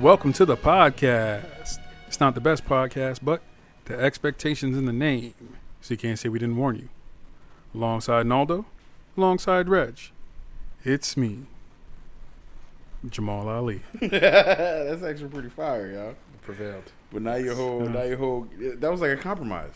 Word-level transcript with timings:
Welcome 0.00 0.32
to 0.34 0.44
the 0.44 0.56
podcast. 0.56 1.78
It's 2.06 2.20
not 2.20 2.34
the 2.34 2.40
best 2.40 2.64
podcast, 2.64 3.18
but 3.22 3.42
the 3.86 3.98
expectations 3.98 4.76
in 4.76 4.84
the 4.84 4.92
name. 4.92 5.34
So 5.80 5.94
you 5.94 5.98
can't 5.98 6.16
say 6.18 6.28
we 6.28 6.38
didn't 6.38 6.56
warn 6.56 6.76
you. 6.76 6.88
Alongside 7.74 8.26
Naldo, 8.26 8.66
alongside 9.16 9.68
Reg, 9.68 9.98
it's 10.84 11.16
me, 11.16 11.46
Jamal 13.08 13.48
Ali. 13.48 13.82
That's 14.00 15.02
actually 15.02 15.30
pretty 15.30 15.48
fire, 15.48 15.90
y'all. 15.90 16.14
Prevailed. 16.42 16.92
But 17.12 17.22
now 17.22 17.34
your 17.34 17.56
whole, 17.56 17.80
now 17.80 18.04
your 18.04 18.18
whole, 18.18 18.46
that 18.58 18.90
was 18.90 19.00
like 19.00 19.10
a 19.10 19.16
compromise. 19.16 19.72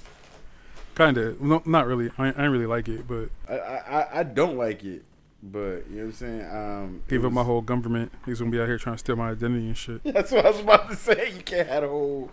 Kind 0.94 1.18
of, 1.18 1.40
no, 1.40 1.62
not 1.64 1.86
really. 1.86 2.10
I, 2.16 2.28
I 2.28 2.30
didn't 2.30 2.52
really 2.52 2.66
like 2.66 2.88
it, 2.88 3.08
but 3.08 3.28
I, 3.48 3.54
I, 3.56 4.20
I 4.20 4.22
don't 4.22 4.56
like 4.56 4.84
it, 4.84 5.02
but 5.42 5.60
you 5.90 5.96
know 5.96 5.96
what 5.96 6.04
I'm 6.04 6.12
saying. 6.12 6.50
Um, 6.50 7.02
it 7.06 7.10
gave 7.10 7.24
up 7.24 7.32
my 7.32 7.42
whole 7.42 7.60
government. 7.60 8.12
He's 8.24 8.38
gonna 8.38 8.50
be 8.50 8.60
out 8.60 8.68
here 8.68 8.78
trying 8.78 8.94
to 8.94 8.98
steal 8.98 9.16
my 9.16 9.30
identity 9.30 9.66
and 9.66 9.76
shit. 9.76 10.02
That's 10.04 10.30
what 10.30 10.46
I 10.46 10.50
was 10.50 10.60
about 10.60 10.88
to 10.90 10.96
say. 10.96 11.32
You 11.34 11.42
can't 11.42 11.68
have 11.68 11.84
a 11.84 11.88
whole, 11.88 12.30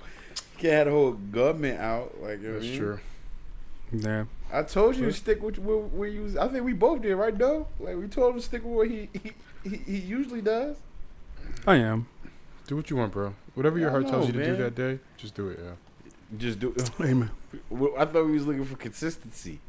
you 0.54 0.60
can't 0.60 0.74
have 0.74 0.86
the 0.88 0.92
whole 0.92 1.12
government 1.14 1.80
out. 1.80 2.22
Like 2.22 2.42
you 2.42 2.48
know 2.50 2.54
what 2.54 2.64
I 2.64 2.66
That's 2.66 2.66
mean? 2.66 2.78
true. 2.78 3.00
Yeah, 3.92 4.26
I 4.54 4.64
told 4.64 4.98
you 4.98 5.06
to 5.06 5.14
stick 5.14 5.42
with 5.42 5.58
where, 5.58 6.08
you. 6.10 6.22
Was, 6.22 6.38
I 6.38 6.48
think 6.48 6.64
we 6.64 6.74
both 6.74 7.02
did, 7.02 7.16
right, 7.16 7.36
though. 7.36 7.68
Like 7.80 7.98
we 7.98 8.08
told 8.08 8.36
him 8.36 8.40
to 8.40 8.46
stick 8.46 8.64
with 8.64 8.74
what 8.74 8.88
he 8.88 9.10
he, 9.14 9.32
he, 9.68 9.78
he 9.78 9.98
usually 9.98 10.42
does. 10.42 10.78
I 11.66 11.78
am. 11.78 12.08
Do 12.68 12.76
what 12.76 12.90
you 12.92 12.98
want, 12.98 13.12
bro. 13.12 13.34
Whatever 13.56 13.80
your 13.80 13.90
I 13.90 13.94
heart 13.94 14.08
tells 14.08 14.28
know, 14.28 14.34
you 14.34 14.46
to 14.46 14.46
do 14.46 14.56
that 14.58 14.76
day, 14.76 15.00
just 15.18 15.34
do 15.34 15.50
it. 15.50 15.60
Yeah. 15.64 15.72
Just 16.38 16.60
do. 16.60 16.76
Amen. 17.02 17.32
I 17.98 18.06
thought 18.06 18.26
we 18.28 18.34
was 18.34 18.46
looking 18.46 18.66
for 18.66 18.76
consistency. 18.76 19.60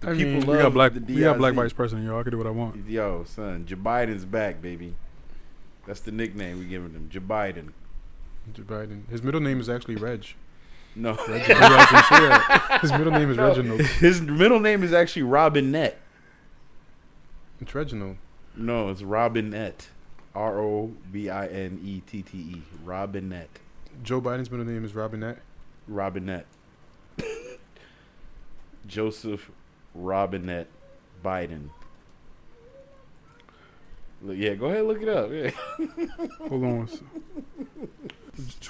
The 0.00 0.10
I 0.10 0.12
mean, 0.14 0.46
We 0.46 0.56
got 0.58 0.72
black. 0.72 0.94
the 0.94 1.00
We 1.00 1.20
got 1.20 1.38
black 1.38 1.54
vice 1.54 1.72
president, 1.72 2.06
yo. 2.06 2.18
I 2.18 2.22
can 2.22 2.30
do 2.32 2.38
what 2.38 2.46
I 2.46 2.50
want. 2.50 2.86
Yo, 2.88 3.24
son, 3.24 3.66
Joe 3.66 3.76
Biden's 3.76 4.24
back, 4.24 4.62
baby. 4.62 4.94
That's 5.86 6.00
the 6.00 6.12
nickname 6.12 6.58
we 6.58 6.66
giving 6.66 6.92
him, 6.92 7.08
Joe 7.10 7.20
Biden. 7.20 7.70
Joe 8.52 8.62
Biden. 8.62 9.08
His 9.08 9.22
middle 9.22 9.40
name 9.40 9.60
is 9.60 9.68
actually 9.68 9.96
Reg. 9.96 10.26
No, 10.94 11.16
Maybe 11.28 11.44
I 11.52 11.84
can 11.84 12.04
say 12.04 12.28
that. 12.28 12.78
His 12.82 12.92
middle 12.92 13.12
name 13.12 13.30
is 13.30 13.36
No. 13.36 13.48
Reginald. 13.48 13.80
his 13.82 14.20
middle 14.20 14.58
name 14.60 14.82
is 14.82 14.92
actually 14.92 15.22
Robinette. 15.22 15.98
It's 17.60 17.74
Reginald. 17.74 18.16
No, 18.56 18.88
it's 18.88 19.02
Robinette. 19.02 19.88
R 20.34 20.58
O 20.60 20.92
B 21.10 21.28
I 21.30 21.46
N 21.46 21.80
E 21.84 22.00
T 22.06 22.22
T 22.22 22.36
E. 22.38 22.62
Robinette. 22.84 23.58
Joe 24.02 24.20
Biden's 24.20 24.50
middle 24.50 24.66
name 24.66 24.84
is 24.84 24.94
Robinette. 24.94 25.38
Robinette. 25.86 26.46
Joseph 28.86 29.50
Robinette 29.98 30.68
Biden. 31.24 31.70
Yeah, 34.26 34.54
go 34.54 34.66
ahead, 34.66 34.84
look 34.84 35.00
it 35.02 35.08
up. 35.08 35.30
Yeah. 35.30 35.50
Hold 36.48 36.52
on. 36.64 36.78
one. 36.78 36.88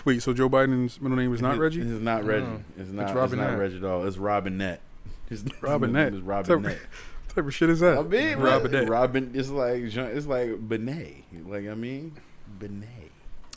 Wait, 0.04 0.22
so 0.22 0.32
Joe 0.32 0.48
Biden's 0.48 1.00
middle 1.00 1.16
name 1.16 1.32
is 1.32 1.40
not 1.42 1.58
Reggie? 1.58 1.80
It's 1.80 2.02
not 2.02 2.24
Reggie. 2.24 2.46
No. 2.46 2.62
It's 2.78 2.90
not. 2.90 3.04
It's, 3.06 3.12
Robinette. 3.14 3.50
not 3.50 3.58
Reggie 3.58 3.76
at 3.78 3.84
all. 3.84 4.06
It's 4.06 4.18
Robinette. 4.18 4.80
His 5.28 5.44
Robinette. 5.60 6.14
Is 6.14 6.22
What's 6.22 6.48
Robinette. 6.48 6.78
What 7.26 7.34
type 7.34 7.46
of 7.46 7.54
shit 7.54 7.70
is 7.70 7.80
that? 7.80 7.98
I 7.98 8.02
mean, 8.02 8.38
Robinette. 8.38 8.88
Robin. 8.88 9.30
It's 9.34 9.50
like 9.50 9.88
Jean- 9.88 10.06
it's 10.16 10.26
like 10.26 10.56
Benet. 10.68 11.24
Like 11.46 11.68
I 11.68 11.74
mean, 11.74 12.12
Benet. 12.58 12.86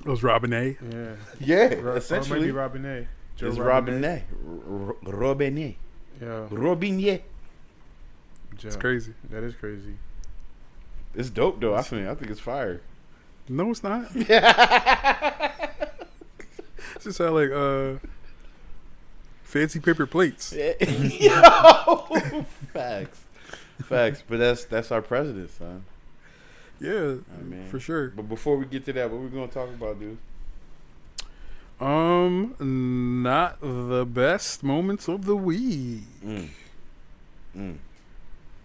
Oh, 0.01 0.07
it 0.07 0.09
was 0.09 0.23
Robin 0.23 0.51
A. 0.53 0.77
Yeah. 0.89 1.15
Yeah, 1.39 1.55
Ro- 1.55 1.63
or 1.65 1.73
it 1.73 1.83
might 1.85 1.95
essentially, 1.97 2.51
Robinette. 2.51 3.07
Joe 3.37 3.47
it's 3.47 3.57
Robinette. 3.57 4.23
Robinette. 4.33 4.95
R- 5.05 5.13
Robinet. 5.13 5.75
Yeah. 6.21 6.47
Robinet. 6.49 7.21
Joe. 8.61 8.67
It's 8.67 8.77
crazy. 8.77 9.13
That 9.31 9.43
is 9.43 9.55
crazy. 9.55 9.95
It's 11.15 11.31
dope 11.31 11.59
though. 11.59 11.73
I 11.73 11.81
think. 11.81 12.07
I 12.07 12.13
think 12.13 12.29
it's 12.29 12.39
fire. 12.39 12.81
No, 13.49 13.71
it's 13.71 13.83
not. 13.83 14.07
It 16.93 17.03
just 17.03 17.17
how 17.17 17.31
like 17.31 17.49
uh, 17.51 17.95
fancy 19.43 19.79
paper 19.79 20.05
plates. 20.05 20.53
Yo, 20.79 22.45
facts, 22.73 23.23
facts. 23.85 24.23
But 24.27 24.37
that's 24.37 24.65
that's 24.65 24.91
our 24.91 25.01
president, 25.01 25.49
son. 25.49 25.85
Yeah, 26.79 27.15
I 27.37 27.41
mean, 27.43 27.67
for 27.69 27.79
sure. 27.79 28.09
But 28.09 28.29
before 28.29 28.57
we 28.57 28.65
get 28.65 28.85
to 28.85 28.93
that, 28.93 29.09
what 29.09 29.19
we 29.19 29.29
gonna 29.29 29.47
talk 29.47 29.69
about, 29.69 29.99
dude? 29.99 30.17
Um, 31.79 32.55
not 33.23 33.59
the 33.61 34.05
best 34.05 34.63
moments 34.63 35.07
of 35.07 35.25
the 35.25 35.35
week. 35.35 36.03
Mm. 36.23 36.49
Mm. 37.57 37.77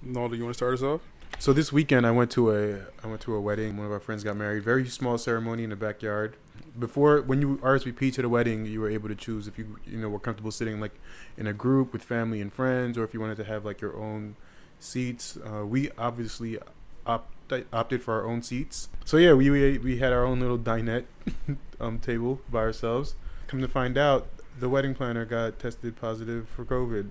Naldo, 0.06 0.34
you 0.34 0.44
want 0.44 0.54
to 0.54 0.58
start 0.58 0.74
us 0.74 0.82
off? 0.82 1.00
So 1.38 1.52
this 1.52 1.72
weekend 1.72 2.06
I 2.06 2.10
went 2.10 2.30
to 2.32 2.50
a 2.50 2.86
I 3.02 3.06
went 3.08 3.20
to 3.22 3.34
a 3.34 3.40
wedding. 3.40 3.76
One 3.76 3.86
of 3.86 3.92
our 3.92 4.00
friends 4.00 4.24
got 4.24 4.36
married. 4.36 4.62
Very 4.62 4.88
small 4.88 5.18
ceremony 5.18 5.64
in 5.64 5.70
the 5.70 5.76
backyard. 5.76 6.36
Before 6.78 7.20
when 7.20 7.40
you 7.40 7.58
RSVP 7.58 8.12
to 8.14 8.22
the 8.22 8.28
wedding, 8.28 8.64
you 8.64 8.80
were 8.80 8.90
able 8.90 9.08
to 9.08 9.14
choose 9.14 9.46
if 9.46 9.58
you 9.58 9.78
you 9.86 9.98
know 9.98 10.08
were 10.08 10.18
comfortable 10.18 10.50
sitting 10.50 10.80
like 10.80 10.94
in 11.36 11.46
a 11.46 11.52
group 11.52 11.92
with 11.92 12.02
family 12.02 12.40
and 12.40 12.52
friends, 12.52 12.96
or 12.96 13.04
if 13.04 13.12
you 13.12 13.20
wanted 13.20 13.36
to 13.36 13.44
have 13.44 13.64
like 13.64 13.80
your 13.80 13.96
own 13.96 14.36
seats. 14.80 15.36
Uh, 15.36 15.66
we 15.66 15.90
obviously 15.98 16.58
opt, 17.06 17.52
opted 17.72 18.02
for 18.02 18.14
our 18.14 18.26
own 18.26 18.42
seats. 18.42 18.88
So 19.04 19.18
yeah, 19.18 19.34
we 19.34 19.50
we, 19.50 19.78
we 19.78 19.98
had 19.98 20.12
our 20.12 20.24
own 20.24 20.40
little 20.40 20.58
dinette 20.58 21.04
um, 21.80 21.98
table 21.98 22.40
by 22.50 22.60
ourselves. 22.60 23.14
Come 23.46 23.60
to 23.60 23.68
find 23.68 23.98
out, 23.98 24.28
the 24.58 24.68
wedding 24.68 24.94
planner 24.94 25.24
got 25.24 25.58
tested 25.58 25.96
positive 25.96 26.48
for 26.48 26.64
COVID. 26.64 27.10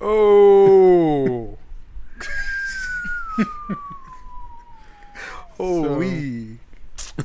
Oh. 0.00 1.58
Holy. 5.56 6.58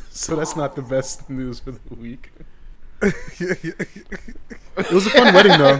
So 0.09 0.35
that's 0.35 0.55
not 0.55 0.75
the 0.75 0.81
best 0.81 1.29
news 1.29 1.59
for 1.59 1.71
the 1.71 1.79
week. 1.95 2.31
It 4.75 4.91
was 4.91 5.05
a 5.05 5.09
fun 5.11 5.33
wedding, 5.35 5.57
though. 5.59 5.79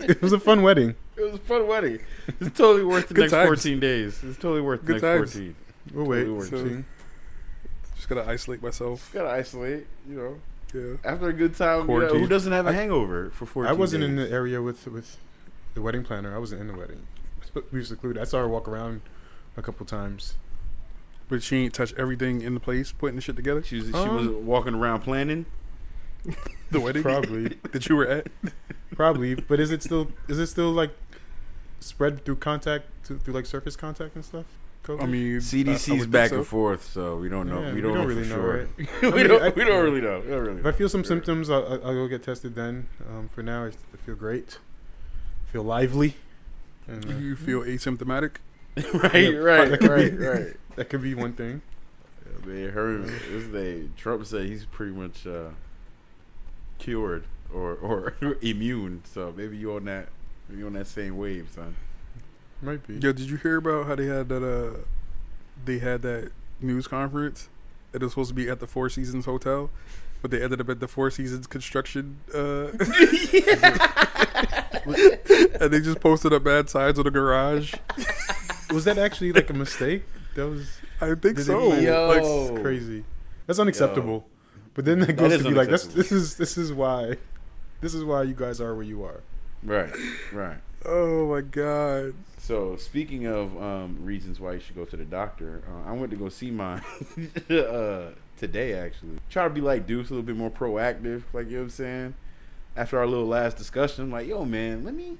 it 0.00 0.22
was 0.22 0.32
a 0.32 0.40
fun 0.40 0.62
wedding. 0.62 0.94
It 1.16 1.20
was 1.22 1.34
a 1.34 1.38
fun 1.38 1.66
wedding. 1.66 1.98
It's 2.40 2.56
totally 2.56 2.84
worth 2.84 3.08
the 3.08 3.14
Good 3.14 3.20
next 3.22 3.32
times. 3.32 3.48
14 3.48 3.80
days. 3.80 4.18
It's 4.22 4.38
totally 4.38 4.62
worth 4.62 4.80
the 4.80 4.94
Good 4.94 5.02
next 5.02 5.32
times. 5.32 5.32
14. 5.34 5.54
We'll 5.92 6.06
wait. 6.06 6.24
Totally 6.24 6.70
So- 6.70 6.84
Just 7.96 8.08
gotta 8.08 8.26
isolate 8.26 8.62
myself. 8.62 9.10
Gotta 9.12 9.28
isolate, 9.30 9.86
you 10.08 10.16
know. 10.16 10.40
Yeah. 10.72 10.96
After 11.10 11.28
a 11.28 11.32
good 11.34 11.54
time, 11.54 11.90
you 11.90 11.98
know, 12.00 12.08
who 12.18 12.26
doesn't 12.28 12.52
have 12.52 12.66
a 12.66 12.70
I- 12.70 12.72
hangover 12.72 13.28
for 13.30 13.44
14 13.44 13.68
I 13.70 13.74
wasn't 13.74 14.00
days? 14.02 14.08
in 14.10 14.16
the 14.16 14.30
area 14.30 14.62
with 14.62 14.86
with 14.86 15.18
the 15.74 15.82
wedding 15.82 16.02
planner. 16.02 16.34
I 16.34 16.38
wasn't 16.38 16.62
in 16.62 16.68
the 16.68 16.76
wedding. 16.76 17.06
We 17.54 17.78
were 17.78 17.84
secluded. 17.84 18.20
I 18.20 18.24
saw 18.24 18.38
her 18.38 18.48
walk 18.48 18.66
around 18.68 19.02
a 19.56 19.62
couple 19.62 19.84
times. 19.86 20.34
But 21.28 21.42
she 21.42 21.56
ain't 21.64 21.74
touched 21.74 21.94
everything 21.96 22.42
in 22.42 22.54
the 22.54 22.60
place, 22.60 22.92
putting 22.92 23.16
the 23.16 23.22
shit 23.22 23.36
together. 23.36 23.62
She 23.62 23.76
was, 23.76 23.86
she 23.86 23.92
Um, 23.94 24.16
was 24.16 24.28
walking 24.28 24.74
around 24.74 25.00
planning. 25.00 25.46
The 26.70 26.80
wedding 26.80 27.02
Probably, 27.02 27.48
that 27.72 27.88
you 27.88 27.96
were 27.96 28.06
at. 28.06 28.28
probably. 28.94 29.34
But 29.34 29.58
is 29.60 29.70
it 29.72 29.82
still 29.82 30.08
is 30.28 30.38
it 30.38 30.46
still 30.46 30.70
like 30.70 30.90
spread 31.80 32.24
through 32.24 32.36
contact 32.36 32.86
to, 33.06 33.18
through 33.18 33.34
like 33.34 33.46
surface 33.46 33.76
contact 33.76 34.14
and 34.14 34.24
stuff? 34.24 34.44
COVID? 34.84 35.02
I 35.02 35.06
mean, 35.06 35.32
I- 35.34 35.36
I 35.36 35.38
CDC's 35.38 36.06
back 36.06 36.30
so. 36.30 36.38
and 36.38 36.46
forth, 36.46 36.84
so 36.84 37.16
we 37.16 37.28
don't 37.28 37.48
know. 37.48 37.60
Yeah, 37.62 37.72
we, 37.72 37.80
don't 37.80 37.94
know 37.94 38.04
really 38.04 38.22
know, 38.28 38.34
sure. 38.36 38.56
right? 38.58 38.68
we, 39.02 39.08
I 39.08 39.10
mean, 39.12 39.26
don't, 39.28 39.42
I- 39.42 39.48
we 39.50 39.64
don't 39.64 39.82
really 39.84 40.00
know. 40.00 40.20
We 40.20 40.28
don't 40.30 40.44
really 40.44 40.60
If 40.60 40.66
I 40.66 40.72
feel 40.72 40.88
some 40.88 41.02
Sure. 41.02 41.08
symptoms, 41.08 41.50
I'll, 41.50 41.64
I'll 41.66 41.86
I'll 41.86 41.94
go 41.94 42.08
get 42.08 42.22
tested 42.22 42.54
then. 42.54 42.88
Um, 43.08 43.28
for 43.28 43.42
now, 43.42 43.64
I 43.64 43.68
I 43.68 43.96
feel 44.04 44.14
great. 44.14 44.58
feel 45.50 45.62
lively. 45.64 46.14
And, 46.92 47.06
uh, 47.10 47.16
You 47.16 47.36
feel 47.36 47.60
asymptomatic. 47.62 48.36
right, 48.94 49.14
Yeah, 49.32 49.38
right, 49.38 49.68
that 49.70 49.80
could 49.80 49.90
right, 49.90 50.10
be- 50.18 50.24
right. 50.24 50.56
that 50.76 50.88
could 50.88 51.02
be 51.02 51.14
one 51.14 51.32
thing. 51.32 51.62
Yeah, 52.24 52.46
man, 52.46 52.68
her, 52.70 52.98
this 52.98 53.44
day, 53.48 53.88
Trump 53.96 54.24
said 54.26 54.46
he's 54.46 54.64
pretty 54.64 54.92
much 54.92 55.26
uh, 55.26 55.50
cured 56.78 57.24
or 57.52 57.74
or 57.74 58.14
immune. 58.42 59.02
So 59.04 59.32
maybe 59.36 59.56
you 59.56 59.74
on 59.74 59.84
that, 59.86 60.08
you 60.54 60.66
on 60.66 60.72
that 60.74 60.86
same 60.86 61.16
wave, 61.18 61.48
son. 61.54 61.76
Might 62.62 62.86
be. 62.86 62.94
Yo, 62.94 63.12
did 63.12 63.28
you 63.28 63.36
hear 63.36 63.56
about 63.56 63.86
how 63.86 63.94
they 63.96 64.06
had 64.06 64.28
that? 64.28 64.42
Uh, 64.42 64.78
they 65.64 65.78
had 65.78 66.02
that 66.02 66.30
news 66.60 66.86
conference. 66.86 67.48
It 67.92 68.00
was 68.02 68.12
supposed 68.12 68.28
to 68.30 68.34
be 68.34 68.48
at 68.48 68.58
the 68.60 68.66
Four 68.66 68.88
Seasons 68.88 69.26
Hotel, 69.26 69.68
but 70.22 70.30
they 70.30 70.42
ended 70.42 70.60
up 70.60 70.68
at 70.70 70.80
the 70.80 70.88
Four 70.88 71.10
Seasons 71.10 71.46
construction. 71.46 72.20
Uh, 72.32 72.68
and 75.60 75.72
they 75.72 75.80
just 75.80 76.00
posted 76.00 76.32
up 76.32 76.44
bad 76.44 76.70
signs 76.70 76.98
on 76.98 77.04
the 77.04 77.10
garage. 77.10 77.74
Was 78.72 78.84
that 78.84 78.98
actually 78.98 79.32
like 79.32 79.50
a 79.50 79.54
mistake? 79.54 80.04
That 80.36 80.48
was 80.48 80.78
I 81.00 81.14
think 81.16 81.38
so. 81.40 81.68
plan? 81.68 81.82
Yo. 81.82 82.08
Like, 82.08 82.22
that's 82.22 82.62
crazy. 82.62 83.04
That's 83.46 83.58
unacceptable. 83.58 84.28
But 84.74 84.84
then 84.84 85.00
that 85.00 85.06
That 85.08 85.16
goes 85.16 85.32
is 85.32 85.42
to 85.42 85.48
be 85.48 85.54
like, 85.54 85.68
that's 85.68 85.86
this 85.86 86.12
is 86.12 86.36
this 86.36 86.56
is 86.56 86.72
why, 86.72 87.16
this 87.80 87.92
is 87.92 88.04
why 88.04 88.22
you 88.22 88.34
guys 88.34 88.60
are 88.60 88.74
where 88.74 88.84
you 88.84 89.04
are. 89.04 89.22
Right, 89.62 89.92
right. 90.32 90.56
oh 90.86 91.28
my 91.28 91.42
god. 91.42 92.14
So 92.52 92.76
speaking 92.76 93.24
of 93.26 93.56
um, 93.62 93.96
reasons 94.04 94.38
why 94.38 94.52
you 94.52 94.60
should 94.60 94.76
go 94.76 94.84
to 94.84 94.94
the 94.94 95.06
doctor, 95.06 95.62
uh, 95.66 95.88
I 95.88 95.92
went 95.94 96.10
to 96.10 96.18
go 96.18 96.28
see 96.28 96.50
mine 96.50 96.82
uh, 97.50 98.10
today. 98.36 98.74
Actually, 98.74 99.20
try 99.30 99.44
to 99.44 99.48
be 99.48 99.62
like 99.62 99.86
Deuce, 99.86 100.10
a 100.10 100.12
little 100.12 100.22
bit 100.22 100.36
more 100.36 100.50
proactive. 100.50 101.22
Like 101.32 101.46
you 101.46 101.52
know 101.52 101.58
what 101.60 101.62
I'm 101.62 101.70
saying. 101.70 102.14
After 102.76 102.98
our 102.98 103.06
little 103.06 103.24
last 103.24 103.56
discussion, 103.56 104.04
I'm 104.04 104.12
like, 104.12 104.26
yo, 104.26 104.44
man, 104.44 104.84
let 104.84 104.92
me 104.92 105.16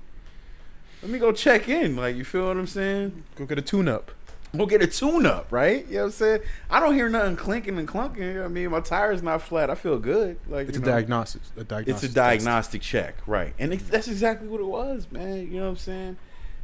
let 1.01 1.11
me 1.11 1.19
go 1.19 1.33
check 1.33 1.71
in. 1.71 1.97
Like 1.97 2.17
you 2.17 2.25
feel 2.27 2.49
what 2.49 2.59
I'm 2.59 2.67
saying? 2.67 3.25
Go 3.37 3.47
get 3.47 3.59
a 3.59 3.63
tune 3.63 3.89
up. 3.89 4.11
We'll 4.53 4.67
get 4.67 4.83
a 4.83 4.87
tune 4.87 5.25
up, 5.25 5.51
right? 5.51 5.87
You 5.87 5.95
know 5.95 6.01
what 6.01 6.05
I'm 6.05 6.11
saying? 6.11 6.41
I 6.69 6.81
don't 6.81 6.95
hear 6.95 7.09
nothing 7.09 7.37
clinking 7.37 7.79
and 7.79 7.89
clunking. 7.89 8.45
I 8.45 8.49
mean, 8.49 8.71
my 8.71 8.81
tire's 8.81 9.23
not 9.23 9.41
flat. 9.41 9.71
I 9.71 9.75
feel 9.75 9.99
good. 9.99 10.39
Like 10.51 10.69
It's 10.69 10.77
a 10.77 10.81
know. 10.81 10.87
diagnosis. 10.87 11.51
A 11.57 11.65
diagnosis. 11.65 12.05
It's 12.05 12.13
a 12.13 12.15
test. 12.15 12.15
diagnostic 12.15 12.83
check, 12.83 13.15
right? 13.27 13.55
And 13.59 13.73
it, 13.73 13.89
that's 13.89 14.09
exactly 14.09 14.49
what 14.49 14.61
it 14.61 14.67
was, 14.67 15.11
man. 15.11 15.51
You 15.51 15.61
know 15.61 15.63
what 15.63 15.71
I'm 15.71 15.77
saying? 15.77 16.17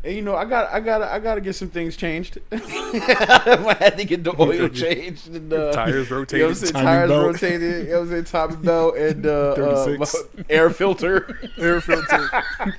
And 0.04 0.14
you 0.14 0.22
know, 0.22 0.36
I 0.36 0.44
got, 0.44 0.72
I 0.72 0.78
got, 0.78 1.02
I 1.02 1.18
got 1.18 1.34
to 1.34 1.40
get 1.40 1.54
some 1.54 1.70
things 1.70 1.96
changed. 1.96 2.38
I 2.52 3.76
had 3.80 3.98
to 3.98 4.04
get 4.04 4.22
the 4.22 4.34
oil 4.40 4.68
changed 4.68 5.28
and 5.34 5.52
uh, 5.52 5.72
Tires 5.72 6.08
You 6.10 6.16
know 6.16 6.20
what 6.20 6.32
I'm 6.34 6.56
rotated. 6.56 6.56
saying? 6.56 6.72
Timing 6.72 6.84
Tires 6.84 7.08
belt. 7.08 7.26
rotated. 7.26 7.86
You 7.86 7.92
know 7.92 7.98
what 7.98 8.02
I'm 8.02 8.10
saying? 8.10 8.24
Timing 8.24 8.62
belt 8.62 8.96
and 8.96 9.26
uh, 9.26 9.50
uh, 9.52 10.06
air 10.48 10.70
filter. 10.70 11.50
Air 11.58 11.80
filter. 11.80 12.30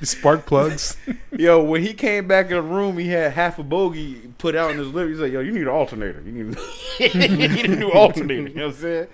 Spark 0.02 0.46
plugs. 0.46 0.98
Yo, 1.32 1.62
when 1.62 1.82
he 1.82 1.94
came 1.94 2.28
back 2.28 2.48
in 2.48 2.54
the 2.54 2.62
room, 2.62 2.98
he 2.98 3.10
had 3.10 3.34
half 3.34 3.60
a 3.60 3.64
bogey 3.64 4.32
put 4.38 4.56
out 4.56 4.72
in 4.72 4.78
his 4.78 4.88
lip. 4.88 5.10
He's 5.10 5.20
like, 5.20 5.32
"Yo, 5.34 5.42
you 5.42 5.52
need 5.52 5.64
an 5.64 5.68
alternator. 5.68 6.22
You 6.26 6.32
need, 6.32 6.58
you 7.00 7.38
need 7.38 7.66
a 7.66 7.76
new 7.76 7.92
alternator." 7.92 8.50
You 8.50 8.56
know 8.56 8.68
what 8.68 8.76
I'm 8.76 8.82
saying? 8.82 9.08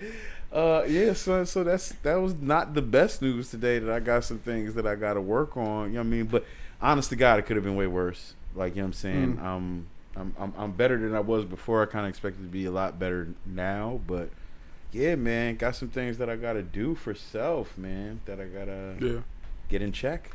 Uh, 0.51 0.83
yeah, 0.87 1.13
so 1.13 1.43
so 1.43 1.63
that's 1.63 1.89
that 2.03 2.15
was 2.15 2.35
not 2.35 2.73
the 2.75 2.81
best 2.81 3.21
news 3.21 3.49
today. 3.49 3.79
That 3.79 3.91
I 3.91 3.99
got 3.99 4.23
some 4.23 4.39
things 4.39 4.75
that 4.75 4.87
I 4.87 4.95
got 4.95 5.15
to 5.15 5.21
work 5.21 5.57
on. 5.57 5.87
You 5.87 5.95
know 5.95 5.99
what 5.99 6.05
I 6.05 6.09
mean? 6.09 6.25
But 6.25 6.45
honest 6.81 7.09
to 7.09 7.15
God, 7.15 7.39
it 7.39 7.43
could 7.43 7.55
have 7.57 7.63
been 7.65 7.75
way 7.75 7.87
worse. 7.87 8.33
Like 8.55 8.75
you 8.75 8.81
know 8.81 8.85
what 8.85 8.87
I'm 8.89 8.93
saying? 8.93 9.37
Mm. 9.37 9.43
Um, 9.43 9.87
I'm, 10.15 10.33
I'm 10.39 10.53
I'm 10.57 10.71
better 10.71 10.97
than 10.97 11.13
I 11.13 11.19
was 11.19 11.45
before. 11.45 11.81
I 11.83 11.85
kind 11.85 12.05
of 12.05 12.09
expected 12.09 12.41
to 12.43 12.49
be 12.49 12.65
a 12.65 12.71
lot 12.71 12.97
better 12.99 13.29
now, 13.45 13.99
but 14.07 14.29
yeah, 14.91 15.15
man, 15.15 15.55
got 15.57 15.75
some 15.75 15.89
things 15.89 16.17
that 16.19 16.29
I 16.29 16.37
got 16.37 16.53
to 16.53 16.63
do 16.63 16.95
for 16.95 17.13
self, 17.13 17.77
man. 17.77 18.21
That 18.25 18.39
I 18.39 18.45
gotta 18.45 18.95
Yeah. 18.99 19.19
get 19.69 19.81
in 19.81 19.91
check. 19.91 20.31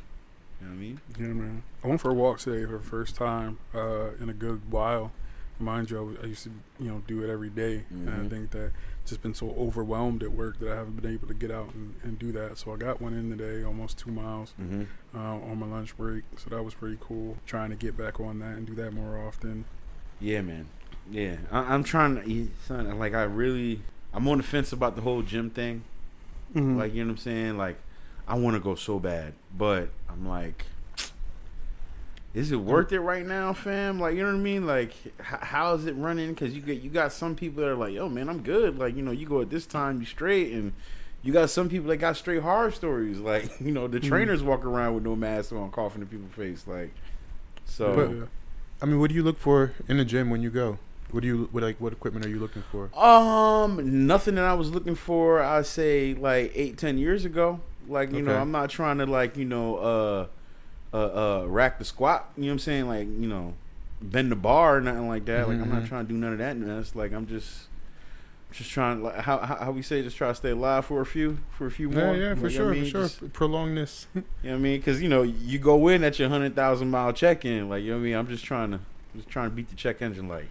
You 0.61 0.67
know 0.67 0.73
what 0.73 0.77
I 0.77 0.81
mean? 0.81 1.01
Yeah, 1.19 1.27
man. 1.29 1.63
I 1.83 1.89
went 1.89 2.01
for 2.03 2.11
a 2.11 2.15
walk 2.15 2.41
today 2.41 2.67
for 2.67 2.77
the 2.77 2.85
first 2.85 3.17
time 3.17 3.59
uh, 3.75 4.11
in 4.21 4.29
a 4.29 4.35
good 4.35 4.71
while. 4.71 5.13
Mind 5.59 5.91
you, 5.91 6.19
I 6.21 6.25
I 6.25 6.29
used 6.29 6.43
to, 6.45 6.51
you 6.79 6.91
know, 6.91 7.03
do 7.07 7.23
it 7.23 7.31
every 7.31 7.49
day, 7.51 7.85
and 7.91 8.09
I 8.11 8.13
Mhm. 8.19 8.31
think 8.31 8.51
that 8.51 8.73
just 9.11 9.21
been 9.23 9.35
so 9.35 9.55
overwhelmed 9.59 10.23
at 10.23 10.33
work 10.33 10.59
that 10.61 10.73
I 10.73 10.77
haven't 10.77 11.01
been 11.01 11.13
able 11.13 11.29
to 11.29 11.35
get 11.35 11.51
out 11.51 11.75
and, 11.75 11.95
and 12.03 12.19
do 12.19 12.33
that. 12.33 12.57
So 12.59 12.73
I 12.73 12.77
got 12.77 13.01
one 13.03 13.13
in 13.13 13.29
today, 13.37 13.63
almost 13.63 13.99
two 13.99 14.11
miles 14.11 14.55
Mm-hmm. 14.61 14.85
uh, 15.15 15.19
on 15.51 15.59
my 15.59 15.67
lunch 15.67 15.97
break. 15.97 16.25
So 16.39 16.49
that 16.51 16.63
was 16.63 16.73
pretty 16.75 16.97
cool. 17.01 17.37
Trying 17.47 17.71
to 17.71 17.77
get 17.77 17.97
back 17.97 18.19
on 18.21 18.39
that 18.39 18.57
and 18.57 18.67
do 18.67 18.75
that 18.77 18.93
more 18.93 19.19
often. 19.19 19.67
Yeah, 20.21 20.41
man. 20.41 20.67
Yeah, 21.11 21.37
I, 21.51 21.75
I'm 21.75 21.85
trying 21.85 22.17
to, 22.23 22.49
son. 22.67 22.99
Like, 22.99 23.15
I 23.15 23.23
really, 23.25 23.83
I'm 24.15 24.27
on 24.29 24.39
the 24.39 24.45
fence 24.45 24.73
about 24.73 24.97
the 24.97 25.03
whole 25.03 25.23
gym 25.23 25.51
thing. 25.51 25.85
Mm-hmm. 26.55 26.79
Like, 26.79 26.95
you 26.95 27.03
know 27.05 27.09
what 27.09 27.13
I'm 27.13 27.19
saying? 27.19 27.59
Like, 27.59 27.79
I 28.29 28.35
want 28.37 28.55
to 28.55 28.61
go 28.61 28.75
so 28.75 28.99
bad, 28.99 29.35
but 29.57 29.89
I'm 30.09 30.27
like, 30.29 30.67
is 32.35 32.53
it 32.53 32.57
worth 32.57 32.93
it 32.93 33.01
right 33.01 33.27
now, 33.27 33.53
fam? 33.53 33.99
Like, 33.99 34.15
you 34.15 34.23
know 34.23 34.29
what 34.33 34.39
I 34.39 34.43
mean? 34.43 34.67
Like, 34.67 34.91
h- 35.05 35.13
how 35.41 35.75
is 35.75 35.87
it 35.87 35.95
running? 35.97 36.31
Because 36.31 36.55
you 36.55 36.61
get, 36.61 36.81
you 36.81 36.89
got 36.91 37.13
some 37.13 37.35
people 37.35 37.63
that 37.63 37.69
are 37.71 37.75
like, 37.75 37.93
yo, 37.93 38.09
man, 38.09 38.29
I'm 38.29 38.43
good. 38.43 38.79
Like, 38.79 38.95
you 38.97 39.03
know, 39.03 39.11
you 39.11 39.27
go 39.27 39.41
at 39.41 39.51
this 39.51 39.67
time, 39.67 39.99
you 40.01 40.07
straight, 40.07 40.53
and 40.53 40.73
you 41.23 41.33
got 41.33 41.51
some 41.51 41.69
people 41.69 41.89
that 41.89 41.97
got 41.97 42.17
straight 42.17 42.43
horror 42.43 42.71
stories. 42.71 43.19
Like, 43.33 43.61
you 43.61 43.73
know, 43.73 43.89
the 43.89 43.99
Mhm. 44.01 44.09
trainers 44.09 44.43
walk 44.43 44.65
around 44.65 44.95
with 44.95 45.05
no 45.05 45.17
mask 45.17 45.53
on, 45.53 45.71
coughing 45.71 46.03
in 46.03 46.09
people's 46.09 46.33
face. 46.35 46.65
Like, 46.67 46.93
so. 47.65 47.95
But- 47.95 48.29
I 48.83 48.87
mean, 48.87 48.99
what 48.99 49.11
do 49.11 49.15
you 49.15 49.23
look 49.23 49.39
for 49.39 49.73
in 49.89 49.99
the 49.99 50.05
gym 50.07 50.31
when 50.31 50.41
you 50.43 50.49
go? 50.51 50.79
What 51.11 51.21
do 51.21 51.27
you 51.27 51.49
what 51.53 51.63
like? 51.63 51.79
What 51.81 51.93
equipment 51.93 52.25
are 52.25 52.31
you 52.31 52.39
looking 52.39 52.63
for? 52.73 52.89
Um, 52.99 54.07
nothing 54.07 54.37
that 54.37 54.45
I 54.45 54.55
was 54.55 54.71
looking 54.71 54.95
for. 54.95 55.43
I 55.43 55.61
say 55.63 56.15
like 56.15 56.53
eight, 56.55 56.79
ten 56.79 56.97
years 56.97 57.25
ago. 57.27 57.61
Like 57.89 58.11
you 58.13 58.23
know, 58.23 58.35
I'm 58.37 58.53
not 58.53 58.71
trying 58.71 58.97
to 58.99 59.07
like 59.07 59.37
you 59.37 59.45
know, 59.45 59.77
uh, 59.77 60.27
uh, 60.93 60.97
uh, 61.43 61.45
rack 61.47 61.79
the 61.79 61.85
squat. 61.85 62.31
You 62.37 62.43
know 62.45 62.49
what 62.49 62.53
I'm 62.55 62.59
saying? 62.61 62.89
Like 62.89 63.07
you 63.07 63.29
know, 63.29 63.55
bend 64.03 64.31
the 64.33 64.37
bar 64.37 64.77
or 64.79 64.81
nothing 64.81 65.09
like 65.09 65.25
that. 65.27 65.49
Like 65.49 65.61
I'm 65.61 65.71
not 65.71 65.83
Mhm. 65.83 65.89
trying 65.89 66.07
to 66.07 66.13
do 66.13 66.19
none 66.19 66.33
of 66.33 66.39
that 66.39 66.57
mess. 66.57 66.95
Like 66.95 67.13
I'm 67.13 67.27
just, 67.27 67.69
just 68.53 68.71
trying. 68.71 69.03
Like 69.03 69.17
how 69.17 69.39
how, 69.39 69.71
we 69.71 69.83
say, 69.83 70.03
just 70.03 70.17
try 70.17 70.29
to 70.29 70.35
stay 70.35 70.51
alive 70.51 70.85
for 70.87 71.01
a 71.01 71.07
few 71.07 71.39
for 71.51 71.67
a 71.67 71.71
few 71.71 71.89
more. 71.89 72.15
yeah, 72.15 72.29
yeah, 72.31 72.35
for 72.35 72.43
Like, 72.43 72.53
I 72.53 72.57
sure, 72.57 72.71
mean, 72.73 72.85
for 72.85 72.91
sure. 72.91 73.03
just- 73.03 73.33
Prolong 73.33 73.75
this. 73.75 74.07
you 74.15 74.21
know 74.21 74.51
what 74.51 74.55
I 74.55 74.59
mean? 74.59 74.81
Because 74.81 75.01
you 75.03 75.09
know, 75.09 75.23
you 75.23 75.59
go 75.59 75.89
in 75.89 76.03
at 76.05 76.19
your 76.19 76.29
hundred 76.29 76.55
thousand 76.57 76.91
mile 76.91 77.13
check 77.13 77.45
in. 77.45 77.69
Like 77.69 77.83
you 77.85 77.91
know 77.91 77.97
what 77.97 78.01
I 78.03 78.05
mean? 78.05 78.15
I'm 78.17 78.27
just 78.29 78.45
trying 78.45 78.73
to 78.73 78.81
just 79.17 79.29
trying 79.29 79.51
to 79.51 79.55
beat 79.55 79.69
the 79.69 79.77
check 79.77 80.03
engine 80.03 80.29
light. 80.29 80.47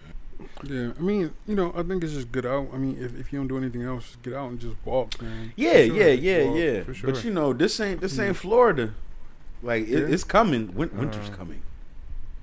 Yeah, 0.64 0.92
I 0.98 1.02
mean, 1.02 1.32
you 1.46 1.54
know, 1.54 1.70
I 1.76 1.82
think 1.82 2.02
it's 2.02 2.14
just 2.14 2.32
get 2.32 2.46
out. 2.46 2.68
I 2.72 2.78
mean, 2.78 2.96
if, 2.98 3.14
if 3.18 3.30
you 3.30 3.38
don't 3.38 3.48
do 3.48 3.58
anything 3.58 3.82
else, 3.82 4.04
just 4.06 4.22
get 4.22 4.32
out 4.32 4.48
and 4.50 4.58
just 4.58 4.74
walk, 4.86 5.20
man. 5.20 5.52
Yeah, 5.54 5.84
sure. 5.84 5.96
yeah, 5.96 6.06
yeah, 6.06 6.44
Well, 6.44 6.56
yeah. 6.56 6.92
sure. 6.94 7.10
But 7.12 7.24
you 7.24 7.30
know, 7.30 7.52
this 7.52 7.78
ain't 7.78 8.00
this 8.00 8.18
ain't 8.18 8.36
Mm. 8.36 8.40
Florida. 8.40 8.94
Like 9.62 9.82
it, 9.84 9.88
Yeah. 9.88 10.14
it's 10.14 10.24
coming. 10.24 10.74
Win- 10.74 10.90
winter's 10.96 11.28
Uh, 11.28 11.32
coming. 11.36 11.62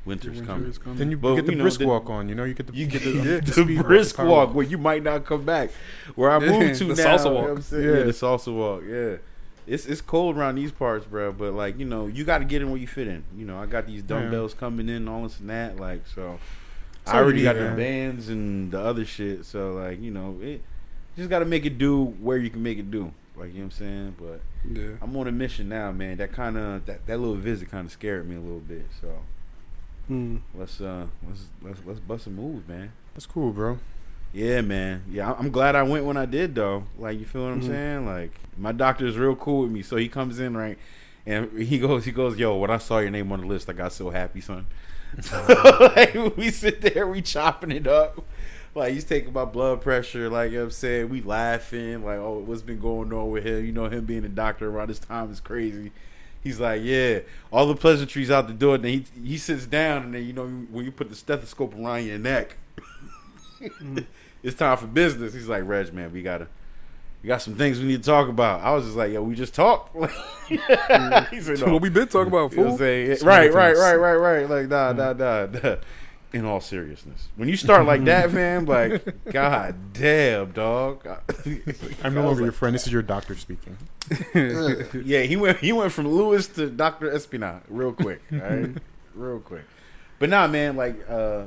Winter's 0.05 0.35
Winter 0.37 0.45
coming. 0.45 0.69
is 0.69 0.77
coming. 0.77 0.97
Then 0.99 1.11
you 1.11 1.17
But, 1.17 1.35
get 1.35 1.45
the 1.47 1.51
you 1.51 1.57
know, 1.57 1.63
brisk 1.65 1.79
the- 1.79 1.87
walk 1.87 2.09
on. 2.09 2.29
You 2.29 2.35
know, 2.35 2.45
you 2.45 2.53
get 2.53 2.67
the 2.67 2.73
You 2.73 2.85
get 2.85 3.01
the, 3.03 3.11
the, 3.11 3.21
the 3.21 3.41
the 3.41 3.51
speed 3.51 3.77
walk, 3.77 3.87
brisk 3.87 4.15
power 4.15 4.25
walk 4.27 4.53
where 4.55 4.65
you 4.65 4.77
might 4.77 5.03
not 5.03 5.25
come 5.25 5.43
back. 5.43 5.69
Where 6.15 6.31
I 6.31 6.39
Yeah, 6.39 6.51
moved 6.59 6.75
to 6.79 6.85
the 6.85 6.95
now. 6.95 7.15
salsa 7.17 7.23
you 7.25 7.25
know 7.25 7.33
walk. 7.35 7.43
what 7.43 7.51
I'm 7.51 7.61
saying? 7.61 7.83
Yeah. 7.83 7.97
Yeah, 7.97 8.03
the 8.03 8.11
salsa 8.11 8.53
walk. 8.55 8.83
Yeah. 8.87 9.15
It's 9.65 9.85
it's 9.85 9.99
cold 9.99 10.37
around 10.37 10.55
these 10.55 10.71
parts, 10.71 11.05
bro. 11.05 11.33
But 11.33 11.51
like 11.53 11.77
you 11.77 11.85
know, 11.85 12.07
you 12.07 12.23
got 12.23 12.37
to 12.37 12.45
get 12.45 12.61
in 12.61 12.69
where 12.71 12.79
you 12.79 12.87
fit 12.87 13.07
in. 13.07 13.23
You 13.37 13.45
know, 13.45 13.59
I 13.59 13.65
got 13.65 13.85
these 13.85 14.01
dumbbells 14.01 14.53
coming 14.53 14.87
in, 14.87 15.09
all 15.09 15.23
this 15.23 15.41
and 15.41 15.49
that. 15.49 15.77
Like 15.77 16.07
so, 16.07 16.39
So 17.05 17.11
I 17.11 17.17
already 17.17 17.39
you 17.39 17.43
got 17.43 17.57
need, 17.57 17.61
the 17.63 17.67
man. 17.71 17.75
bands 17.77 18.29
and 18.29 18.71
the 18.71 18.79
other 18.79 19.03
shit. 19.03 19.43
So 19.45 19.73
like 19.73 20.01
you 20.01 20.11
know, 20.11 20.37
it 20.41 20.61
just 21.17 21.29
got 21.29 21.39
to 21.39 21.45
make 21.45 21.65
it 21.65 21.77
do 21.77 22.05
where 22.05 22.37
you 22.37 22.49
can 22.49 22.63
make 22.63 22.77
it 22.77 22.89
do. 22.89 23.11
Like 23.37 23.49
you 23.49 23.59
know 23.59 23.59
what 23.59 23.63
I'm 23.65 23.71
saying. 23.71 24.15
But 24.19 24.41
yeah. 24.71 24.89
I'm 25.01 25.15
on 25.15 25.27
a 25.27 25.31
mission 25.31 25.69
now, 25.69 25.91
man. 25.91 26.17
That 26.17 26.31
kind 26.33 26.57
of 26.57 26.85
that, 26.87 27.05
that 27.07 27.19
little 27.19 27.35
visit 27.35 27.69
kind 27.69 27.85
of 27.85 27.91
scared 27.91 28.27
me 28.27 28.35
a 28.35 28.39
little 28.39 28.59
bit. 28.59 28.85
So 29.01 29.07
Mm. 30.09 30.39
let's 30.55 30.79
uh 30.79 31.05
let's 31.27 31.45
let's 31.61 31.81
let's 31.85 31.99
bust 31.99 32.27
a 32.27 32.29
move, 32.29 32.67
man. 32.69 32.91
That's 33.13 33.25
cool, 33.25 33.51
bro. 33.51 33.77
Yeah, 34.33 34.61
man. 34.61 35.03
Yeah, 35.09 35.33
I'm 35.37 35.51
glad 35.51 35.75
I 35.75 35.83
went 35.83 36.05
when 36.05 36.17
I 36.17 36.25
did, 36.25 36.53
though. 36.55 36.83
Like, 36.97 37.17
you 37.19 37.25
feel 37.25 37.43
what 37.43 37.53
I'm 37.53 37.61
Mhm. 37.61 37.67
saying? 37.67 38.05
Like, 38.05 38.31
my 38.57 38.71
doctor's 38.71 39.17
real 39.17 39.35
cool 39.35 39.63
with 39.63 39.71
me, 39.71 39.81
so 39.81 39.95
he 39.95 40.07
comes 40.09 40.39
in 40.39 40.55
right, 40.55 40.77
and 41.25 41.51
he 41.59 41.79
goes, 41.79 42.05
he 42.05 42.11
goes, 42.11 42.37
yo, 42.37 42.55
when 42.57 42.69
I 42.69 42.77
saw 42.77 42.99
your 42.99 43.09
name 43.09 43.31
on 43.31 43.41
the 43.41 43.47
list, 43.47 43.69
I 43.69 43.73
got 43.73 43.93
so 43.93 44.09
happy, 44.09 44.41
son. 44.41 44.67
like, 45.95 46.13
we 46.37 46.51
sit 46.51 46.81
there, 46.81 47.07
we 47.07 47.21
chopping 47.21 47.71
it 47.71 47.87
up. 47.87 48.23
Like, 48.77 48.93
he's 48.93 49.05
taking 49.05 49.33
my 49.33 49.45
blood 49.45 49.81
pressure. 49.81 50.29
Like, 50.29 50.51
you 50.51 50.57
know 50.57 50.63
what 50.63 50.65
I'm 50.65 50.71
saying? 50.71 51.09
We 51.09 51.21
laughing. 51.21 52.05
Like, 52.05 52.19
oh, 52.19 52.43
what's 52.45 52.61
been 52.61 52.79
going 52.79 53.11
on 53.11 53.31
with 53.31 53.43
him? 53.43 53.65
You 53.65 53.71
know, 53.71 53.89
him 53.89 54.05
being 54.05 54.23
a 54.23 54.29
doctor 54.29 54.69
around 54.69 54.89
this 54.89 54.99
time 54.99 55.31
is 55.31 55.39
crazy. 55.39 55.91
He's 56.43 56.59
like, 56.59 56.81
yeah, 56.83 57.21
all 57.51 57.67
the 57.67 57.75
pleasantries 57.75 58.29
out 58.29 58.47
the 58.47 58.53
door. 58.53 58.75
And 58.75 58.85
then 58.85 58.91
he 58.91 59.05
he 59.21 59.37
sits 59.37 59.65
down, 59.65 60.03
and 60.03 60.13
then 60.13 60.25
you 60.25 60.31
know 60.31 60.47
when 60.47 60.85
you 60.85 60.91
put 60.91 61.09
the 61.09 61.15
stethoscope 61.15 61.75
around 61.75 62.05
your 62.05 62.19
neck, 62.19 62.55
it's 64.43 64.55
time 64.55 64.77
for 64.77 64.87
business. 64.87 65.33
He's 65.33 65.49
like, 65.49 65.63
Reg, 65.65 65.91
man, 65.93 66.13
we 66.13 66.21
gotta, 66.21 66.47
we 67.23 67.27
got 67.27 67.41
some 67.41 67.55
things 67.55 67.79
we 67.79 67.85
need 67.87 68.03
to 68.03 68.09
talk 68.09 68.29
about. 68.29 68.61
I 68.61 68.71
was 68.73 68.85
just 68.85 68.95
like, 68.95 69.11
yo, 69.11 69.23
we 69.23 69.35
just 69.35 69.55
talked. 69.55 69.95
no. 69.95 70.07
what 70.49 71.81
we 71.81 71.89
been 71.89 72.07
talking 72.07 72.27
about, 72.27 72.51
You 72.51 72.57
know 72.57 72.63
fool? 72.63 72.71
I'm 72.73 72.77
saying? 72.77 73.17
Right, 73.23 73.51
right, 73.51 73.75
right, 73.75 73.95
right, 73.95 74.15
right. 74.15 74.49
Like, 74.49 74.67
nah, 74.69 74.93
nah, 74.93 75.13
nah, 75.13 75.47
nah. 75.47 75.75
In 76.37 76.45
all 76.45 76.61
seriousness, 76.61 77.29
when 77.35 77.49
you 77.49 77.57
start 77.57 77.85
like 77.87 78.03
that, 78.05 78.31
man, 78.41 78.65
like, 78.65 79.23
god 79.31 79.75
damn, 79.93 80.51
dog. 80.51 81.05
I'm 82.03 82.13
no 82.13 82.23
longer 82.25 82.43
your 82.43 82.51
friend. 82.51 82.75
This 82.75 82.85
is 82.85 82.93
your 82.93 83.01
doctor 83.01 83.33
speaking. 83.35 83.77
yeah, 85.03 85.21
he 85.21 85.35
went 85.35 85.57
he 85.59 85.71
went 85.71 85.91
from 85.91 86.07
Lewis 86.07 86.47
to 86.49 86.69
Doctor 86.69 87.09
Espinal 87.11 87.61
real 87.69 87.91
quick. 87.93 88.21
All 88.31 88.37
right, 88.39 88.69
real 89.15 89.39
quick. 89.39 89.63
But 90.19 90.29
nah, 90.29 90.47
man, 90.47 90.75
like 90.75 90.95
uh, 91.09 91.45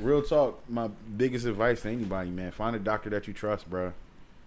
real 0.00 0.22
talk. 0.22 0.60
My 0.68 0.88
biggest 1.16 1.46
advice 1.46 1.82
to 1.82 1.90
anybody, 1.90 2.30
man, 2.30 2.50
find 2.50 2.74
a 2.74 2.80
doctor 2.80 3.10
that 3.10 3.28
you 3.28 3.34
trust, 3.34 3.70
bro. 3.70 3.92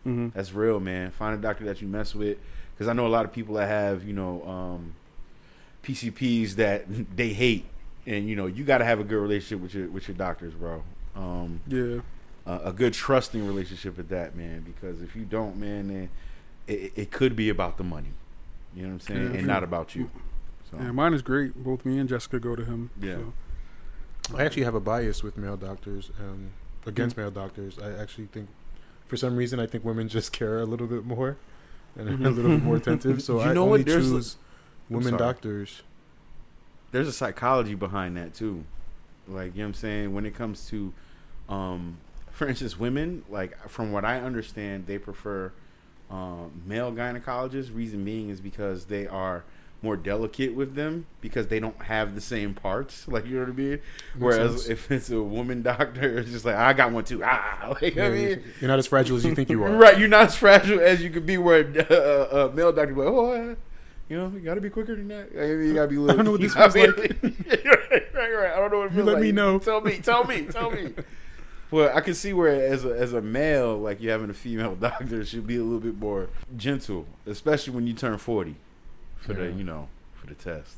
hmm 0.03 0.29
That's 0.33 0.51
real, 0.51 0.79
man. 0.81 1.11
Find 1.11 1.37
a 1.39 1.41
doctor 1.41 1.63
that 1.65 1.81
you 1.81 1.87
mess 1.87 2.13
with, 2.13 2.37
because 2.73 2.89
I 2.89 2.93
know 2.93 3.07
a 3.07 3.13
lot 3.15 3.23
of 3.25 3.31
people 3.31 3.55
that 3.55 3.67
have 3.67 4.03
you 4.03 4.13
know 4.13 4.43
um, 4.45 4.93
PCPs 5.83 6.55
that 6.55 6.85
they 7.15 7.29
hate, 7.29 7.65
and 8.05 8.27
you 8.29 8.35
know 8.35 8.45
you 8.45 8.63
got 8.63 8.79
to 8.79 8.85
have 8.85 8.99
a 8.99 9.03
good 9.03 9.19
relationship 9.21 9.61
with 9.61 9.73
your 9.73 9.87
with 9.89 10.07
your 10.07 10.15
doctors, 10.17 10.53
bro. 10.53 10.83
Um, 11.15 11.61
Yeah. 11.67 11.99
uh, 12.45 12.59
a 12.65 12.73
good 12.73 12.93
trusting 12.93 13.45
relationship 13.45 13.97
with 13.97 14.09
that, 14.09 14.35
man. 14.35 14.61
Because 14.61 15.01
if 15.01 15.15
you 15.15 15.23
don't, 15.23 15.57
man, 15.57 15.87
then 15.87 16.09
it, 16.67 16.91
it 16.95 17.11
could 17.11 17.35
be 17.35 17.49
about 17.49 17.77
the 17.77 17.83
money. 17.83 18.09
You 18.75 18.83
know 18.83 18.87
what 18.89 18.93
I'm 18.95 18.99
saying, 18.99 19.21
Yeah, 19.21 19.27
and 19.29 19.39
sure. 19.39 19.47
not 19.47 19.63
about 19.63 19.95
you. 19.95 20.09
So 20.69 20.77
Yeah, 20.77 20.91
mine 20.91 21.13
is 21.13 21.21
great. 21.21 21.55
Both 21.55 21.85
me 21.85 21.97
and 21.99 22.09
Jessica 22.09 22.39
go 22.39 22.55
to 22.55 22.65
him. 22.65 22.89
Yeah. 23.01 23.15
so. 24.29 24.35
I 24.37 24.43
actually 24.43 24.63
have 24.63 24.75
a 24.75 24.79
bias 24.79 25.21
with 25.23 25.37
male 25.37 25.55
doctors, 25.55 26.09
um, 26.19 26.49
against 26.85 27.15
male 27.15 27.29
doctors. 27.31 27.77
I 27.79 27.91
actually 27.93 28.25
think, 28.25 28.49
for 29.07 29.15
some 29.17 29.35
reason, 29.37 29.59
I 29.59 29.67
think 29.67 29.85
women 29.85 30.09
just 30.17 30.31
care 30.33 30.59
a 30.59 30.65
little 30.65 30.87
bit 30.87 31.05
more 31.05 31.37
and 31.95 32.09
are 32.09 32.13
a 32.27 32.31
little 32.31 32.49
bit 32.51 32.63
more 32.63 32.75
attentive. 32.75 33.21
So 33.21 33.35
You 33.43 33.51
I 33.51 33.53
know 33.53 33.63
only 33.63 33.79
what? 33.79 33.85
There's 33.87 34.11
a- 34.11 34.15
choose 34.15 34.37
I'm 34.89 34.95
women 34.97 35.11
sorry. 35.17 35.19
doctors. 35.19 35.83
There's 36.95 37.09
a 37.09 37.13
psychology 37.13 37.75
behind 37.75 38.15
that 38.15 38.33
too. 38.33 38.63
Like 39.27 39.53
you 39.53 39.59
know 39.59 39.65
what 39.65 39.69
I'm 39.69 39.73
saying, 39.73 40.13
when 40.13 40.25
it 40.25 40.33
comes 40.33 40.67
to 40.69 40.93
um 41.49 41.97
for 42.31 42.47
instance 42.47 42.79
women, 42.79 43.23
like 43.29 43.67
from 43.67 43.91
what 43.91 44.05
I 44.05 44.19
understand, 44.19 44.87
they 44.87 44.97
prefer 44.97 45.51
um, 46.09 46.61
male 46.65 46.93
gynecologists. 46.93 47.75
Reason 47.75 48.03
being 48.05 48.29
is 48.29 48.39
because 48.39 48.85
they 48.85 49.07
are 49.07 49.43
more 49.81 49.97
delicate 49.97 50.55
with 50.55 50.75
them 50.75 51.05
because 51.19 51.47
they 51.47 51.59
don't 51.59 51.81
have 51.83 52.15
the 52.15 52.21
same 52.21 52.53
parts. 52.53 53.07
Like 53.15 53.25
you 53.25 53.33
know 53.33 53.41
what 53.41 53.49
I 53.49 53.53
mean. 53.53 53.79
Whereas 54.17 54.51
sense. 54.51 54.69
if 54.69 54.89
it's 54.89 55.09
a 55.09 55.21
woman 55.21 55.63
doctor, 55.63 56.19
it's 56.19 56.31
just 56.31 56.45
like 56.45 56.55
I 56.55 56.71
got 56.71 56.93
one 56.93 57.03
too. 57.03 57.21
Ah, 57.25 57.75
like, 57.81 57.95
Yeah, 57.95 58.05
I 58.05 58.09
mean. 58.09 58.43
you're 58.61 58.69
not 58.69 58.79
as 58.79 58.87
fragile 58.87 59.17
as 59.17 59.25
you 59.25 59.35
think 59.35 59.49
you 59.49 59.61
are. 59.65 59.71
Right, 59.71 59.99
you're 59.99 60.07
not 60.07 60.27
as 60.27 60.35
fragile 60.37 60.79
as 60.79 61.03
you 61.03 61.09
could 61.09 61.25
be. 61.25 61.37
Where 61.37 61.65
uh, 61.91 62.49
a 62.49 62.55
male 62.55 62.71
doctor 62.71 62.93
be 62.93 63.01
like, 63.01 63.09
oh, 63.09 63.55
you 64.09 64.17
know, 64.17 64.31
you 64.33 64.39
got 64.41 64.55
to 64.55 64.61
be 64.61 64.69
quicker 64.69 64.95
than 64.95 65.07
that. 65.09 65.29
I 65.37 65.47
mean, 65.55 65.67
you 65.69 65.73
got 65.73 65.83
to 65.83 65.87
be. 65.87 65.95
a 65.95 65.99
little- 66.01 66.15
don't 66.17 66.25
know 66.25 66.31
what 66.31 66.41
this 66.41 66.53
feels 66.53 66.73
be- 66.73 66.81
right, 66.91 68.13
right, 68.13 68.33
right. 68.33 68.51
I 68.53 68.55
don't 68.59 68.71
know 68.71 68.77
what 68.79 68.87
it 68.87 68.91
You 68.91 68.95
feels 68.97 69.05
let 69.07 69.13
like. 69.13 69.21
me 69.23 69.31
know. 69.31 69.59
Tell 69.59 69.81
me, 69.81 69.97
tell 69.97 70.23
me, 70.25 70.43
tell 70.43 70.71
me. 70.71 70.93
Well, 71.71 71.91
I 71.97 71.99
can 72.01 72.13
see 72.13 72.31
where 72.31 72.47
as 72.71 72.85
a 72.85 72.89
as 72.89 73.11
a 73.11 73.21
male, 73.21 73.75
like 73.75 73.99
you 73.99 74.11
having 74.11 74.29
a 74.29 74.35
female 74.35 74.75
doctor, 74.79 75.25
should 75.25 75.47
be 75.47 75.55
a 75.57 75.63
little 75.63 75.79
bit 75.79 75.97
more 75.97 76.29
gentle, 76.55 77.07
especially 77.25 77.73
when 77.73 77.87
you 77.87 77.93
turn 77.93 78.17
forty, 78.19 78.55
for 79.17 79.33
the 79.33 79.51
you 79.51 79.63
know 79.63 79.89
for 80.13 80.27
the 80.27 80.35
test. 80.35 80.75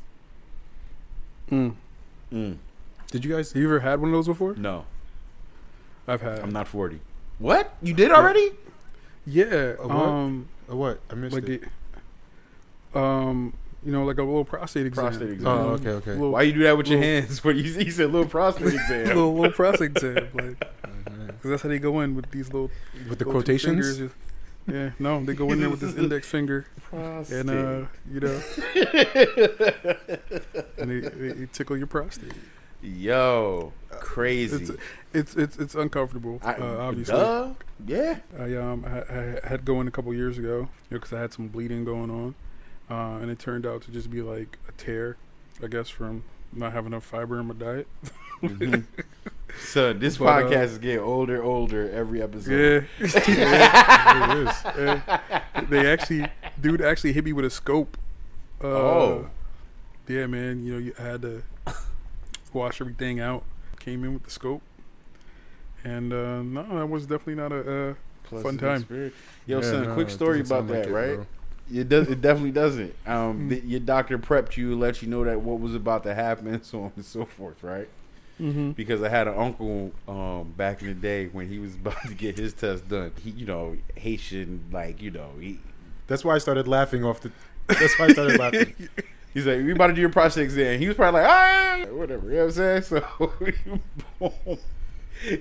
Mm. 1.51 1.75
Mm, 2.33 2.57
Did 3.11 3.25
you 3.25 3.35
guys? 3.35 3.53
You 3.53 3.65
ever 3.65 3.81
had 3.81 3.99
one 3.99 4.09
of 4.09 4.13
those 4.13 4.27
before? 4.27 4.55
no, 4.55 4.85
I've 6.07 6.21
had. 6.21 6.39
I'm 6.39 6.51
not 6.51 6.67
forty. 6.69 7.01
What 7.37 7.73
you 7.83 7.93
did 7.93 8.09
already? 8.11 8.51
Yeah. 9.25 9.73
A 9.79 9.87
what? 9.87 9.91
Um, 9.91 10.47
Oh, 10.69 10.77
what? 10.77 10.99
I 11.11 11.15
missed 11.15 11.35
like 11.35 11.47
it. 11.47 11.61
the, 11.61 11.67
um, 12.93 13.53
you 13.85 13.91
know, 13.91 14.03
like 14.05 14.17
a 14.17 14.23
little 14.23 14.43
prostate 14.45 14.85
exam. 14.87 15.05
Prostate 15.05 15.29
exam. 15.31 15.47
Oh, 15.47 15.69
okay, 15.73 15.89
okay. 15.89 16.11
Little, 16.11 16.31
Why 16.31 16.41
you 16.43 16.53
do 16.53 16.63
that 16.63 16.77
with 16.77 16.87
your 16.87 16.99
hands? 16.99 17.43
What 17.43 17.55
you, 17.55 17.63
you 17.63 17.91
said, 17.91 18.11
little 18.11 18.27
prostate 18.27 18.67
exam. 18.73 19.07
little, 19.07 19.33
little 19.35 19.51
prostate 19.51 19.91
exam, 19.91 20.15
like, 20.33 20.59
because 20.59 21.51
that's 21.51 21.61
how 21.63 21.69
they 21.69 21.79
go 21.79 22.01
in 22.01 22.15
with 22.15 22.29
these 22.31 22.47
little 22.47 22.71
With 23.09 23.19
the 23.19 23.25
little 23.25 23.31
quotations. 23.33 23.97
fingers. 23.97 24.11
Yeah, 24.69 24.89
no, 24.99 25.23
they 25.23 25.33
go 25.33 25.49
in 25.53 25.61
there 25.61 25.69
with 25.69 25.79
this 25.79 25.95
index 25.95 26.27
finger 26.27 26.65
prostate. 26.89 27.45
and 27.45 27.49
uh, 27.49 27.87
you 28.11 28.19
know, 28.19 28.41
and 30.77 30.91
they, 30.91 30.99
they, 30.99 31.29
they 31.29 31.45
tickle 31.51 31.77
your 31.77 31.87
prostate. 31.87 32.33
Yo, 32.81 33.73
crazy. 33.89 34.55
It's 34.57 34.71
it's 35.13 35.35
it's 35.35 35.57
it's 35.57 35.75
uncomfortable. 35.75 36.39
I, 36.43 36.53
uh, 36.55 36.77
obviously, 36.79 37.15
Duh. 37.15 37.53
Yeah. 37.85 38.19
I 38.37 38.55
um 38.55 38.85
I, 38.85 38.99
I 39.43 39.47
had 39.47 39.65
going 39.65 39.87
a 39.87 39.91
couple 39.91 40.13
years 40.13 40.37
ago 40.37 40.69
because 40.89 41.11
I 41.13 41.19
had 41.21 41.33
some 41.33 41.47
bleeding 41.47 41.85
going 41.85 42.11
on, 42.11 42.35
uh, 42.89 43.17
and 43.21 43.29
it 43.29 43.39
turned 43.39 43.65
out 43.65 43.81
to 43.83 43.91
just 43.91 44.09
be 44.11 44.21
like 44.21 44.57
a 44.67 44.71
tear, 44.73 45.17
I 45.63 45.67
guess 45.67 45.89
from 45.89 46.23
not 46.53 46.71
having 46.73 46.93
enough 46.93 47.03
fiber 47.03 47.39
in 47.39 47.47
my 47.47 47.53
diet. 47.55 47.87
Mhm. 48.41 48.83
So 49.59 49.91
this 49.93 50.17
But, 50.17 50.25
uh, 50.25 50.49
podcast 50.49 50.63
is 50.65 50.77
getting 50.77 50.99
older, 50.99 51.41
older 51.41 51.89
every 51.89 52.21
episode. 52.21 52.85
Yeah, 52.99 53.07
Yeah, 53.27 54.41
it 54.41 54.47
is. 54.47 54.63
Yeah. 54.77 55.41
they 55.69 55.91
actually, 55.91 56.27
dude, 56.61 56.81
actually 56.81 57.13
hit 57.13 57.23
me 57.25 57.33
with 57.33 57.45
a 57.45 57.49
scope. 57.49 57.97
Uh, 58.61 58.67
Oh. 58.67 59.29
yeah, 60.07 60.27
man. 60.27 60.63
You 60.63 60.73
know, 60.73 60.79
you 60.79 60.93
I 60.99 61.03
had 61.03 61.21
to 61.23 61.43
wash 62.53 62.81
everything 62.81 63.19
out. 63.19 63.43
Came 63.79 64.03
in 64.03 64.13
with 64.13 64.23
the 64.23 64.31
scope, 64.31 64.61
and 65.83 66.11
uh, 66.13 66.41
no, 66.43 66.63
that 66.77 66.87
was 66.87 67.03
definitely 67.05 67.35
not 67.35 67.51
a. 67.51 67.89
Uh, 67.89 67.93
Fun 68.41 68.57
time. 68.57 68.81
experience. 68.81 69.15
Yo, 69.45 69.59
Yeah, 69.61 69.63
son, 69.71 69.83
no, 69.85 69.93
quick 69.93 70.09
story 70.09 70.39
about 70.41 70.47
sound 70.49 70.69
like 70.69 70.83
that, 70.83 70.89
it, 70.89 70.93
right? 70.93 71.15
bro. 71.15 71.25
It 71.73 71.89
does. 71.89 72.07
It 72.09 72.21
definitely 72.21 72.51
doesn't. 72.51 72.93
Um, 73.05 73.47
Mm. 73.47 73.49
the, 73.49 73.59
your 73.65 73.79
doctor 73.81 74.17
prepped 74.17 74.55
you, 74.57 74.75
let 74.77 75.01
you 75.01 75.07
know 75.09 75.23
that 75.25 75.41
what 75.41 75.59
was 75.59 75.75
about 75.75 76.03
to 76.03 76.13
happen, 76.15 76.63
so 76.71 76.83
on 76.83 76.91
and 76.95 77.05
so 77.05 77.25
forth, 77.25 77.61
right? 77.63 77.87
mm-hmm. 78.39 78.71
Because 78.71 79.01
I 79.03 79.09
had 79.09 79.27
an 79.27 79.33
uncle 79.37 79.91
um, 80.07 80.53
back 80.55 80.81
in 80.81 80.87
the 80.87 80.93
day 80.93 81.25
when 81.27 81.47
he 81.49 81.59
was 81.59 81.73
about 81.81 82.01
to 82.07 82.13
get 82.13 82.37
his 82.37 82.53
test 82.53 82.87
done. 82.87 83.11
He, 83.21 83.31
you 83.31 83.45
know, 83.45 83.75
Haitian, 83.95 84.63
like 84.71 85.01
you 85.01 85.11
know, 85.11 85.31
he, 85.39 85.59
That's 86.07 86.23
why 86.23 86.35
I 86.35 86.37
started 86.37 86.67
laughing 86.67 87.03
off 87.03 87.19
the. 87.21 87.31
That's 87.67 87.97
why 87.99 88.05
I 88.05 88.13
started 88.13 88.39
laughing. 88.39 88.73
He's 89.33 89.45
like, 89.45 89.57
we 89.57 89.71
about 89.73 89.87
to 89.87 89.93
do 89.93 90.01
your 90.01 90.09
prostate 90.09 90.45
exam. 90.45 90.79
He 90.79 90.87
was 90.87 90.95
probably 90.95 91.21
like, 91.21 91.29
ah, 91.29 91.85
whatever. 91.91 92.27
You 92.27 92.35
know 92.37 92.45
what 92.45 92.57
I'm 92.57 92.81
saying? 92.81 92.81
So 92.83 93.33
boom. 94.19 94.57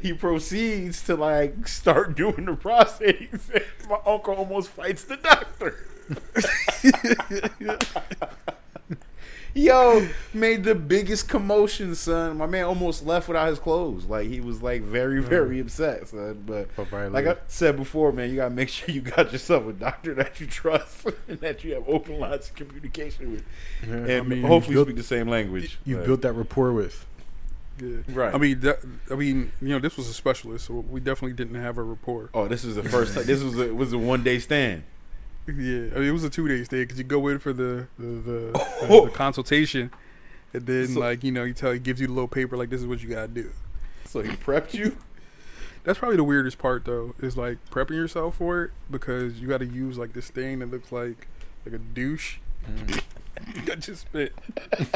he 0.03 0.13
proceeds 0.13 1.03
to 1.05 1.15
like 1.17 1.69
start 1.69 2.17
doing 2.17 2.45
the 2.47 2.57
prostate 2.57 3.21
exam. 3.33 3.63
My 3.89 3.99
uncle 4.07 4.35
almost 4.35 4.71
fights 4.71 5.05
the 5.05 5.17
doctor. 5.17 5.87
Yo, 9.55 10.07
made 10.35 10.65
the 10.65 10.75
biggest 10.75 11.31
commotion, 11.31 11.95
son. 11.95 12.37
My 12.37 12.45
man 12.45 12.65
almost 12.67 13.07
left 13.07 13.27
without 13.27 13.49
his 13.49 13.59
clothes. 13.59 14.05
Like 14.05 14.29
he 14.29 14.39
was 14.43 14.61
like 14.63 14.83
very, 14.83 15.23
mm. 15.23 15.25
very 15.25 15.61
upset, 15.61 16.09
son. 16.09 16.43
But 16.45 16.71
For 16.73 17.09
like 17.09 17.27
I 17.27 17.37
said 17.49 17.77
before, 17.77 18.13
man, 18.13 18.29
you 18.29 18.37
gotta 18.37 18.51
make 18.55 18.69
sure 18.69 18.91
you 18.95 19.01
got 19.01 19.33
yourself 19.33 19.67
a 19.67 19.73
doctor 19.73 20.13
that 20.13 20.39
you 20.41 20.47
trust 20.47 21.07
and 21.29 21.41
that 21.41 21.65
you 21.65 21.73
have 21.73 21.89
open 21.89 22.21
lines 22.21 22.51
of 22.51 22.55
communication 22.55 23.33
with, 23.33 23.45
Yeah. 23.89 23.95
and 23.95 24.11
I 24.11 24.21
mean, 24.21 24.43
hopefully 24.43 24.75
built- 24.75 24.89
speak 24.89 24.97
the 24.99 25.03
same 25.03 25.27
language. 25.29 25.79
You've 25.87 26.01
But- 26.01 26.07
built 26.07 26.23
that 26.23 26.33
rapport 26.35 26.73
with. 26.73 27.07
Yeah. 27.81 27.97
right. 28.09 28.35
I 28.35 28.39
mean, 28.39 28.61
that, 28.61 28.81
I 29.11 29.15
mean, 29.15 29.53
you 29.63 29.69
know, 29.69 29.79
this 29.79 29.97
was 29.97 30.09
a 30.09 30.15
specialist, 30.15 30.67
so 30.67 30.75
we 30.75 31.01
definitely 31.01 31.35
didn't 31.35 31.61
have 31.61 31.79
a 31.79 31.83
rapport. 31.83 32.29
oh, 32.35 32.47
this 32.47 32.63
is 32.65 32.75
the 32.75 32.83
first 32.85 33.15
time. 33.15 33.25
This 33.25 33.43
was 33.43 33.59
a, 33.59 33.75
was 33.75 33.93
a 33.95 33.99
one 33.99 34.23
day 34.23 34.39
stand. 34.39 34.83
Yeah, 35.49 35.91
I 35.95 35.99
mean, 36.01 36.09
it 36.09 36.13
was 36.13 36.25
a 36.25 36.31
two 36.31 36.49
day 36.49 36.63
stay 36.65 36.83
because 36.83 36.99
you 36.99 37.05
go 37.05 37.29
in 37.29 37.39
for 37.39 37.53
the 37.53 37.87
the, 37.99 38.07
the, 38.07 38.51
Oh. 38.89 39.05
the 39.07 39.11
consultation, 39.13 39.91
and 40.53 40.67
then 40.67 40.89
So- 40.89 41.01
like 41.01 41.23
you 41.23 41.31
know, 41.33 41.45
you 41.45 41.55
tell 41.55 41.73
he 41.73 41.79
gives 41.79 42.01
you 42.01 42.07
the 42.09 42.13
little 42.13 42.29
paper 42.29 42.57
like 42.57 42.69
this 42.71 42.81
is 42.81 42.87
what 42.87 43.01
you 43.03 43.09
gotta 43.09 43.29
do. 43.29 43.51
So 44.07 44.23
he 44.23 44.31
prepped 44.31 44.75
you. 44.75 44.97
That's 45.85 46.01
probably 46.01 46.17
the 46.17 46.25
weirdest 46.25 46.59
part 46.59 46.85
though, 46.85 47.15
is 47.21 47.37
like 47.37 47.59
prepping 47.71 47.91
yourself 47.95 48.37
for 48.39 48.65
it 48.65 48.71
because 48.91 49.35
you 49.41 49.47
got 49.47 49.59
to 49.59 49.67
use 49.67 49.97
like 49.99 50.15
this 50.15 50.31
thing 50.31 50.59
that 50.59 50.71
looks 50.71 50.91
like 50.91 51.29
like 51.65 51.75
a 51.75 51.79
douche. 51.79 52.39
Mm. 52.69 53.03
I 53.71 53.75
just 53.77 54.01
spit. 54.03 54.33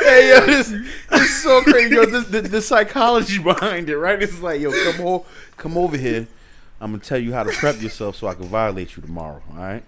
hey, 0.00 0.28
yo, 0.30 0.46
this, 0.46 0.68
this 0.68 1.20
is 1.22 1.42
so 1.42 1.62
crazy. 1.62 1.94
Yo, 1.94 2.06
this, 2.06 2.26
the, 2.26 2.40
the 2.42 2.60
psychology 2.62 3.38
behind 3.38 3.88
it, 3.88 3.96
right? 3.98 4.20
It's 4.22 4.40
like, 4.40 4.60
yo, 4.60 4.72
come 4.92 5.06
o- 5.06 5.26
come 5.56 5.76
over 5.78 5.96
here. 5.96 6.26
I'm 6.82 6.90
gonna 6.90 7.02
tell 7.02 7.18
you 7.18 7.32
how 7.32 7.44
to 7.44 7.50
prep 7.52 7.80
yourself 7.80 8.16
so 8.16 8.26
I 8.26 8.34
can 8.34 8.46
violate 8.46 8.96
you 8.96 9.02
tomorrow. 9.02 9.40
All 9.52 9.56
right? 9.58 9.82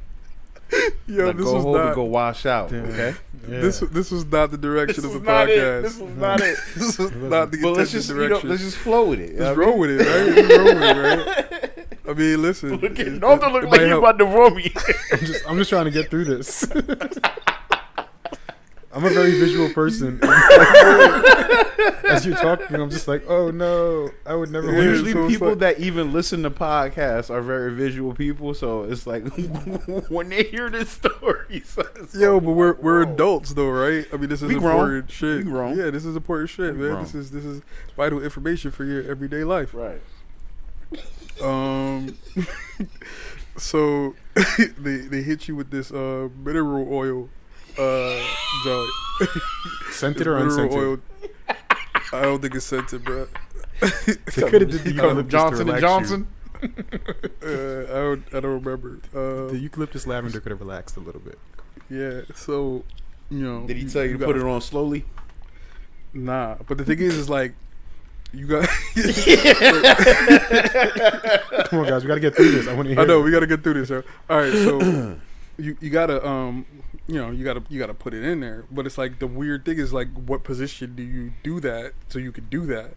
Yo, 1.07 1.27
Now 1.27 1.33
this 1.33 1.45
go 1.45 1.55
was 1.55 1.63
home 1.65 1.73
not 1.77 1.87
and 1.89 1.95
go 1.95 2.05
wash 2.05 2.47
out. 2.47 2.71
Damn. 2.71 2.85
Okay. 2.87 3.15
Yeah. 3.49 3.61
this 3.61 3.81
this 3.81 4.11
was 4.11 4.25
not 4.25 4.51
the 4.51 4.57
direction 4.59 5.03
This 5.03 5.05
of 5.05 5.13
the 5.13 5.19
was 5.19 5.27
not 5.27 5.51
it. 5.51 5.59
podcast. 5.59 5.83
This 5.83 5.99
was 5.99 6.17
not 6.17 6.41
it. 6.41 6.59
This 6.77 6.99
was 6.99 7.11
not 7.13 7.51
the 7.51 7.59
But 7.63 7.73
let's 7.73 7.93
intended 7.93 7.93
just 7.93 8.09
you 8.09 8.15
know, 8.15 8.29
direction. 8.29 8.49
let's 8.49 8.63
just 8.63 8.77
flow 8.79 9.05
with 9.11 9.21
it. 9.21 9.33
you 9.33 9.39
know 9.39 9.45
Just 9.45 9.59
what 9.59 9.67
roll 9.67 9.79
with 9.79 9.91
it, 9.91 9.99
right? 9.99 10.35
Just 10.35 10.51
roll 10.59 10.65
with 10.65 10.83
it, 10.83 10.97
right? 10.97 11.89
I 12.09 12.13
mean, 12.15 12.43
listen. 12.43 12.77
Look 12.77 12.99
at, 13.01 13.21
don't 13.21 13.43
it- 13.43 13.53
look 13.53 13.65
it 13.65 13.69
like 13.71 13.81
you 13.83 13.99
about 13.99 14.19
to 14.19 14.25
roll 14.25 14.51
me. 14.51 14.73
I'm 15.13 15.19
just 15.19 15.45
I'm 15.51 15.59
just 15.59 15.71
trying 15.71 15.85
to 15.87 15.91
get 15.91 16.11
through 16.11 16.25
this. 16.27 16.65
I'm 18.95 19.05
a 19.05 19.11
very 19.11 19.33
visual 19.41 19.69
person. 19.75 20.21
As 22.09 22.25
you're 22.27 22.37
talking, 22.37 22.77
I'm 22.77 22.91
just 22.91 23.09
like, 23.09 23.25
oh 23.29 23.51
no, 23.51 24.11
I 24.27 24.35
would 24.35 24.51
never. 24.51 24.67
Want 24.67 24.79
Usually, 24.83 25.13
so 25.13 25.29
people 25.29 25.49
like- 25.51 25.59
that 25.59 25.81
even 25.81 26.13
listen 26.13 26.43
to 26.43 26.51
podcasts 26.51 27.31
are 27.31 27.41
very 27.43 27.73
visual 27.75 28.15
people. 28.15 28.55
So 28.55 28.85
it's 28.85 29.07
like 29.07 29.25
when 30.09 30.29
they 30.29 30.45
hear 30.45 30.69
this 30.71 30.91
story, 30.91 31.61
so 31.65 31.83
Yo, 32.15 32.35
like, 32.35 32.45
but 32.45 32.51
we're 32.53 32.75
we're 32.75 33.05
whoa. 33.05 33.13
adults 33.13 33.55
though, 33.55 33.71
right? 33.71 34.07
I 34.13 34.17
mean, 34.17 34.29
this 34.29 34.43
is 34.43 34.49
We 34.49 34.55
grown. 34.57 34.81
important 34.81 35.11
shit. 35.11 35.39
We 35.39 35.51
grown. 35.51 35.79
Yeah, 35.79 35.91
this 35.91 36.05
is 36.05 36.17
important 36.17 36.51
shit, 36.51 36.75
We 36.75 36.81
man. 36.83 36.91
grown. 36.93 37.03
This 37.05 37.15
is 37.15 37.31
this 37.31 37.45
is 37.45 37.63
vital 37.97 38.23
information 38.23 38.71
for 38.71 38.85
your 38.85 39.03
everyday 39.05 39.45
life. 39.45 39.75
Right. 39.75 40.01
Um, 41.43 42.17
so 43.57 44.15
they 44.79 44.97
they 44.99 45.23
hit 45.23 45.49
you 45.49 45.57
with 45.57 45.71
this 45.71 45.91
uh 45.91 46.29
mineral 46.45 46.87
oil 46.93 47.29
uh 47.79 48.21
joint. 48.65 48.91
Scented 49.91 50.27
or 50.27 50.37
unscented? 50.37 50.73
oil. 50.79 50.99
I 52.13 52.23
don't 52.23 52.41
think 52.41 52.55
it's 52.55 52.65
scented, 52.67 53.05
bro. 53.05 53.27
They 53.81 54.43
could 54.51 54.61
have 54.63 54.71
did 54.71 54.85
the 54.85 54.95
Come 54.95 55.29
Johnson 55.29 55.69
and 55.69 55.81
Johnson. 55.81 56.29
Uh, 56.63 56.67
I 57.43 57.95
don't 58.01 58.25
I 58.33 58.41
don't 58.41 58.65
remember. 58.65 59.01
You. 59.13 59.19
Uh, 59.21 59.49
The 59.51 59.59
eucalyptus 59.59 60.07
lavender 60.07 60.41
could 60.41 60.51
have 60.51 60.61
relaxed 60.61 60.97
a 60.97 61.01
little 61.01 61.21
bit. 61.21 61.39
yeah. 61.91 62.21
So 62.35 62.85
you 63.31 63.41
know, 63.41 63.67
Did 63.67 63.77
he 63.79 63.89
tell 63.89 64.05
you, 64.05 64.17
to 64.19 64.25
put 64.25 64.37
it 64.37 64.43
on 64.43 64.61
slowly? 64.61 65.05
Nah, 66.13 66.57
but 66.69 66.79
the 66.79 66.85
thing 66.85 67.01
is, 67.01 67.17
is 67.17 67.29
like 67.29 67.55
you 68.33 68.47
got. 68.47 68.69
Come 71.69 71.81
on, 71.81 71.87
guys, 71.89 72.03
we 72.05 72.09
got 72.09 72.15
to 72.15 72.21
get 72.21 72.35
through 72.37 72.51
this. 72.53 72.69
I 72.69 72.75
want 72.75 72.89
to 72.89 72.95
hear. 72.95 73.03
I 73.03 73.07
know 73.07 73.21
it. 73.21 73.25
we 73.25 73.31
got 73.31 73.41
to 73.41 73.47
get 73.47 73.63
through 73.63 73.75
this. 73.75 73.91
Yo. 73.91 74.03
All 74.31 74.39
right, 74.39 74.53
so 74.53 74.79
you 75.59 75.77
you 75.81 75.91
gotta 75.91 76.25
um 76.27 76.67
you 77.07 77.15
know 77.17 77.31
you 77.31 77.45
gotta 77.45 77.63
you 77.69 77.79
gotta 77.79 77.95
put 77.95 78.15
it 78.15 78.25
in 78.25 78.41
there, 78.41 78.65
but 78.71 78.87
it's 78.87 78.97
like 78.99 79.19
the 79.19 79.27
weird 79.27 79.65
thing 79.65 79.79
is 79.79 79.93
like 79.93 80.09
what 80.15 80.43
position 80.45 80.95
do 80.97 81.03
you 81.03 81.33
do 81.43 81.61
that 81.61 81.93
so 82.09 82.19
you 82.19 82.33
could 82.33 82.49
do 82.51 82.65
that? 82.67 82.95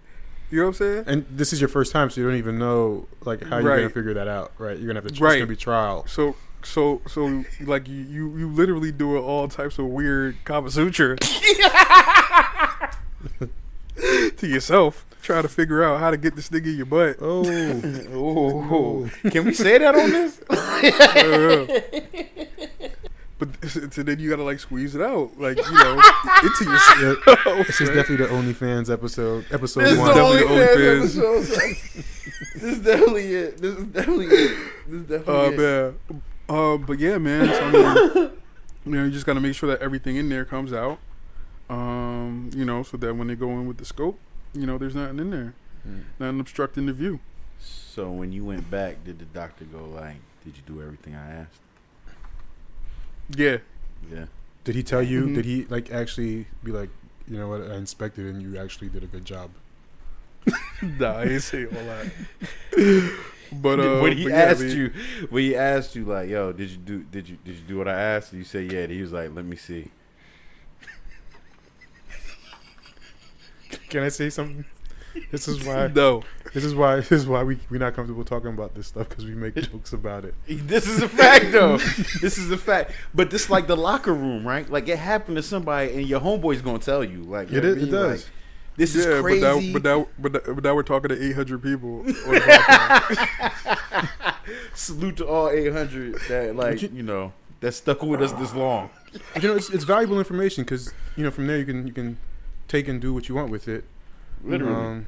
You 0.49 0.59
know 0.59 0.67
what 0.67 0.69
I'm 0.69 0.73
saying? 0.75 1.03
And 1.07 1.25
this 1.29 1.51
is 1.51 1.59
your 1.59 1.67
first 1.67 1.91
time, 1.91 2.09
so 2.09 2.21
you 2.21 2.27
don't 2.27 2.37
even 2.37 2.57
know 2.57 3.05
like 3.25 3.43
how 3.43 3.57
you're 3.57 3.75
gonna 3.75 3.89
figure 3.89 4.13
that 4.13 4.29
out, 4.29 4.53
right? 4.57 4.77
You're 4.77 4.87
gonna 4.87 4.99
have 5.01 5.07
to. 5.07 5.09
It's 5.09 5.19
Right. 5.19 5.35
gonna 5.39 5.47
be 5.47 5.57
trial. 5.57 6.05
So 6.07 6.37
so 6.63 7.01
so 7.07 7.43
like 7.61 7.87
you 7.89 7.95
you, 8.03 8.37
you 8.37 8.49
literally 8.49 8.91
doing 8.93 9.21
all 9.23 9.47
types 9.49 9.77
of 9.77 9.87
weird 9.87 10.37
Kama 10.45 10.71
Sutra 10.71 11.17
to 11.17 12.89
yourself, 14.47 15.05
trying 15.21 15.41
to 15.43 15.49
figure 15.49 15.83
out 15.83 15.99
how 15.99 16.11
to 16.11 16.17
get 16.17 16.35
this 16.37 16.47
thing 16.47 16.63
in 16.65 16.77
your 16.77 16.85
butt. 16.85 17.17
Oh, 17.19 17.43
Oh, 18.13 19.09
can 19.29 19.43
we 19.45 19.53
say 19.53 19.77
that 19.79 19.95
on 19.95 20.09
this? 20.11 20.39
Uh, 23.39 23.45
so 23.91 24.01
then 24.03 24.19
you 24.19 24.29
gotta 24.29 24.43
like 24.43 24.59
squeeze 24.59 24.95
it 24.95 25.01
out, 25.01 25.39
like 25.39 25.57
you 25.57 25.71
know, 25.71 26.01
into 26.43 26.63
your 26.63 26.73
yourself. 26.73 27.65
This 27.67 27.81
is 27.81 27.89
definitely 27.89 28.25
the 28.25 28.31
OnlyFans 28.33 28.91
episode. 28.91 29.45
Episode 29.51 29.81
This 29.81 29.91
is 29.93 29.97
one. 29.99 30.07
the 30.07 30.13
Definitely 30.15 30.57
OnlyFans 30.57 30.99
OnlyFans. 31.01 31.43
episode. 31.43 32.03
this 32.55 32.63
is 32.63 32.79
definitely 32.79 33.25
it. 33.35 33.57
This 33.61 33.75
is 33.77 33.83
definitely 33.85 34.25
it. 34.27 34.57
This 34.87 35.01
is 35.01 35.11
Uh, 35.11 35.17
definitely 35.49 35.55
it. 35.55 35.57
man. 36.09 36.21
Uh, 36.49 36.77
but 36.77 36.99
yeah, 36.99 37.17
man. 37.17 37.47
So, 37.47 37.61
I 37.63 37.71
mean, 37.71 38.31
you 38.85 38.91
know, 38.95 39.03
you 39.05 39.11
just 39.11 39.25
gotta 39.25 39.39
make 39.41 39.53
sure 39.53 39.69
that 39.69 39.81
everything 39.81 40.15
in 40.15 40.29
there 40.29 40.45
comes 40.45 40.71
out. 40.73 40.97
Um, 41.69 42.49
you 42.55 42.63
know, 42.65 42.81
so 42.83 42.97
that 42.97 43.13
when 43.15 43.27
they 43.27 43.35
go 43.35 43.49
in 43.51 43.67
with 43.67 43.77
the 43.77 43.85
scope, 43.85 44.17
you 44.53 44.65
know, 44.65 44.77
there's 44.77 44.95
nothing 44.95 45.19
in 45.19 45.29
there, 45.31 45.53
Mm. 45.87 46.03
nothing 46.19 46.39
obstructing 46.39 46.85
the 46.85 46.93
view. 46.93 47.19
So 47.59 48.09
when 48.11 48.31
you 48.31 48.45
went 48.45 48.69
back, 48.71 49.03
did 49.03 49.19
the 49.19 49.25
doctor 49.25 49.65
go 49.65 49.83
like, 49.85 50.17
"Did 50.45 50.55
you 50.57 50.63
do 50.65 50.81
everything 50.81 51.15
I 51.15 51.29
asked?" 51.31 51.59
Yeah. 53.35 53.57
Yeah. 54.11 54.25
Did 54.63 54.75
he 54.75 54.83
tell 54.83 55.01
you? 55.01 55.27
Mhm. 55.27 55.35
Did 55.35 55.45
he 55.45 55.65
like 55.65 55.91
actually 55.91 56.47
be 56.63 56.71
like, 56.71 56.89
you 57.27 57.37
know 57.37 57.47
what? 57.47 57.61
I 57.61 57.75
inspected 57.75 58.25
and 58.25 58.41
you 58.41 58.57
actually 58.57 58.89
did 58.89 59.03
a 59.03 59.07
good 59.07 59.25
job. 59.25 59.49
nah, 60.81 61.17
I 61.19 61.23
ain't 61.25 61.43
say 61.43 61.65
all 61.65 61.71
that. 61.71 62.11
But 63.49 63.79
uh, 63.79 63.99
when 64.01 64.17
he 64.17 64.23
but 64.25 64.31
yeah, 64.33 64.37
I 64.39 64.41
asked 64.41 64.59
mean, 64.61 64.77
you, 64.77 64.91
when 65.29 65.43
he 65.43 65.55
asked 65.55 65.95
you, 65.95 66.03
like, 66.03 66.27
"Yo, 66.27 66.51
did 66.51 66.69
you 66.69 66.77
do? 66.77 67.03
Did 67.03 67.29
you 67.29 67.37
did 67.45 67.55
you 67.55 67.61
do 67.65 67.77
what 67.77 67.87
I 67.87 67.93
asked?" 67.93 68.33
And 68.33 68.39
you 68.39 68.45
say, 68.45 68.63
"Yeah." 68.63 68.79
And 68.81 68.91
he 68.91 69.01
was 69.01 69.13
like, 69.13 69.33
"Let 69.33 69.45
me 69.45 69.55
see." 69.55 69.89
Can 73.89 74.03
I 74.03 74.09
say 74.09 74.29
something? 74.29 74.65
This 75.31 75.47
is 75.47 75.63
why. 75.65 75.87
no, 75.87 76.23
This 76.53 76.63
is 76.63 76.75
why. 76.75 76.97
This 76.97 77.11
is 77.11 77.27
why 77.27 77.43
we 77.43 77.57
we're 77.69 77.79
not 77.79 77.95
comfortable 77.95 78.23
talking 78.23 78.49
about 78.49 78.75
this 78.75 78.87
stuff 78.87 79.09
because 79.09 79.25
we 79.25 79.33
make 79.35 79.55
jokes 79.71 79.93
about 79.93 80.25
it. 80.25 80.35
This 80.47 80.87
is 80.87 81.01
a 81.01 81.09
fact, 81.09 81.51
though. 81.51 81.77
this 82.21 82.37
is 82.37 82.51
a 82.51 82.57
fact. 82.57 82.91
But 83.13 83.31
this 83.31 83.49
like 83.49 83.67
the 83.67 83.77
locker 83.77 84.13
room, 84.13 84.47
right? 84.47 84.69
Like 84.69 84.87
it 84.87 84.97
happened 84.99 85.37
to 85.37 85.43
somebody, 85.43 85.93
and 85.93 86.07
your 86.07 86.19
homeboy's 86.19 86.61
gonna 86.61 86.79
tell 86.79 87.03
you. 87.03 87.23
Like 87.23 87.51
you 87.51 87.57
It 87.59 87.63
know 87.63 87.69
is- 87.71 87.83
it 87.83 87.91
does. 87.91 88.23
Like, 88.23 88.31
this 88.77 88.95
yeah, 88.95 89.01
is 89.13 89.21
crazy. 89.21 89.73
but 89.73 89.83
now, 89.83 89.83
but 89.83 89.83
now, 89.83 90.07
but 90.19 90.33
now, 90.47 90.53
but 90.53 90.63
now 90.63 90.75
we're 90.75 90.83
talking 90.83 91.09
to 91.09 91.23
800 91.29 91.63
people. 91.63 92.05
on. 92.05 92.13
Salute 94.73 95.17
to 95.17 95.27
all 95.27 95.49
800 95.49 96.15
that 96.29 96.55
like 96.55 96.81
you- 96.81 96.89
you 96.93 97.03
know 97.03 97.33
that 97.59 97.73
stuck 97.73 98.01
with 98.03 98.21
us 98.21 98.31
this 98.33 98.53
long. 98.53 98.89
You 99.41 99.49
know, 99.49 99.55
it's, 99.55 99.69
it's 99.71 99.83
valuable 99.83 100.19
information 100.19 100.63
because 100.63 100.93
you 101.15 101.23
know 101.23 101.31
from 101.31 101.47
there 101.47 101.57
you 101.57 101.65
can 101.65 101.87
you 101.87 101.93
can 101.93 102.17
take 102.67 102.87
and 102.87 103.01
do 103.01 103.13
what 103.13 103.27
you 103.27 103.35
want 103.35 103.49
with 103.49 103.67
it. 103.67 103.83
Literally. 104.43 104.75
Um, 104.75 105.07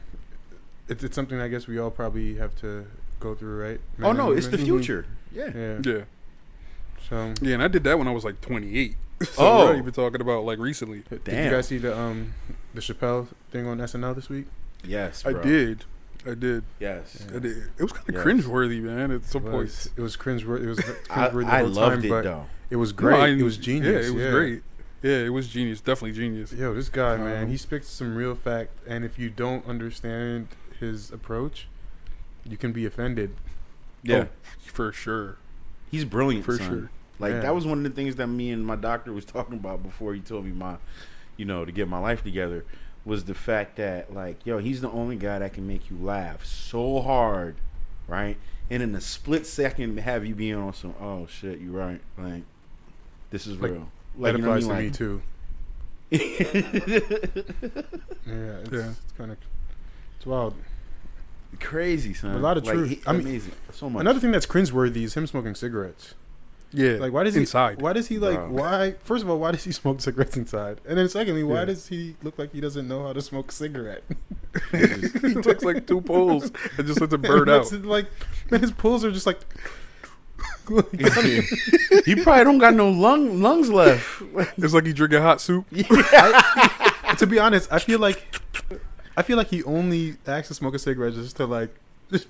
it's 0.87 1.03
it's 1.03 1.15
something 1.15 1.39
I 1.39 1.47
guess 1.47 1.67
we 1.67 1.77
all 1.79 1.91
probably 1.91 2.35
have 2.35 2.55
to 2.61 2.85
go 3.19 3.35
through, 3.35 3.61
right? 3.61 3.79
oh 4.01 4.11
no, 4.11 4.29
and 4.29 4.37
it's 4.37 4.47
the 4.47 4.57
women. 4.57 4.65
future. 4.65 5.05
Yeah. 5.31 5.51
Yeah. 5.55 5.77
yeah, 5.83 6.01
So 7.07 7.33
yeah, 7.41 7.53
and 7.55 7.63
I 7.63 7.67
did 7.67 7.83
that 7.83 7.97
when 7.99 8.07
I 8.07 8.11
was 8.11 8.23
like 8.25 8.41
28. 8.41 8.95
so 9.21 9.27
Oh. 9.37 9.57
we're 9.65 9.65
not 9.73 9.77
even 9.79 9.93
talking 9.93 10.21
about 10.21 10.43
like 10.45 10.57
recently. 10.59 11.03
did 11.09 11.23
Damn. 11.23 11.45
you 11.45 11.51
guys 11.51 11.67
see 11.67 11.77
the 11.77 11.97
um 11.97 12.33
the 12.73 12.81
Chappelle 12.81 13.27
thing 13.51 13.67
on 13.67 13.77
SNL 13.79 14.15
this 14.15 14.29
week? 14.29 14.47
Yes, 14.83 15.25
I 15.25 15.33
did, 15.33 15.83
I 16.25 16.33
did. 16.35 16.63
Yes. 16.79 17.25
Yeah. 17.29 17.35
I 17.35 17.39
did. 17.39 17.57
It 17.77 17.83
was 17.83 17.91
kind 17.91 18.09
of 18.09 18.15
Yes. 18.15 18.23
cringeworthy, 18.25 18.81
man. 18.81 19.11
At 19.11 19.25
some 19.25 19.45
It 19.47 19.51
point, 19.51 19.87
it 19.97 20.01
was 20.01 20.15
cringe. 20.15 20.43
It 20.43 20.47
was 20.47 20.79
I, 21.09 21.27
cringeworthy 21.29 21.45
the 21.45 21.51
I 21.53 21.59
whole 21.59 21.67
loved 21.69 21.95
time, 21.97 22.05
it 22.05 22.09
but 22.09 22.23
though. 22.23 22.45
it 22.69 22.75
was 22.77 22.91
No, 22.93 22.97
great. 22.97 23.19
I- 23.19 23.27
it 23.27 23.43
was 23.43 23.57
genius. 23.57 24.05
Yeah, 24.05 24.11
it 24.11 24.15
was 24.15 24.31
great. 24.33 24.63
Yeah, 25.01 25.17
it 25.19 25.29
was 25.29 25.47
genius. 25.47 25.79
Definitely 25.79 26.11
genius. 26.13 26.51
Yo, 26.51 26.73
this 26.73 26.89
guy, 26.89 27.15
man, 27.17 27.43
Um, 27.43 27.49
he 27.49 27.57
speaks 27.57 27.87
some 27.87 28.15
real 28.15 28.35
fact, 28.35 28.71
and 28.85 29.05
if 29.05 29.17
you 29.17 29.29
don't 29.29 29.65
understand 29.65 30.49
his 30.79 31.11
approach, 31.11 31.67
you 32.43 32.57
can 32.57 32.71
be 32.73 32.85
offended. 32.85 33.31
Yeah. 34.03 34.25
Oh, 34.25 34.27
for 34.65 34.91
sure. 34.91 35.37
He's 35.91 36.05
brilliant, 36.05 36.45
For 36.45 36.57
son. 36.57 36.67
sure. 36.67 36.89
Like 37.17 37.33
Yeah. 37.33 37.39
that 37.41 37.55
was 37.55 37.65
one 37.65 37.77
of 37.79 37.83
the 37.83 37.89
things 37.91 38.15
that 38.17 38.27
me 38.27 38.51
and 38.51 38.65
my 38.65 38.75
doctor 38.75 39.11
was 39.13 39.25
talking 39.35 39.55
about 39.55 39.83
before 39.83 40.13
he 40.13 40.19
told 40.19 40.45
me 40.45 40.51
my, 40.51 40.77
you 41.37 41.45
know, 41.45 41.63
to 41.65 41.71
get 41.71 41.87
my 41.87 41.99
life 41.99 42.23
together, 42.23 42.65
was 43.05 43.25
the 43.25 43.33
fact 43.33 43.77
that 43.77 44.13
like, 44.13 44.45
yo, 44.45 44.57
he's 44.59 44.81
the 44.81 44.91
only 44.91 45.15
guy 45.15 45.39
that 45.39 45.53
can 45.53 45.65
make 45.67 45.89
you 45.89 45.97
laugh 45.97 46.45
so 46.45 47.01
hard, 47.01 47.55
right? 48.07 48.37
And 48.69 48.83
in 48.83 48.93
a 48.95 49.01
split 49.01 49.45
second, 49.47 49.97
have 49.99 50.25
you 50.25 50.35
being 50.35 50.55
on 50.55 50.73
some, 50.73 50.93
oh 51.01 51.25
shit, 51.27 51.59
you 51.59 51.71
right, 51.71 52.01
like, 52.17 52.43
this 53.31 53.47
is 53.47 53.59
Like, 53.59 53.71
real. 53.71 53.91
That 54.19 54.35
you 54.35 54.41
know 54.41 54.47
applies 54.53 54.67
to 54.67 54.73
mean? 54.73 54.83
me 54.85 54.89
too. 54.91 55.21
Yeah, 58.25 58.59
it's, 58.61 58.71
Yeah. 58.71 58.89
it's 58.89 59.11
kind 59.17 59.31
of 59.31 59.37
it's 60.17 60.25
wild. 60.25 60.53
Crazy, 61.59 62.13
son. 62.13 62.35
A 62.35 62.39
lot 62.39 62.57
of 62.57 62.65
Like, 62.65 62.75
truth. 62.75 62.89
he- 62.89 63.01
I 63.07 63.13
mean, 63.13 63.21
amazing. 63.21 63.53
So 63.71 63.89
much. 63.89 64.01
Another 64.01 64.19
thing 64.19 64.31
that's 64.31 64.45
cringeworthy 64.45 65.03
is 65.03 65.15
him 65.15 65.25
smoking 65.27 65.55
cigarettes. 65.55 66.13
Yeah. 66.71 66.97
Like, 66.99 67.11
why 67.11 67.23
does 67.23 67.33
he? 67.33 67.39
inside? 67.41 67.81
Why 67.81 67.93
does 67.93 68.07
he 68.09 68.19
like? 68.19 68.35
Bro. 68.37 68.49
Why? 68.51 68.91
First 69.03 69.23
of 69.23 69.29
all, 69.29 69.39
why 69.39 69.51
does 69.51 69.63
he 69.63 69.71
smoke 69.81 70.01
cigarettes 70.01 70.37
inside? 70.37 70.79
And 70.87 70.97
then 70.97 71.09
secondly, 71.09 71.43
why 71.43 71.59
Yeah. 71.61 71.65
does 71.65 71.87
he 71.87 72.15
look 72.21 72.37
like 72.37 72.51
he 72.53 72.61
doesn't 72.61 72.87
know 72.87 73.03
how 73.07 73.13
to 73.13 73.21
smoke 73.21 73.49
a 73.49 73.53
cigarette? 73.53 74.03
he 74.71 75.33
takes 75.41 75.63
like 75.63 75.87
two 75.87 76.01
pulls 76.01 76.51
and 76.77 76.85
just 76.87 77.01
lets 77.01 77.13
it 77.13 77.21
burn 77.21 77.49
out. 77.49 77.71
Like, 77.83 78.05
man, 78.51 78.61
his 78.61 78.71
pulls 78.71 79.03
are 79.03 79.11
just 79.11 79.25
like. 79.25 79.39
he 82.05 82.15
probably 82.15 82.43
don't 82.43 82.57
got 82.59 82.73
no 82.73 82.89
lung 82.89 83.41
lungs 83.41 83.69
left. 83.69 84.21
It's 84.57 84.73
like 84.73 84.85
he 84.85 84.93
drinking 84.93 85.21
hot 85.21 85.41
soup. 85.41 85.65
to 87.17 87.27
be 87.27 87.39
honest, 87.39 87.71
I 87.71 87.79
feel 87.79 87.99
like 87.99 88.23
I 89.17 89.21
feel 89.21 89.37
like 89.37 89.47
he 89.47 89.63
only 89.63 90.15
acts 90.27 90.47
to 90.49 90.53
smoke 90.53 90.75
a 90.75 90.79
cigarette 90.79 91.13
just 91.13 91.35
to 91.37 91.45
like 91.45 91.73
just, 92.11 92.27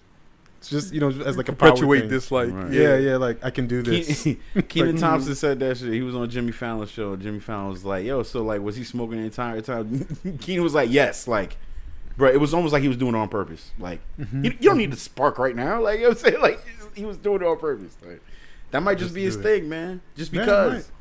just 0.62 0.94
you 0.94 1.00
know 1.00 1.10
as 1.10 1.38
like 1.38 1.50
a 1.50 1.54
power 1.54 1.70
Perpetuate 1.72 2.00
thing. 2.02 2.10
this, 2.10 2.32
like, 2.32 2.52
Right. 2.52 2.72
Yeah, 2.72 2.98
yeah, 2.98 3.18
like 3.18 3.44
I 3.46 3.50
can 3.52 3.68
do 3.68 3.82
this. 3.82 4.24
Ke- 4.56 4.68
Kenan 4.68 4.92
Like, 4.94 5.00
Thompson 5.02 5.36
said 5.36 5.60
that 5.60 5.78
shit. 5.78 5.94
He 5.94 6.02
was 6.02 6.16
on 6.16 6.30
Jimmy 6.30 6.52
Fallon's 6.52 6.92
show. 6.92 7.16
Jimmy 7.16 7.40
Fallon 7.40 7.70
was 7.72 7.86
like, 7.86 8.06
"Yo, 8.06 8.24
so 8.24 8.44
like, 8.44 8.62
was 8.62 8.76
he 8.76 8.84
smoking 8.84 9.18
the 9.20 9.24
entire 9.26 9.62
time?" 9.62 10.06
Kenan 10.42 10.64
was 10.64 10.74
like, 10.74 10.90
"Yes." 10.92 11.28
Like, 11.28 11.58
bro, 12.18 12.30
it 12.32 12.40
was 12.40 12.54
almost 12.54 12.74
like 12.74 12.82
he 12.82 12.88
was 12.88 12.98
doing 12.98 13.16
it 13.16 13.18
on 13.18 13.30
purpose. 13.30 13.72
Like, 13.80 14.00
Mm-hmm. 14.20 14.46
you, 14.46 14.52
you 14.52 14.70
don't 14.70 14.78
need 14.78 14.92
to 14.92 14.98
spark 14.98 15.38
right 15.40 15.56
now. 15.56 15.82
Like, 15.82 16.00
you 16.00 16.04
know 16.04 16.10
what 16.10 16.18
I'm 16.26 16.32
saying? 16.32 16.42
Like, 16.42 16.60
he 16.96 17.06
was 17.06 17.18
doing 17.18 17.42
it 17.42 17.46
on 17.48 17.58
purpose. 17.58 17.96
Like, 18.06 18.22
that 18.72 18.82
might 18.84 18.96
just, 18.98 19.06
Just 19.10 19.16
be 19.16 19.24
his 19.24 19.36
it. 19.36 19.42
thing, 19.44 19.70
man. 19.70 20.02
Just 20.16 20.34
Yeah, 20.34 20.42
because. 20.46 20.92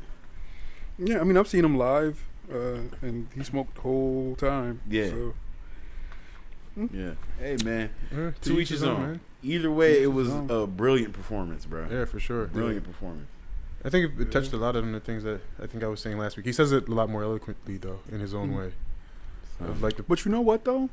Yeah, 0.98 1.20
I 1.20 1.24
mean, 1.24 1.36
I've 1.36 1.46
seen 1.48 1.64
him 1.64 1.76
live, 1.78 2.24
uh, 2.52 2.78
and 3.02 3.28
he 3.34 3.44
smoked 3.44 3.76
the 3.76 3.80
whole 3.82 4.34
time. 4.36 4.80
Yeah. 4.88 5.10
So, 5.10 5.34
Yeah. 6.92 7.12
Hey, 7.38 7.56
man. 7.64 7.90
Yeah, 8.12 8.30
To 8.42 8.60
each 8.60 8.68
his 8.70 8.82
own. 8.82 9.00
man. 9.02 9.20
Either 9.42 9.70
way, 9.70 10.02
it 10.02 10.12
was 10.12 10.28
a 10.50 10.66
brilliant 10.66 11.12
performance, 11.12 11.64
bro. 11.66 11.86
Yeah, 11.90 12.04
for 12.04 12.18
sure. 12.18 12.46
Brilliant 12.46 12.84
performance. 12.84 13.28
I 13.84 13.90
think 13.90 14.18
it, 14.18 14.32
touched 14.32 14.52
a 14.52 14.56
lot 14.56 14.74
of 14.74 14.90
the 14.90 14.98
things 14.98 15.22
that 15.22 15.40
I 15.62 15.66
think 15.68 15.84
I 15.84 15.86
was 15.86 16.00
saying 16.00 16.18
last 16.18 16.36
week. 16.36 16.46
He 16.46 16.52
says 16.52 16.72
it 16.72 16.88
a 16.88 16.94
lot 16.94 17.08
more 17.08 17.22
eloquently 17.22 17.76
though, 17.76 18.00
in 18.10 18.18
his 18.18 18.34
own 18.34 18.50
Mhm. 18.50 18.58
way. 18.58 18.72
So, 19.60 19.76
like 19.80 19.96
the 19.96 20.02
but 20.02 20.24
you 20.24 20.32
know 20.32 20.40
what 20.40 20.64
though? 20.64 20.90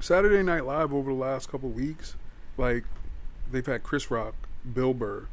Saturday 0.00 0.42
Night 0.42 0.64
Live 0.64 0.92
over 0.92 1.10
the 1.12 1.16
last 1.16 1.48
couple 1.48 1.68
weeks, 1.68 2.16
like 2.58 2.84
they've 3.52 3.64
had 3.64 3.84
Chris 3.84 4.10
Rock, 4.10 4.34
Bill 4.72 4.92
Burr, 4.92 5.28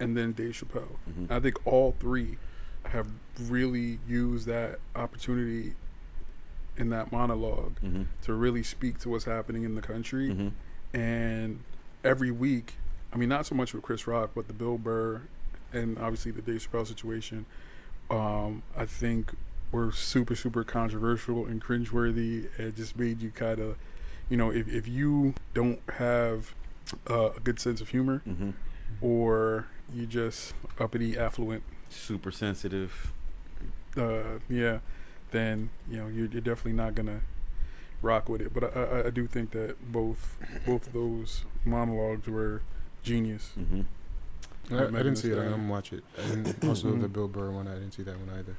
and 0.00 0.16
then 0.16 0.32
Dave 0.32 0.52
Chappelle. 0.52 0.96
mhm. 1.10 1.30
I 1.30 1.40
think 1.40 1.64
all 1.66 1.94
three 1.98 2.38
have 2.86 3.06
really 3.40 3.98
used 4.08 4.46
that 4.46 4.78
opportunity 4.94 5.74
in 6.76 6.90
that 6.90 7.10
monologue 7.10 7.78
Mhm. 7.82 8.06
to 8.22 8.32
really 8.34 8.62
speak 8.62 8.98
to 9.00 9.08
what's 9.08 9.24
happening 9.24 9.64
in 9.64 9.74
the 9.74 9.82
country. 9.82 10.28
Mhm. 10.30 10.52
And 10.94 11.60
every 12.04 12.30
week, 12.30 12.74
I 13.12 13.16
mean, 13.16 13.28
not 13.28 13.46
so 13.46 13.54
much 13.54 13.74
with 13.74 13.82
Chris 13.82 14.06
Rock, 14.06 14.30
but 14.34 14.46
the 14.46 14.54
Bill 14.54 14.78
Burr 14.78 15.22
and 15.72 15.98
obviously 15.98 16.30
the 16.32 16.40
Dave 16.42 16.66
Chappelle 16.70 16.86
situation, 16.86 17.44
um, 18.10 18.62
I 18.76 18.86
think 18.86 19.32
were 19.72 19.92
super, 19.92 20.34
super 20.34 20.64
controversial 20.64 21.44
and 21.46 21.62
cringeworthy. 21.62 22.48
It 22.58 22.76
just 22.76 22.96
made 22.98 23.20
you 23.20 23.30
kind 23.30 23.58
of, 23.60 23.76
you 24.30 24.36
know, 24.36 24.50
if, 24.50 24.68
if 24.68 24.86
you 24.88 25.34
don't 25.54 25.80
have 25.98 26.54
uh, 27.10 27.32
a 27.36 27.40
good 27.40 27.60
sense 27.60 27.82
of 27.82 27.90
humor 27.90 28.22
Mhm. 28.26 28.54
Or 29.00 29.66
you 29.92 30.06
just 30.06 30.54
uppity, 30.78 31.16
affluent, 31.18 31.62
Super 31.90 32.30
sensitive. 32.30 33.12
uh, 33.96 34.38
yeah, 34.48 34.78
then 35.30 35.70
you 35.90 35.96
know 35.98 36.06
you're, 36.08 36.26
you're 36.26 36.40
definitely 36.40 36.72
not 36.72 36.94
gonna 36.94 37.20
rock 38.02 38.28
with 38.28 38.40
it. 38.40 38.52
But 38.54 38.76
I, 38.76 38.80
I, 38.82 39.06
I 39.06 39.10
do 39.10 39.26
think 39.26 39.52
that 39.52 39.76
both 39.92 40.36
both 40.66 40.86
of 40.88 40.92
those 40.92 41.44
monologues 41.64 42.28
were 42.28 42.62
genius. 43.02 43.52
hmm 43.54 43.82
I, 44.70 44.84
I 44.84 44.86
didn't 44.90 45.16
see 45.16 45.30
it. 45.30 45.38
I 45.38 45.44
didn't 45.44 45.68
watch 45.68 45.94
it. 45.94 46.04
And 46.18 46.54
also 46.68 46.94
the 46.94 47.08
Bill 47.08 47.26
Burr 47.28 47.50
one. 47.50 47.66
I 47.66 47.74
didn't 47.74 47.92
see 47.92 48.02
that 48.02 48.18
one 48.18 48.28
either. 48.38 48.56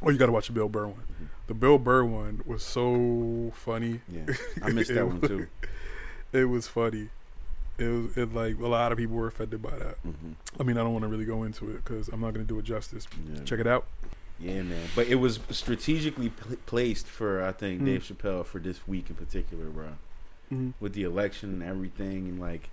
Oh, 0.00 0.10
you 0.10 0.18
got 0.18 0.26
to 0.26 0.32
watch 0.32 0.46
the 0.46 0.52
Bill 0.52 0.68
Burr 0.68 0.86
one. 0.86 1.02
The 1.48 1.54
Bill 1.54 1.76
Burr 1.76 2.04
one 2.04 2.42
was 2.46 2.62
so 2.62 3.50
funny. 3.56 4.00
Yeah, 4.08 4.32
I 4.62 4.70
missed 4.70 4.94
that 4.94 5.06
one 5.08 5.20
too. 5.20 5.48
It 6.32 6.44
was 6.44 6.68
funny. 6.68 7.08
It 7.78 7.84
was 7.86 8.16
it 8.16 8.34
like 8.34 8.58
a 8.58 8.66
lot 8.66 8.90
of 8.92 8.98
people 8.98 9.16
were 9.16 9.28
affected 9.28 9.62
by 9.62 9.70
that. 9.78 9.96
hmm 9.98 10.32
I 10.58 10.62
mean, 10.64 10.76
I 10.76 10.82
don't 10.82 10.92
want 10.92 11.04
to 11.04 11.08
really 11.08 11.24
go 11.24 11.44
into 11.44 11.70
it 11.70 11.84
because 11.84 12.08
I'm 12.08 12.20
not 12.20 12.34
going 12.34 12.44
to 12.44 12.48
do 12.52 12.58
it 12.58 12.64
justice. 12.64 13.06
Yeah. 13.32 13.44
Check 13.44 13.60
it 13.60 13.66
out. 13.66 13.86
Yeah, 14.40 14.62
man. 14.62 14.88
But 14.94 15.06
it 15.08 15.16
was 15.16 15.40
strategically 15.50 16.28
pl- 16.30 16.56
placed 16.66 17.06
for 17.06 17.42
I 17.42 17.52
think 17.52 17.82
Mm. 17.82 17.86
Dave 17.86 18.02
Chappelle 18.02 18.44
for 18.44 18.58
this 18.58 18.86
week 18.88 19.10
in 19.10 19.16
particular, 19.16 19.66
bro. 19.66 19.86
Mm-hmm. 20.52 20.70
With 20.80 20.94
the 20.94 21.02
election 21.04 21.50
and 21.50 21.62
everything, 21.62 22.28
and 22.28 22.40
like, 22.40 22.70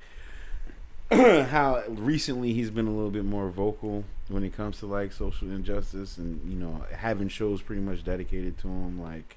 how 1.11 1.83
recently 1.87 2.53
he's 2.53 2.69
been 2.69 2.87
a 2.87 2.91
little 2.93 3.11
bit 3.11 3.25
more 3.25 3.49
vocal 3.49 4.05
when 4.27 4.43
it 4.43 4.55
comes 4.55 4.79
to 4.79 4.85
like 4.87 5.11
social 5.13 5.49
injustice 5.51 6.17
and 6.17 6.41
you 6.51 6.57
know 6.57 6.83
having 6.95 7.27
shows 7.27 7.61
pretty 7.61 7.81
much 7.81 8.03
dedicated 8.03 8.57
to 8.59 8.67
him. 8.67 8.99
Like, 9.01 9.35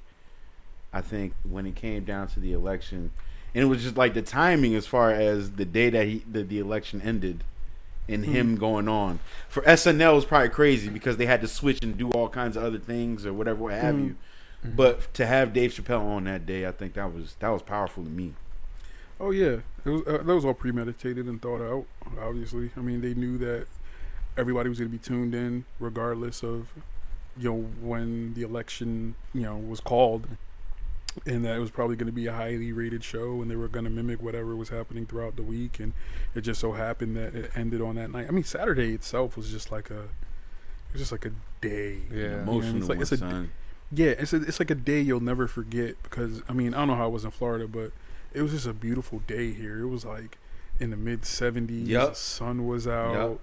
I 0.93 1.01
think 1.03 1.35
when 1.43 1.67
it 1.67 1.75
came 1.75 2.05
down 2.05 2.29
to 2.29 2.41
the 2.41 2.53
election, 2.53 3.11
and 3.55 3.65
it 3.65 3.67
was 3.67 3.83
just 3.83 3.97
like 3.97 4.15
the 4.15 4.23
timing 4.23 4.75
as 4.75 4.87
far 4.87 5.11
as 5.11 5.53
the 5.53 5.65
day 5.65 5.91
that 5.91 6.07
he 6.07 6.25
that 6.31 6.49
the 6.49 6.59
election 6.59 7.01
ended. 7.03 7.45
And 8.11 8.25
him 8.25 8.57
going 8.57 8.89
on 8.89 9.19
for 9.51 9.61
SNL 9.65 10.15
was 10.15 10.25
probably 10.25 10.49
crazy 10.49 10.89
because 10.89 11.19
they 11.19 11.27
had 11.27 11.43
to 11.43 11.47
switch 11.47 11.83
and 11.83 11.95
do 11.99 12.11
all 12.13 12.31
kinds 12.31 12.57
of 12.57 12.65
other 12.65 12.79
things 12.79 13.27
or 13.27 13.35
whatever, 13.35 13.65
what 13.65 13.75
have 13.75 13.97
Mhm. 13.97 14.05
you. 14.07 14.17
But 14.65 15.13
to 15.13 15.27
have 15.27 15.53
Dave 15.53 15.73
Chappelle 15.73 16.01
on 16.07 16.25
that 16.25 16.47
day, 16.47 16.67
I 16.67 16.73
think 16.73 16.95
that 16.95 17.13
was 17.13 17.37
that 17.41 17.51
was 17.51 17.61
powerful 17.61 18.03
to 18.05 18.09
me. 18.09 18.33
Oh 19.21 19.31
yeah, 19.31 19.59
it 19.85 19.91
was, 19.91 20.03
uh, 20.07 20.23
that 20.25 20.35
was 20.35 20.47
all 20.47 20.55
premeditated 20.55 21.27
and 21.27 21.43
thought 21.43 21.61
out. 21.61 21.85
Obviously, 22.19 22.71
I 22.79 22.81
mean 22.81 23.03
they 23.03 23.13
knew 23.13 23.37
that 23.39 23.67
everybody 24.39 24.71
was 24.71 24.79
going 24.79 24.91
to 24.91 24.97
be 24.97 25.03
tuned 25.05 25.35
in, 25.35 25.67
regardless 25.79 26.43
of 26.43 26.69
you 27.37 27.51
know 27.51 27.57
when 27.83 28.33
the 28.33 28.43
election 28.43 29.17
you 29.35 29.43
know 29.43 29.57
was 29.59 29.81
called, 29.81 30.29
and 31.27 31.45
that 31.45 31.57
it 31.57 31.61
was 31.61 31.71
probably 31.71 31.97
going 31.97 32.07
to 32.07 32.13
be 32.13 32.27
a 32.27 32.33
highly 32.33 32.73
rated 32.73 33.03
show, 33.05 33.41
and 33.43 33.51
they 33.51 33.57
were 33.57 33.69
going 33.69 33.85
to 33.85 33.91
mimic 33.91 34.23
whatever 34.23 34.55
was 34.57 34.69
happening 34.71 35.07
throughout 35.07 35.37
the 35.37 35.43
week, 35.43 35.79
and 35.81 35.93
it 36.35 36.43
just 36.43 36.61
so 36.61 36.73
happened 36.73 37.17
that 37.17 37.35
it 37.35 37.51
ended 37.55 37.81
on 37.81 37.97
that 37.97 38.11
night. 38.11 38.27
I 38.29 38.31
mean, 38.33 38.45
Saturday 38.45 38.93
itself 38.95 39.37
was 39.37 39.51
just 39.51 39.71
like 39.73 39.91
a, 39.91 40.03
it 40.05 40.93
was 40.95 41.03
just 41.03 41.13
like 41.13 41.25
a 41.27 41.33
day. 41.61 41.99
Yeah. 42.11 42.17
An 42.17 42.21
Yeah, 42.21 42.43
emotional 42.43 42.77
it's 42.79 42.89
like- 42.89 43.01
it's 43.01 43.13
a- 43.13 43.47
Yeah, 43.91 44.11
it's 44.11 44.33
a, 44.33 44.37
it's 44.43 44.59
like 44.61 44.71
a 44.71 44.75
day 44.75 45.01
you'll 45.01 45.21
never 45.21 45.47
forget 45.49 45.95
because 46.03 46.43
I 46.49 46.53
mean 46.53 46.75
I 46.75 46.79
don't 46.79 46.89
know 46.89 46.95
how 46.95 47.07
it 47.09 47.13
was 47.13 47.25
in 47.25 47.31
Florida, 47.31 47.67
but 47.67 47.93
it 48.35 48.43
was 48.43 48.53
just 48.53 48.67
a 48.67 48.75
beautiful 48.75 49.21
day 49.27 49.53
here. 49.53 49.81
It 49.81 49.87
was 49.89 50.05
like 50.05 50.37
in 50.79 50.91
the 50.91 50.97
mid 50.97 51.25
seventies. 51.25 51.89
Yup. 51.89 52.11
The 52.11 52.15
sun 52.15 52.67
was 52.67 52.87
out. 52.87 53.13
Yup. 53.15 53.41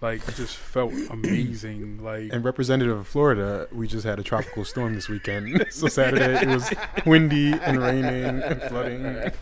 Like 0.00 0.26
it 0.28 0.34
just 0.34 0.56
felt 0.56 0.92
amazing. 1.10 2.02
Like 2.02 2.32
And 2.32 2.44
representative 2.44 2.96
of 2.98 3.08
Florida, 3.08 3.66
we 3.72 3.86
just 3.88 4.04
had 4.04 4.18
a 4.18 4.22
tropical 4.22 4.64
storm 4.64 4.94
this 4.94 5.08
weekend. 5.08 5.66
so 5.70 5.88
Saturday 5.88 6.42
it 6.42 6.48
was 6.48 6.72
windy 7.06 7.52
and 7.52 7.80
raining 7.80 8.42
and 8.42 8.62
flooding. 8.62 9.32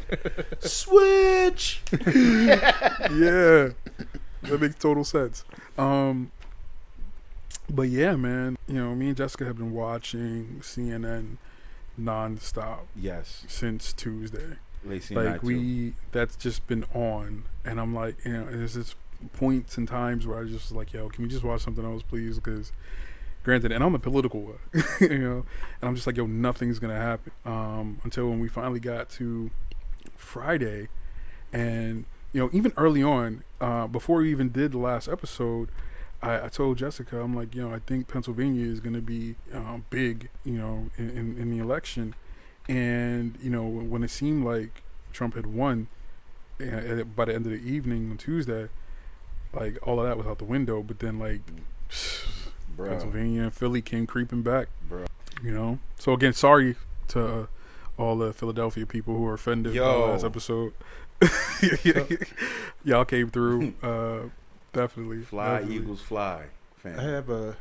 Switch. 0.60 1.82
yeah, 1.92 3.70
that 4.42 4.58
makes 4.60 4.76
total 4.76 5.04
sense. 5.04 5.44
Um, 5.76 6.30
but 7.68 7.88
yeah, 7.88 8.14
man, 8.14 8.56
you 8.68 8.74
know 8.74 8.94
me 8.94 9.08
and 9.08 9.16
Jessica 9.16 9.44
have 9.44 9.56
been 9.58 9.72
watching 9.72 10.58
CNN 10.60 11.38
nonstop 12.00 12.80
Yes, 12.94 13.44
since 13.48 13.92
Tuesday. 13.92 14.56
Lacey 14.84 15.14
like 15.14 15.26
and 15.26 15.34
I 15.34 15.38
too. 15.38 15.46
we 15.46 15.94
that's 16.12 16.36
just 16.36 16.66
been 16.66 16.84
on 16.94 17.44
and 17.64 17.80
i'm 17.80 17.94
like 17.94 18.22
you 18.22 18.32
know 18.34 18.44
there's 18.44 18.74
just 18.74 18.96
points 19.32 19.76
and 19.76 19.88
times 19.88 20.26
where 20.26 20.38
i 20.38 20.44
just 20.44 20.72
like 20.72 20.92
yo 20.92 21.08
can 21.08 21.24
we 21.24 21.28
just 21.28 21.44
watch 21.44 21.62
something 21.62 21.84
else 21.84 22.02
please? 22.02 22.36
Because 22.36 22.72
granted 23.42 23.72
and 23.72 23.84
i'm 23.84 23.94
a 23.94 23.98
political 23.98 24.40
one 24.42 24.58
you 25.00 25.18
know? 25.18 25.44
And 25.80 25.88
i'm 25.88 25.94
just 25.94 26.06
like 26.06 26.16
yo 26.16 26.26
nothing's 26.26 26.78
gonna 26.78 27.00
happen. 27.00 27.32
Um 27.44 28.00
until 28.04 28.28
when 28.28 28.40
we 28.40 28.48
finally 28.48 28.80
got 28.80 29.08
to 29.10 29.50
friday 30.16 30.88
and 31.52 32.04
you 32.32 32.40
know 32.40 32.50
even 32.52 32.72
early 32.76 33.02
on 33.02 33.42
uh 33.60 33.86
before 33.86 34.18
we 34.18 34.30
even 34.30 34.50
did 34.50 34.72
the 34.72 34.78
last 34.78 35.08
episode 35.08 35.70
I, 36.22 36.46
I 36.46 36.48
told 36.48 36.78
Jessica, 36.78 37.20
I'm 37.20 37.36
like, 37.36 37.54
you 37.54 37.60
know, 37.60 37.74
I 37.74 37.80
think 37.80 38.08
Pennsylvania 38.08 38.66
is 38.66 38.80
to 38.80 39.02
be 39.02 39.34
uh, 39.52 39.78
big, 39.90 40.30
you 40.42 40.54
know, 40.54 40.88
in, 40.96 41.10
in, 41.10 41.36
in 41.36 41.50
the 41.50 41.58
election. 41.58 42.14
And 42.66 43.36
you 43.42 43.50
know 43.50 43.64
when 43.64 44.02
it 44.02 44.10
seemed 44.10 44.44
like 44.44 44.82
Trump 45.12 45.34
had 45.34 45.46
won 45.46 45.88
uh, 46.60 47.04
by 47.04 47.26
the 47.26 47.34
end 47.34 47.44
of 47.46 47.52
the 47.52 47.58
evening 47.58 48.10
on 48.10 48.16
Tuesday, 48.16 48.68
like 49.56 49.78
all 49.86 50.00
of 50.00 50.06
that 50.06 50.16
was 50.16 50.26
out 50.26 50.38
the 50.38 50.44
window. 50.44 50.82
But 50.82 50.98
then 51.00 51.18
like 51.18 51.40
bro, 52.76 52.88
Pennsylvania 52.90 53.42
and 53.44 53.54
Philly 53.54 53.82
came 53.82 54.06
creeping 54.06 54.42
back, 54.42 54.68
bro. 54.88 55.04
you 55.42 55.52
know. 55.52 55.78
So 55.98 56.12
again, 56.12 56.32
sorry 56.32 56.76
to 57.08 57.24
uh, 57.26 57.46
all 57.96 58.16
the 58.16 58.32
Philadelphia 58.32 58.86
people 58.86 59.14
who 59.16 59.22
were 59.22 59.34
offended 59.34 59.74
by 59.74 59.80
the 59.80 59.98
last 59.98 60.24
episode. 60.24 60.72
Y'all 62.84 63.04
came 63.04 63.30
through, 63.30 63.74
uh, 63.82 64.28
definitely. 64.72 65.20
Fly 65.22 65.58
definitely. 65.58 65.76
Eagles 65.76 66.00
fly, 66.02 66.44
fam. 66.76 66.98
I 66.98 67.02
have 67.04 67.30
a, 67.30 67.56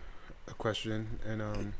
a 0.48 0.54
question, 0.58 1.20
and 1.26 1.42
um, 1.42 1.74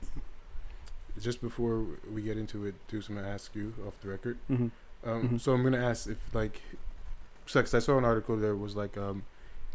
just 1.20 1.42
before 1.42 1.84
we 2.12 2.22
get 2.22 2.38
into 2.38 2.66
it, 2.66 2.76
do 2.88 3.02
I'm 3.10 3.16
gonna 3.16 3.28
ask 3.28 3.54
you 3.56 3.74
off 3.86 3.94
the 4.02 4.10
record. 4.10 4.38
Mhm. 4.50 4.72
Um, 5.06 5.30
Mhm. 5.30 5.42
So 5.42 5.52
I'm 5.54 5.64
gonna 5.64 5.84
ask 5.86 6.08
if 6.08 6.18
like, 6.34 6.62
so 7.46 7.60
'cause 7.62 7.74
I 7.74 7.80
saw 7.80 7.98
an 7.98 8.06
article 8.06 8.38
that 8.38 8.56
was 8.56 8.76
like, 8.76 8.98
um, 8.98 9.24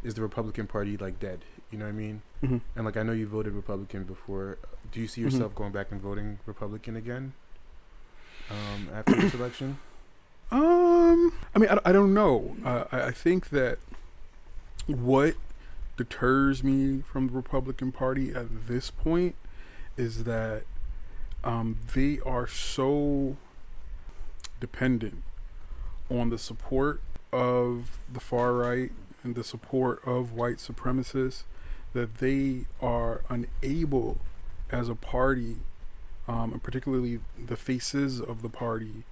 is 0.03 0.15
the 0.15 0.23
Republican 0.23 0.67
Party 0.67 0.97
like 0.97 1.19
dead? 1.21 1.41
You 1.71 1.79
know 1.79 1.85
what 1.85 1.91
I 1.91 1.95
mean? 1.95 2.23
Mhm. 2.43 2.61
And 2.77 2.85
like 2.85 2.97
I 2.97 3.03
know 3.03 3.13
you 3.13 3.27
voted 3.27 3.53
Republican 3.55 4.05
before. 4.05 4.59
Do 4.93 5.01
you 5.01 5.07
see 5.09 5.21
Mhm. 5.21 5.25
yourself 5.25 5.55
going 5.55 5.73
back 5.73 5.91
and 5.91 6.01
voting 6.01 6.39
Republican 6.47 6.97
again? 6.97 7.33
Um, 8.51 8.89
after 8.95 9.15
this 9.15 9.35
election? 9.41 9.79
Um, 10.51 11.33
I 11.55 11.59
mean, 11.59 11.69
I, 11.69 11.79
I 11.87 11.93
don't 11.93 12.15
know. 12.15 12.57
Uh, 12.65 12.85
I, 12.91 13.03
I 13.09 13.11
think 13.11 13.51
that 13.51 13.79
what 14.87 15.35
deters 15.99 16.65
me 16.65 17.03
from 17.03 17.27
the 17.27 17.33
Republican 17.35 17.93
Party 17.93 18.33
at 18.33 18.67
this 18.69 18.91
point 18.91 19.35
is 19.99 20.25
that 20.25 20.63
um, 21.45 21.77
they 21.95 22.21
are 22.25 22.47
so 22.47 23.37
dependent 24.61 25.23
on 26.11 26.31
the 26.31 26.39
support 26.39 27.03
of 27.33 27.99
the 28.11 28.21
far 28.21 28.55
right 28.55 28.93
and 29.23 29.35
the 29.35 29.45
support 29.45 30.01
of 30.07 30.33
white 30.33 30.57
supremacists 30.57 31.45
that 31.93 32.17
they 32.17 32.67
are 32.81 33.23
unable 33.29 34.19
as 34.71 34.89
a 34.89 34.95
party 34.95 35.57
um, 36.29 36.53
and 36.53 36.63
particularly 36.63 37.21
the 37.43 37.57
faces 37.57 38.21
of 38.21 38.43
the 38.43 38.51
party 38.51 39.05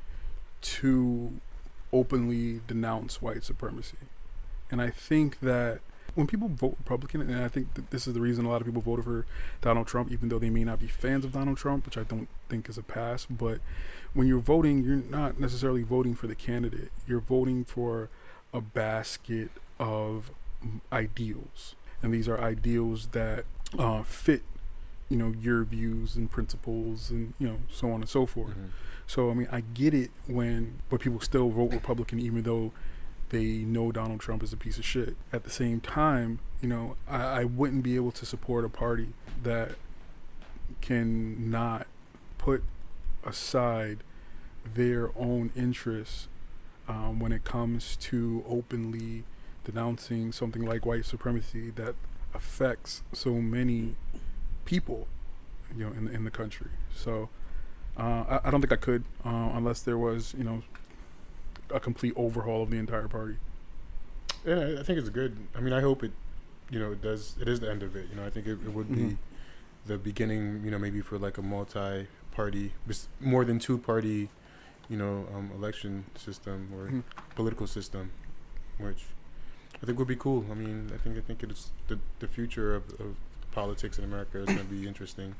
to 0.60 1.40
openly 1.92 2.60
denounce 2.66 3.22
white 3.22 3.42
supremacy. 3.42 3.96
And 4.70 4.82
I 4.82 4.90
think 4.90 5.40
that 5.40 5.80
when 6.14 6.26
people 6.26 6.48
vote 6.48 6.76
Republican, 6.78 7.22
and 7.22 7.42
I 7.42 7.48
think 7.48 7.90
this 7.90 8.06
is 8.06 8.14
the 8.14 8.20
reason 8.20 8.44
a 8.44 8.48
lot 8.48 8.60
of 8.60 8.66
people 8.66 8.82
voted 8.82 9.04
for 9.04 9.26
Donald 9.60 9.86
Trump, 9.86 10.10
even 10.10 10.28
though 10.28 10.38
they 10.38 10.50
may 10.50 10.64
not 10.64 10.78
be 10.78 10.88
fans 10.88 11.24
of 11.24 11.32
Donald 11.32 11.56
Trump, 11.56 11.86
which 11.86 11.96
I 11.96 12.02
don't 12.02 12.28
think 12.48 12.68
is 12.68 12.78
a 12.78 12.82
pass, 12.82 13.26
but 13.26 13.60
when 14.12 14.26
you're 14.26 14.38
voting, 14.38 14.82
you're 14.82 14.96
not 14.96 15.38
necessarily 15.38 15.82
voting 15.82 16.14
for 16.14 16.26
the 16.26 16.34
candidate. 16.34 16.90
You're 17.06 17.20
voting 17.20 17.64
for 17.64 18.08
a 18.52 18.60
basket 18.60 19.50
of 19.78 20.30
ideals. 20.92 21.74
And 22.02 22.12
these 22.12 22.28
are 22.28 22.40
ideals 22.40 23.08
that 23.08 23.44
uh, 23.78 24.02
fit, 24.02 24.42
you 25.08 25.16
know, 25.16 25.34
your 25.40 25.64
views 25.64 26.16
and 26.16 26.30
principles 26.30 27.10
and, 27.10 27.34
you 27.38 27.46
know, 27.48 27.58
so 27.70 27.88
on 27.90 28.00
and 28.00 28.08
so 28.08 28.26
forth. 28.26 28.52
Mhm. 28.56 28.68
So 29.06 29.30
I 29.30 29.34
mean, 29.34 29.48
I 29.52 29.60
get 29.60 29.94
it 29.94 30.10
when 30.26 30.80
but 30.88 31.00
people 31.00 31.20
still 31.20 31.50
vote 31.50 31.72
Republican 31.72 32.18
even 32.20 32.42
though 32.42 32.72
they 33.30 33.44
know 33.58 33.90
Donald 33.92 34.20
Trump 34.20 34.42
is 34.42 34.52
a 34.52 34.56
piece 34.56 34.78
of 34.78 34.84
shit. 34.84 35.16
At 35.32 35.44
the 35.44 35.50
same 35.50 35.80
time, 35.80 36.38
you 36.60 36.68
know, 36.68 36.96
I, 37.08 37.40
I 37.40 37.44
wouldn't 37.44 37.82
be 37.82 37.96
able 37.96 38.12
to 38.12 38.26
support 38.26 38.64
a 38.64 38.68
party 38.68 39.08
that 39.42 39.72
can 40.80 41.50
not 41.50 41.86
put 42.38 42.62
aside 43.24 43.98
their 44.74 45.10
own 45.16 45.50
interests 45.56 46.28
um, 46.88 47.18
when 47.18 47.32
it 47.32 47.44
comes 47.44 47.96
to 47.96 48.44
openly 48.48 49.24
denouncing 49.70 50.32
something 50.32 50.64
like 50.64 50.86
white 50.86 51.04
supremacy 51.04 51.70
that 51.70 51.94
affects 52.34 53.02
so 53.12 53.34
many 53.34 53.96
people, 54.64 55.06
you 55.76 55.84
know, 55.84 55.92
in 55.92 56.08
in 56.08 56.24
the 56.24 56.30
country. 56.30 56.70
So. 56.94 57.28
Uh, 57.98 58.24
I, 58.44 58.48
I 58.48 58.50
don't 58.50 58.60
think 58.60 58.74
I 58.74 58.76
could 58.76 59.04
uh, 59.24 59.52
unless 59.54 59.80
there 59.80 59.96
was, 59.96 60.34
you 60.36 60.44
know, 60.44 60.62
a 61.74 61.80
complete 61.80 62.12
overhaul 62.14 62.62
of 62.62 62.68
the 62.70 62.76
entire 62.76 63.08
party. 63.08 63.36
Yeah, 64.44 64.76
I- 64.80 64.82
think 64.82 64.98
it's 64.98 65.08
good. 65.08 65.34
I 65.56 65.60
mean, 65.60 65.72
I 65.72 65.80
hope 65.80 66.04
it, 66.04 66.12
you 66.70 66.78
know, 66.78 66.92
it 66.92 67.00
does. 67.00 67.36
It 67.40 67.48
is 67.48 67.58
the 67.60 67.70
end 67.70 67.82
of 67.82 67.96
it. 67.96 68.04
You 68.10 68.16
know, 68.16 68.26
I 68.26 68.28
think 68.28 68.46
it, 68.46 68.58
it 68.66 68.72
would 68.74 68.88
Mhm. 68.88 68.94
be 68.96 69.16
the 69.86 69.96
beginning. 69.96 70.60
You 70.62 70.70
know, 70.72 70.78
maybe 70.78 71.00
for 71.00 71.16
like 71.18 71.38
a 71.38 71.42
multi-party, 71.42 72.74
more 73.18 73.46
than 73.46 73.58
two-party, 73.58 74.28
you 74.90 74.96
know, 74.98 75.26
um, 75.34 75.50
election 75.56 76.04
system 76.16 76.68
or 76.74 76.88
Mhm. 76.90 77.02
political 77.34 77.66
system, 77.66 78.10
which 78.76 79.04
I 79.76 79.86
think 79.86 79.90
it 79.90 79.98
would 79.98 80.08
be 80.08 80.16
cool. 80.16 80.44
I 80.50 80.54
mean, 80.54 80.90
I 80.94 80.96
think 80.96 81.18
I 81.18 81.20
think 81.20 81.42
it's 81.42 81.70
the 81.88 81.98
the 82.18 82.28
future 82.28 82.74
of, 82.74 82.88
of 83.00 83.16
politics 83.52 83.98
in 83.98 84.04
America 84.04 84.38
is 84.38 84.46
going 84.46 84.58
to 84.58 84.64
be 84.64 84.86
interesting. 84.86 85.34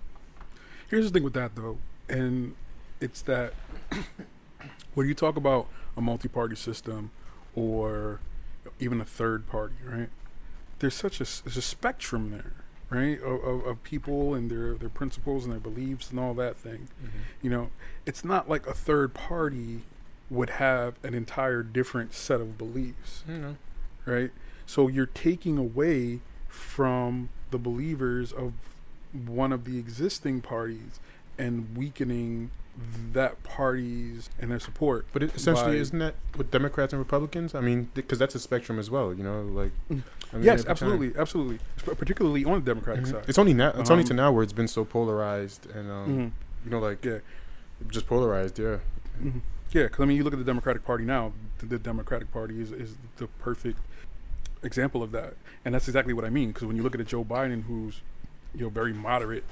Here's 0.89 1.07
the 1.07 1.11
thing 1.11 1.23
with 1.23 1.35
that, 1.35 1.55
though, 1.55 1.79
and 2.09 2.55
it's 3.01 3.23
that 3.23 3.55
when 4.95 5.09
you 5.09 5.15
talk 5.15 5.37
about 5.37 5.69
a 5.97 6.01
multi-party 6.01 6.57
system 6.57 7.11
or 7.55 8.21
even 8.79 9.01
a 9.01 9.05
third 9.05 9.47
party, 9.49 9.77
right? 9.85 10.09
There's 10.79 10.95
such 10.95 11.21
a 11.21 11.25
there's 11.45 11.57
a 11.57 11.63
spectrum 11.63 12.31
there, 12.31 12.53
right? 12.91 13.21
Of, 13.21 13.43
of, 13.45 13.67
of 13.67 13.83
people 13.83 14.35
and 14.35 14.51
their 14.51 14.75
their 14.75 14.89
principles 14.89 15.45
and 15.45 15.53
their 15.53 15.61
beliefs 15.61 16.11
and 16.11 16.21
all 16.21 16.35
that 16.35 16.57
thing. 16.57 16.89
Mm-hmm. 17.03 17.19
You 17.43 17.51
know, 17.51 17.71
it's 18.05 18.25
not 18.25 18.49
like 18.49 18.67
a 18.67 18.75
third 18.75 19.15
party 19.15 19.83
would 20.29 20.51
have 20.51 20.95
an 21.03 21.15
entire 21.15 21.63
different 21.63 22.13
set 22.13 22.41
of 22.41 22.59
beliefs. 22.59 23.25
You 23.29 23.39
know, 23.39 23.57
right? 24.07 24.31
So 24.67 24.89
you're 24.89 25.07
taking 25.07 25.59
away 25.59 26.21
from 26.49 27.29
the 27.51 27.59
believers 27.59 28.33
of 28.33 28.53
one 29.13 29.53
of 29.53 29.65
the 29.65 29.79
existing 29.79 30.41
parties 30.41 30.99
and 31.39 31.77
weakening 31.77 32.51
that 33.13 33.43
party's 33.43 34.29
and 34.39 34.51
their 34.51 34.61
support. 34.61 35.07
But 35.13 35.23
it, 35.23 35.35
essentially, 35.35 35.77
by- 35.77 35.81
isn't 35.81 35.99
that 35.99 36.15
with 36.37 36.51
Democrats 36.51 36.93
and 36.93 36.99
Republicans? 37.01 37.55
I 37.55 37.61
mean, 37.61 37.91
because 37.95 38.19
that's 38.19 38.35
a 38.35 38.39
spectrum 38.39 38.79
as 38.79 38.91
well. 38.91 39.15
You 39.15 39.23
know, 39.25 39.43
like 39.43 39.73
Mm. 39.91 40.03
I 40.33 40.37
mean, 40.37 40.45
yes, 40.45 40.61
every 40.61 40.65
time- 40.65 40.71
absolutely, 40.71 41.13
absolutely, 41.21 41.59
particularly 41.97 42.45
on 42.45 42.55
the 42.65 42.75
Democratic 42.75 43.05
Mhm. 43.05 43.11
side. 43.13 43.25
It's 43.29 43.39
only 43.39 43.55
now. 43.55 43.71
It's 43.77 43.91
only 43.91 44.05
to 44.05 44.13
Um, 44.13 44.17
now 44.17 44.33
where 44.33 44.43
it's 44.43 44.53
been 44.53 44.69
so 44.69 44.85
polarized 44.85 45.67
and 45.71 45.91
um, 45.91 46.09
Mhm. 46.09 46.31
you 46.65 46.71
know, 46.71 46.81
like 46.81 47.03
Yeah. 47.05 47.19
just 47.89 48.07
polarized. 48.07 48.59
Yeah. 48.59 48.79
Mhm. 49.23 49.41
Yeah, 49.73 49.85
because 49.85 50.01
I 50.03 50.05
mean, 50.07 50.17
you 50.19 50.25
look 50.25 50.33
at 50.35 50.39
the 50.39 50.45
Democratic 50.45 50.85
Party 50.85 51.05
now. 51.05 51.33
The, 51.59 51.79
Democratic 51.79 52.31
Party 52.33 52.61
is 52.61 52.73
is 52.73 52.97
the 53.17 53.27
perfect 53.27 53.79
example 54.63 55.03
of 55.03 55.13
that, 55.13 55.35
and 55.65 55.75
that's 55.75 55.89
exactly 55.89 56.13
what 56.13 56.25
I 56.25 56.31
mean. 56.31 56.49
Because 56.49 56.65
when 56.65 56.77
you 56.77 56.83
look 56.83 56.95
at 56.95 57.01
a 57.01 57.05
Joe 57.05 57.25
Biden, 57.25 57.65
who's 57.65 58.03
you 58.55 58.63
know 58.63 58.69
very 58.69 58.93
moderate, 58.93 59.45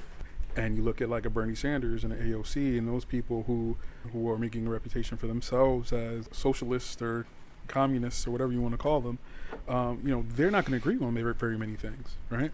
and 0.55 0.75
you 0.75 0.83
look 0.83 1.01
at 1.01 1.09
like 1.09 1.25
a 1.25 1.29
Bernie 1.29 1.55
Sanders 1.55 2.03
and 2.03 2.13
an 2.13 2.31
AOC, 2.31 2.77
and 2.77 2.87
those 2.87 3.05
people 3.05 3.43
who 3.47 3.77
who 4.11 4.29
are 4.29 4.37
making 4.37 4.67
a 4.67 4.69
reputation 4.69 5.17
for 5.17 5.27
themselves 5.27 5.91
as 5.91 6.29
socialists 6.31 7.01
or 7.01 7.25
communists 7.67 8.27
or 8.27 8.31
whatever 8.31 8.51
you 8.51 8.61
want 8.61 8.73
to 8.73 8.77
call 8.77 9.01
them, 9.01 9.17
um, 9.67 10.01
you 10.03 10.11
know, 10.11 10.25
they're 10.35 10.51
not 10.51 10.65
going 10.65 10.79
to 10.79 10.89
agree 10.89 11.03
on 11.05 11.13
very, 11.13 11.33
very 11.33 11.57
many 11.57 11.75
things, 11.75 12.15
right? 12.29 12.51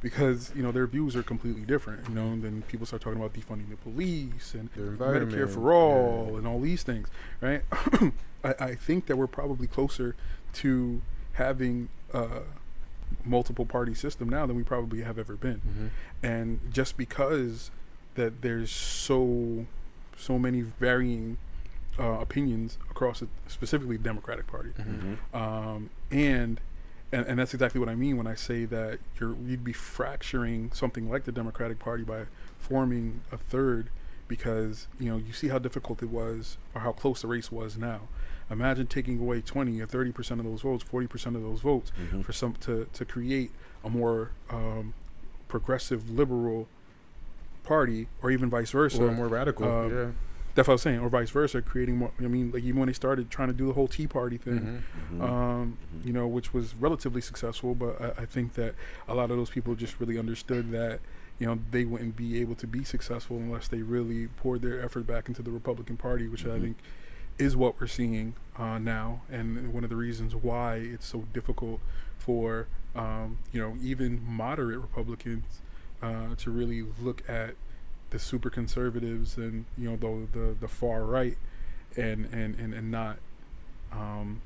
Because 0.00 0.52
you 0.54 0.62
know 0.62 0.72
their 0.72 0.86
views 0.86 1.16
are 1.16 1.22
completely 1.22 1.62
different. 1.62 2.08
You 2.08 2.14
know, 2.14 2.26
and 2.26 2.42
then 2.42 2.62
people 2.68 2.86
start 2.86 3.02
talking 3.02 3.18
about 3.18 3.32
defunding 3.32 3.70
the 3.70 3.76
police 3.76 4.54
and. 4.54 4.70
Medicare 4.74 5.48
for 5.48 5.72
all 5.72 6.28
yeah. 6.32 6.38
and 6.38 6.46
all 6.46 6.60
these 6.60 6.82
things, 6.82 7.08
right? 7.40 7.62
I, 8.44 8.54
I 8.60 8.74
think 8.74 9.06
that 9.06 9.16
we're 9.16 9.26
probably 9.26 9.66
closer 9.66 10.14
to 10.54 11.00
having 11.32 11.88
a 12.12 12.28
multiple 13.24 13.66
party 13.66 13.94
system 13.94 14.28
now 14.28 14.46
than 14.46 14.56
we 14.56 14.62
probably 14.62 15.02
have 15.02 15.18
ever 15.18 15.34
been. 15.34 15.60
Mhm. 15.66 15.90
And 16.22 16.60
just 16.72 16.96
because 16.96 17.70
that 18.14 18.42
there's 18.42 18.70
so 18.70 19.66
so 20.16 20.38
many 20.38 20.60
varying 20.60 21.38
uh, 21.98 22.18
opinions 22.20 22.76
across 22.90 23.22
it, 23.22 23.28
specifically 23.48 23.96
the 23.96 24.02
Democratic 24.04 24.46
Party, 24.48 24.70
Mhm. 24.78 25.16
Mhm. 25.32 25.36
um, 25.36 25.90
and, 26.10 26.60
and 27.12 27.26
and 27.26 27.38
that's 27.38 27.54
exactly 27.54 27.78
what 27.80 27.88
I 27.88 27.94
mean 27.94 28.16
when 28.16 28.26
I 28.26 28.34
say 28.34 28.64
that 28.64 28.98
you're 29.20 29.36
you'd 29.46 29.62
be 29.64 29.72
fracturing 29.72 30.70
something 30.72 31.08
like 31.08 31.24
the 31.24 31.32
Democratic 31.32 31.78
Party 31.78 32.02
by 32.04 32.26
forming 32.58 33.20
a 33.32 33.36
third 33.36 33.90
because 34.26 34.86
you 34.98 35.08
know 35.10 35.16
you 35.18 35.32
see 35.32 35.48
how 35.48 35.58
difficult 35.58 36.02
it 36.02 36.10
was 36.10 36.56
or 36.74 36.80
how 36.80 36.92
close 36.92 37.22
the 37.22 37.28
race 37.28 37.50
was 37.52 37.76
now. 37.76 38.02
Imagine 38.50 38.86
taking 38.86 39.18
away 39.20 39.40
20 39.40 39.80
or 39.80 39.86
30 39.86 40.12
percent 40.12 40.40
of 40.40 40.46
those 40.46 40.60
votes, 40.62 40.84
40 40.84 41.06
percent 41.06 41.36
of 41.36 41.42
those 41.42 41.60
votes 41.60 41.92
Mhm. 42.12 42.24
for 42.24 42.32
some 42.32 42.54
to 42.60 42.86
to 42.92 43.04
create 43.04 43.50
a 43.82 43.90
more 43.90 44.30
um, 44.50 44.94
progressive 45.48 46.10
liberal 46.10 46.68
party 47.62 48.08
or 48.22 48.30
even 48.30 48.50
vice 48.50 48.70
versa. 48.70 49.02
Or 49.02 49.12
more 49.12 49.28
radical. 49.28 49.64
um, 49.66 49.92
yeah. 49.96 50.10
That's 50.54 50.68
what 50.68 50.72
I 50.72 50.76
was 50.76 50.82
saying, 50.82 51.00
or 51.00 51.08
vice 51.08 51.30
versa, 51.30 51.60
creating 51.62 51.96
more. 51.96 52.12
I 52.20 52.28
mean, 52.28 52.52
like 52.52 52.62
even 52.62 52.78
when 52.78 52.86
they 52.86 52.92
started 52.92 53.28
trying 53.28 53.48
to 53.48 53.54
do 53.54 53.66
the 53.66 53.72
whole 53.72 53.88
Tea 53.88 54.06
Party 54.06 54.36
thing, 54.36 54.82
Mhm. 55.10 55.18
Mhm. 55.18 55.22
um, 55.28 55.78
Mhm. 55.98 56.06
you 56.06 56.12
know, 56.12 56.28
which 56.28 56.54
was 56.54 56.76
relatively 56.76 57.20
successful. 57.20 57.74
But 57.74 58.00
I, 58.00 58.22
I 58.22 58.24
think 58.26 58.54
that 58.54 58.74
a 59.08 59.14
lot 59.16 59.30
of 59.32 59.36
those 59.36 59.50
people 59.50 59.74
just 59.74 59.98
really 59.98 60.16
understood 60.16 60.70
that, 60.70 61.00
you 61.40 61.46
know, 61.48 61.58
they 61.72 61.84
wouldn't 61.84 62.14
be 62.14 62.40
able 62.40 62.54
to 62.56 62.68
be 62.68 62.84
successful 62.84 63.36
unless 63.38 63.66
they 63.66 63.82
really 63.82 64.28
poured 64.28 64.62
their 64.62 64.80
effort 64.80 65.08
back 65.08 65.26
into 65.26 65.42
the 65.42 65.50
Republican 65.50 65.96
Party, 65.96 66.28
which 66.28 66.44
I 66.46 66.50
Mhm. 66.50 66.60
think 66.60 66.76
is 67.38 67.56
what 67.56 67.80
we're 67.80 67.86
seeing 67.86 68.34
uh, 68.58 68.78
now, 68.78 69.22
and 69.30 69.72
one 69.72 69.84
of 69.84 69.90
the 69.90 69.96
reasons 69.96 70.34
why 70.34 70.76
it's 70.76 71.06
so 71.06 71.24
difficult 71.32 71.80
for, 72.18 72.68
um, 72.94 73.38
you 73.52 73.60
know, 73.60 73.76
even 73.82 74.24
moderate 74.24 74.78
Republicans 74.78 75.60
uh, 76.02 76.34
to 76.36 76.50
really 76.50 76.84
look 77.00 77.28
at 77.28 77.54
the 78.10 78.18
super 78.18 78.50
conservatives 78.50 79.36
and 79.36 79.64
you 79.76 79.90
know 79.90 79.96
the 79.96 80.38
the, 80.38 80.54
the 80.60 80.68
far 80.68 81.04
right, 81.04 81.36
and 81.96 82.26
and 82.26 82.58
and, 82.58 82.74
and 82.74 82.90
not. 82.90 83.18
Um, 83.92 84.40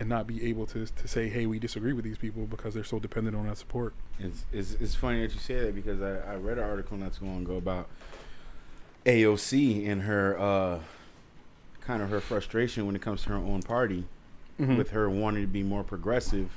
and 0.00 0.08
not 0.08 0.26
be 0.26 0.44
able 0.48 0.66
to 0.66 0.86
to 0.86 1.06
say, 1.06 1.28
"Hey, 1.28 1.46
we 1.46 1.60
disagree 1.60 1.92
with 1.92 2.04
these 2.04 2.18
people" 2.18 2.46
because 2.46 2.74
they're 2.74 2.82
so 2.82 2.98
dependent 2.98 3.36
on 3.36 3.46
that 3.46 3.56
support. 3.56 3.94
It's, 4.18 4.44
it's 4.52 4.72
it's 4.80 4.94
funny 4.96 5.20
that 5.20 5.32
you 5.32 5.38
say 5.38 5.60
that 5.60 5.74
because 5.76 6.02
I, 6.02 6.32
I 6.32 6.36
read 6.36 6.58
an 6.58 6.64
article 6.64 6.96
not 6.96 7.12
too 7.12 7.24
long 7.24 7.42
ago 7.42 7.56
about 7.56 7.88
AOC 9.06 9.88
and 9.88 10.02
her 10.02 10.38
uh, 10.38 10.80
kind 11.86 12.02
of 12.02 12.10
her 12.10 12.20
frustration 12.20 12.86
when 12.86 12.96
it 12.96 13.02
comes 13.02 13.22
to 13.24 13.30
her 13.30 13.36
own 13.36 13.62
party 13.62 14.04
Mm-hmm. 14.60 14.76
with 14.76 14.90
her 14.90 15.08
wanting 15.08 15.42
to 15.42 15.48
be 15.48 15.62
more 15.62 15.82
progressive, 15.82 16.50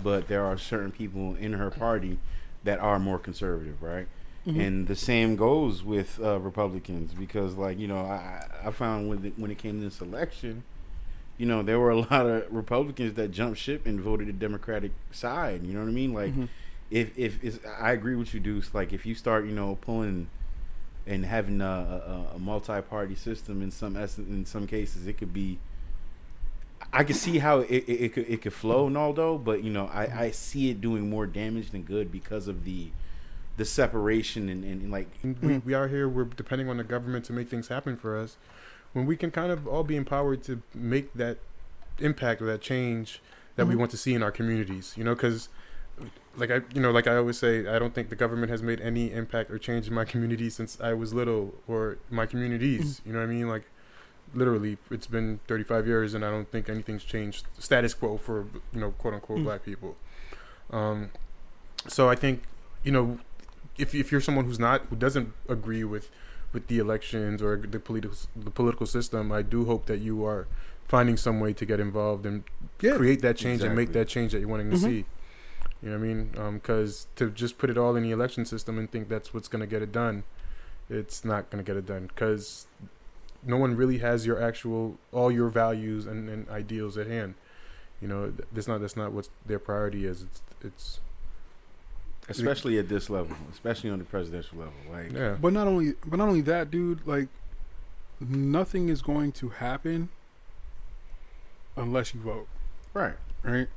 but 0.00 0.28
there 0.28 0.44
are 0.44 0.58
certain 0.58 0.92
people 0.92 1.34
in 1.36 1.54
her 1.54 1.70
party 1.70 2.18
that 2.64 2.78
are 2.78 2.98
more 2.98 3.18
conservative, 3.18 3.82
right? 3.82 4.06
Mhm. 4.46 4.60
And 4.66 4.86
the 4.88 4.94
same 4.94 5.34
goes 5.34 5.82
with 5.82 6.20
uh, 6.22 6.38
Republicans 6.38 7.14
because, 7.14 7.54
like 7.54 7.78
you 7.78 7.88
know, 7.88 7.98
I 8.00 8.44
I 8.66 8.70
found 8.70 9.08
when 9.08 9.24
it, 9.24 9.32
when 9.38 9.50
it 9.50 9.56
came 9.58 9.78
to 9.78 9.84
this 9.84 10.02
election, 10.02 10.64
you 11.38 11.46
know, 11.46 11.62
there 11.62 11.80
were 11.80 11.90
a 11.90 11.96
lot 12.10 12.26
of 12.26 12.44
Republicans 12.52 13.14
that 13.14 13.30
jumped 13.32 13.58
ship 13.58 13.86
and 13.86 13.98
voted 14.00 14.28
the 14.28 14.32
Democratic 14.34 14.92
side. 15.10 15.64
You 15.64 15.72
know 15.72 15.80
what 15.80 15.88
I 15.88 15.92
mean? 15.92 16.12
Like 16.12 16.34
Mhm. 16.34 16.48
if 16.90 17.16
if 17.42 17.58
I 17.80 17.92
agree 17.92 18.16
with 18.16 18.34
you, 18.34 18.38
Deuce. 18.40 18.74
Like 18.74 18.92
if 18.92 19.06
you 19.06 19.14
start, 19.14 19.46
you 19.46 19.52
know, 19.52 19.76
pulling 19.80 20.28
and 21.06 21.24
having 21.26 21.60
a, 21.60 21.64
a, 22.32 22.36
a 22.36 22.38
multi-party 22.38 23.14
system 23.14 23.62
in 23.62 23.70
some 23.70 23.96
essence, 23.96 24.28
in 24.28 24.46
some 24.46 24.66
cases, 24.66 25.06
it 25.06 25.14
could 25.18 25.32
be. 25.32 25.58
I 26.92 27.02
can 27.04 27.14
see 27.14 27.38
how 27.38 27.60
it, 27.60 27.70
it, 27.70 27.92
it 27.92 28.12
could 28.12 28.28
it 28.28 28.42
could 28.42 28.52
flow, 28.52 28.88
Naldo, 28.88 29.38
but 29.38 29.62
you 29.64 29.70
know, 29.70 29.86
I, 29.92 30.24
I 30.26 30.30
see 30.30 30.70
it 30.70 30.80
doing 30.80 31.08
more 31.10 31.26
damage 31.26 31.70
than 31.70 31.82
good 31.82 32.12
because 32.12 32.46
of 32.48 32.64
the 32.64 32.90
the 33.56 33.64
separation 33.64 34.48
and, 34.48 34.64
and, 34.64 34.90
like 34.90 35.08
we, 35.42 35.58
we 35.58 35.74
are 35.74 35.88
here. 35.88 36.08
We're 36.08 36.24
depending 36.24 36.68
on 36.68 36.76
the 36.76 36.84
government 36.84 37.24
to 37.26 37.32
make 37.32 37.48
things 37.48 37.68
happen 37.68 37.96
for 37.96 38.18
us. 38.18 38.36
When 38.92 39.06
we 39.06 39.16
can 39.16 39.30
kind 39.30 39.50
of 39.52 39.66
all 39.66 39.82
be 39.84 39.96
empowered 39.96 40.42
to 40.44 40.62
make 40.74 41.14
that 41.14 41.38
impact 42.00 42.42
or 42.42 42.46
that 42.46 42.60
change 42.60 43.20
that 43.56 43.66
we 43.66 43.74
Mhm. 43.74 43.78
want 43.78 43.90
to 43.92 43.96
see 43.96 44.14
in 44.14 44.22
our 44.22 44.32
communities. 44.32 44.94
You 44.96 45.04
know, 45.04 45.14
because 45.14 45.48
like 46.36 46.50
I, 46.50 46.60
you 46.74 46.80
know, 46.80 46.90
like 46.90 47.06
I 47.06 47.16
always 47.16 47.38
say, 47.38 47.66
I 47.66 47.78
don't 47.78 47.94
think 47.94 48.08
the 48.08 48.16
government 48.16 48.50
has 48.50 48.62
made 48.62 48.80
any 48.80 49.12
impact 49.12 49.50
or 49.50 49.58
change 49.58 49.86
in 49.88 49.94
my 49.94 50.04
community 50.04 50.50
since 50.50 50.80
I 50.80 50.92
was 50.92 51.14
little 51.14 51.54
or 51.68 51.98
my 52.10 52.26
communities. 52.26 53.00
You 53.06 53.12
know 53.12 53.20
what 53.20 53.26
I 53.28 53.32
mean? 53.32 53.48
Like 53.48 53.64
literally, 54.34 54.78
it's 54.90 55.06
been 55.06 55.38
35 55.46 55.86
years, 55.86 56.14
and 56.14 56.24
I 56.24 56.30
don't 56.30 56.50
think 56.50 56.68
anything's 56.68 57.04
changed. 57.04 57.46
Status 57.58 57.94
quo 57.94 58.16
for 58.16 58.46
you 58.72 58.80
know, 58.80 58.90
quote 58.92 59.14
unquote, 59.14 59.38
Mm. 59.40 59.44
black 59.44 59.64
people. 59.64 59.96
Um, 60.70 61.10
so 61.86 62.08
I 62.08 62.14
think 62.16 62.42
you 62.82 62.92
know 62.92 63.18
if 63.78 63.94
if 63.94 64.10
you're 64.10 64.20
someone 64.20 64.44
who's 64.46 64.58
not 64.58 64.82
who 64.90 64.96
doesn't 64.96 65.32
agree 65.48 65.84
with 65.84 66.10
with 66.52 66.66
the 66.68 66.78
elections 66.78 67.42
or 67.42 67.56
the 67.56 67.78
political 67.78 68.16
the 68.34 68.50
political 68.50 68.86
system, 68.86 69.30
I 69.32 69.42
do 69.42 69.64
hope 69.66 69.86
that 69.86 69.98
you 69.98 70.24
are 70.24 70.46
finding 70.88 71.16
some 71.16 71.40
way 71.40 71.52
to 71.52 71.64
get 71.64 71.80
involved 71.80 72.26
and 72.26 72.44
Yeah. 72.80 72.96
create 72.96 73.22
that 73.22 73.36
change 73.36 73.62
and 73.62 73.74
make 73.74 73.92
that 73.92 74.08
change 74.08 74.32
that 74.32 74.40
you're 74.40 74.48
wanting 74.48 74.70
to 74.70 74.76
Mhm. 74.76 74.82
see. 74.82 75.04
You 75.84 75.90
know 75.90 75.98
what 75.98 76.04
I 76.04 76.08
mean? 76.08 76.34
Um, 76.38 76.54
because 76.54 77.08
to 77.16 77.28
just 77.28 77.58
put 77.58 77.68
it 77.68 77.76
all 77.76 77.94
in 77.94 78.02
the 78.02 78.10
election 78.10 78.46
system 78.46 78.78
and 78.78 78.90
think 78.90 79.10
that's 79.10 79.34
what's 79.34 79.48
going 79.48 79.60
to 79.60 79.66
get 79.66 79.82
it 79.82 79.92
done, 79.92 80.24
it's 80.88 81.26
not 81.26 81.50
going 81.50 81.62
to 81.62 81.66
get 81.66 81.76
it 81.76 81.84
done. 81.84 82.06
Because 82.06 82.66
no 83.44 83.58
one 83.58 83.76
really 83.76 83.98
has 83.98 84.24
your 84.24 84.42
actual 84.42 84.96
all 85.12 85.30
your 85.30 85.50
values 85.50 86.06
and, 86.06 86.30
and 86.30 86.48
ideals 86.48 86.96
at 86.96 87.06
hand. 87.06 87.34
You 88.00 88.08
know, 88.08 88.32
that's 88.50 88.66
not 88.66 88.80
that's 88.80 88.96
not 88.96 89.12
what 89.12 89.28
their 89.44 89.58
priority 89.58 90.06
is. 90.06 90.22
It's 90.22 90.42
it's 90.62 91.00
especially 92.30 92.78
at 92.78 92.88
this 92.88 93.10
level, 93.10 93.36
especially 93.52 93.90
on 93.90 93.98
the 93.98 94.06
presidential 94.06 94.58
level. 94.58 94.72
Like 94.90 95.12
yeah. 95.12 95.36
But 95.38 95.52
not 95.52 95.66
only, 95.66 95.92
but 96.06 96.16
not 96.16 96.28
only 96.28 96.40
that, 96.42 96.70
dude. 96.70 97.06
Like, 97.06 97.28
nothing 98.20 98.88
is 98.88 99.02
going 99.02 99.32
to 99.32 99.50
happen 99.50 100.08
unless 101.76 102.14
you 102.14 102.20
vote, 102.20 102.48
right, 102.94 103.16
right? 103.42 103.68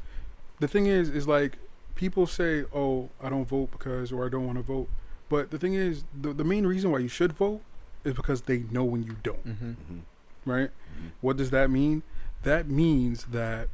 The 0.60 0.68
thing 0.68 0.86
is, 0.86 1.10
is 1.10 1.28
like 1.28 1.58
people 1.98 2.26
say, 2.28 2.64
"Oh, 2.74 3.10
I 3.22 3.30
don't 3.30 3.46
vote 3.48 3.72
because," 3.72 4.12
or 4.14 4.26
"I 4.26 4.30
don't 4.30 4.46
want 4.46 4.58
to 4.58 4.64
vote." 4.64 4.88
But 5.28 5.52
the 5.52 5.58
thing 5.60 5.74
is, 5.74 6.06
the 6.20 6.32
the 6.32 6.46
main 6.46 6.66
reason 6.66 6.92
why 6.92 7.00
you 7.00 7.10
should 7.10 7.34
vote 7.34 7.62
is 8.06 8.14
because 8.14 8.44
they 8.44 8.60
know 8.72 8.86
when 8.86 9.04
you 9.04 9.18
don't, 9.24 9.46
Mm-hmm. 9.46 9.72
hmm 9.72 10.00
right? 10.46 10.70
Mhm. 10.70 11.12
What 11.20 11.36
does 11.36 11.50
that 11.50 11.70
mean? 11.70 12.04
That 12.44 12.70
means 12.70 13.26
that 13.26 13.68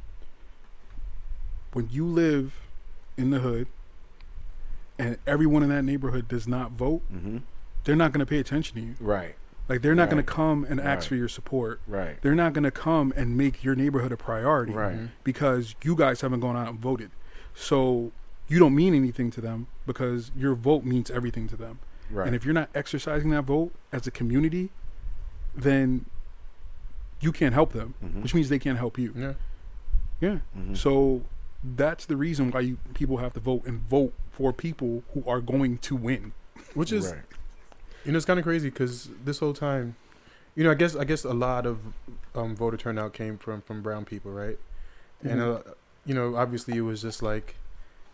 when 1.72 1.88
you 1.90 2.04
live 2.06 2.60
in 3.16 3.30
the 3.30 3.38
hood 3.40 3.68
and 4.98 5.18
everyone 5.26 5.62
in 5.62 5.68
that 5.68 5.82
neighborhood 5.84 6.26
does 6.28 6.48
not 6.48 6.72
vote, 6.72 7.02
hmm 7.10 7.38
they're 7.84 7.94
not 7.94 8.12
going 8.12 8.20
to 8.20 8.26
pay 8.26 8.38
attention 8.38 8.74
to 8.76 8.80
you. 8.82 8.94
right, 8.98 9.34
Like 9.68 9.82
they're 9.82 9.94
not 9.94 10.08
going 10.08 10.24
to 10.24 10.32
come 10.32 10.64
and 10.64 10.80
ask 10.80 11.00
Right. 11.02 11.04
for 11.10 11.14
your 11.16 11.28
support. 11.28 11.80
right, 11.86 12.16
They're 12.22 12.34
not 12.34 12.54
going 12.54 12.64
to 12.64 12.70
come 12.70 13.12
and 13.14 13.36
make 13.36 13.62
your 13.62 13.74
neighborhood 13.74 14.10
a 14.10 14.16
priority 14.16 14.72
right. 14.72 14.96
Mhm. 14.96 15.08
because 15.22 15.74
you 15.84 15.94
guys 15.94 16.22
haven't 16.22 16.40
gone 16.40 16.56
out 16.56 16.68
and 16.70 16.78
voted. 16.80 17.10
So 17.54 18.12
you 18.48 18.58
don't 18.58 18.74
mean 18.74 18.94
anything 18.94 19.30
to 19.32 19.40
them 19.40 19.66
because 19.86 20.30
your 20.36 20.54
vote 20.54 20.84
means 20.84 21.10
everything 21.10 21.48
to 21.48 21.56
them. 21.56 21.78
right. 22.10 22.26
And 22.26 22.36
if 22.36 22.44
you're 22.44 22.52
not 22.54 22.68
exercising 22.74 23.30
that 23.30 23.44
vote 23.44 23.72
as 23.90 24.06
a 24.06 24.10
community, 24.10 24.70
then 25.54 26.04
you 27.20 27.32
can't 27.32 27.54
help 27.54 27.72
them, 27.72 27.94
Mhm. 28.04 28.22
which 28.22 28.34
means 28.34 28.48
they 28.50 28.58
can't 28.58 28.76
help 28.78 28.98
you. 28.98 29.12
Yeah. 29.16 29.32
Yeah. 30.20 30.38
Mhm. 30.56 30.76
So 30.76 31.22
that's 31.62 32.04
the 32.04 32.16
reason 32.16 32.50
why 32.50 32.60
you 32.60 32.76
people 32.92 33.16
have 33.18 33.32
to 33.32 33.40
vote 33.40 33.64
and 33.66 33.80
vote 33.80 34.12
for 34.30 34.52
people 34.52 35.02
who 35.14 35.24
are 35.26 35.40
going 35.40 35.78
to 35.78 35.96
win. 35.96 36.32
Which 36.74 36.92
is 36.92 37.06
Right. 37.12 37.22
You 38.04 38.12
know, 38.12 38.16
it's 38.18 38.26
kind 38.26 38.38
of 38.38 38.44
crazy 38.44 38.68
because 38.68 39.08
this 39.24 39.38
whole 39.38 39.54
time, 39.54 39.96
you 40.54 40.62
know, 40.62 40.70
I 40.70 40.74
guess 40.74 40.94
I 40.94 41.04
guess 41.04 41.24
a 41.24 41.32
lot 41.32 41.64
of 41.64 41.78
um, 42.34 42.54
voter 42.54 42.76
turnout 42.76 43.14
came 43.14 43.38
from 43.38 43.62
from 43.62 43.80
brown 43.80 44.04
people, 44.04 44.30
right? 44.30 44.58
And 45.22 45.40
uh, 45.40 45.62
you 46.04 46.14
know, 46.14 46.36
obviously, 46.36 46.76
it 46.76 46.82
was 46.82 47.02
just 47.02 47.22
like 47.22 47.56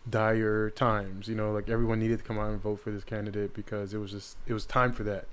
dire 0.09 0.69
times. 0.69 1.27
You 1.27 1.35
know, 1.35 1.51
like 1.51 1.69
everyone 1.69 1.99
needed 1.99 2.19
to 2.19 2.23
come 2.23 2.39
out 2.39 2.49
and 2.49 2.61
vote 2.61 2.79
for 2.79 2.91
this 2.91 3.03
candidate 3.03 3.53
because 3.53 3.93
it 3.93 3.97
was 3.97 4.11
just 4.11 4.37
it 4.47 4.53
was 4.53 4.65
time 4.65 4.91
for 4.91 5.03
that. 5.03 5.27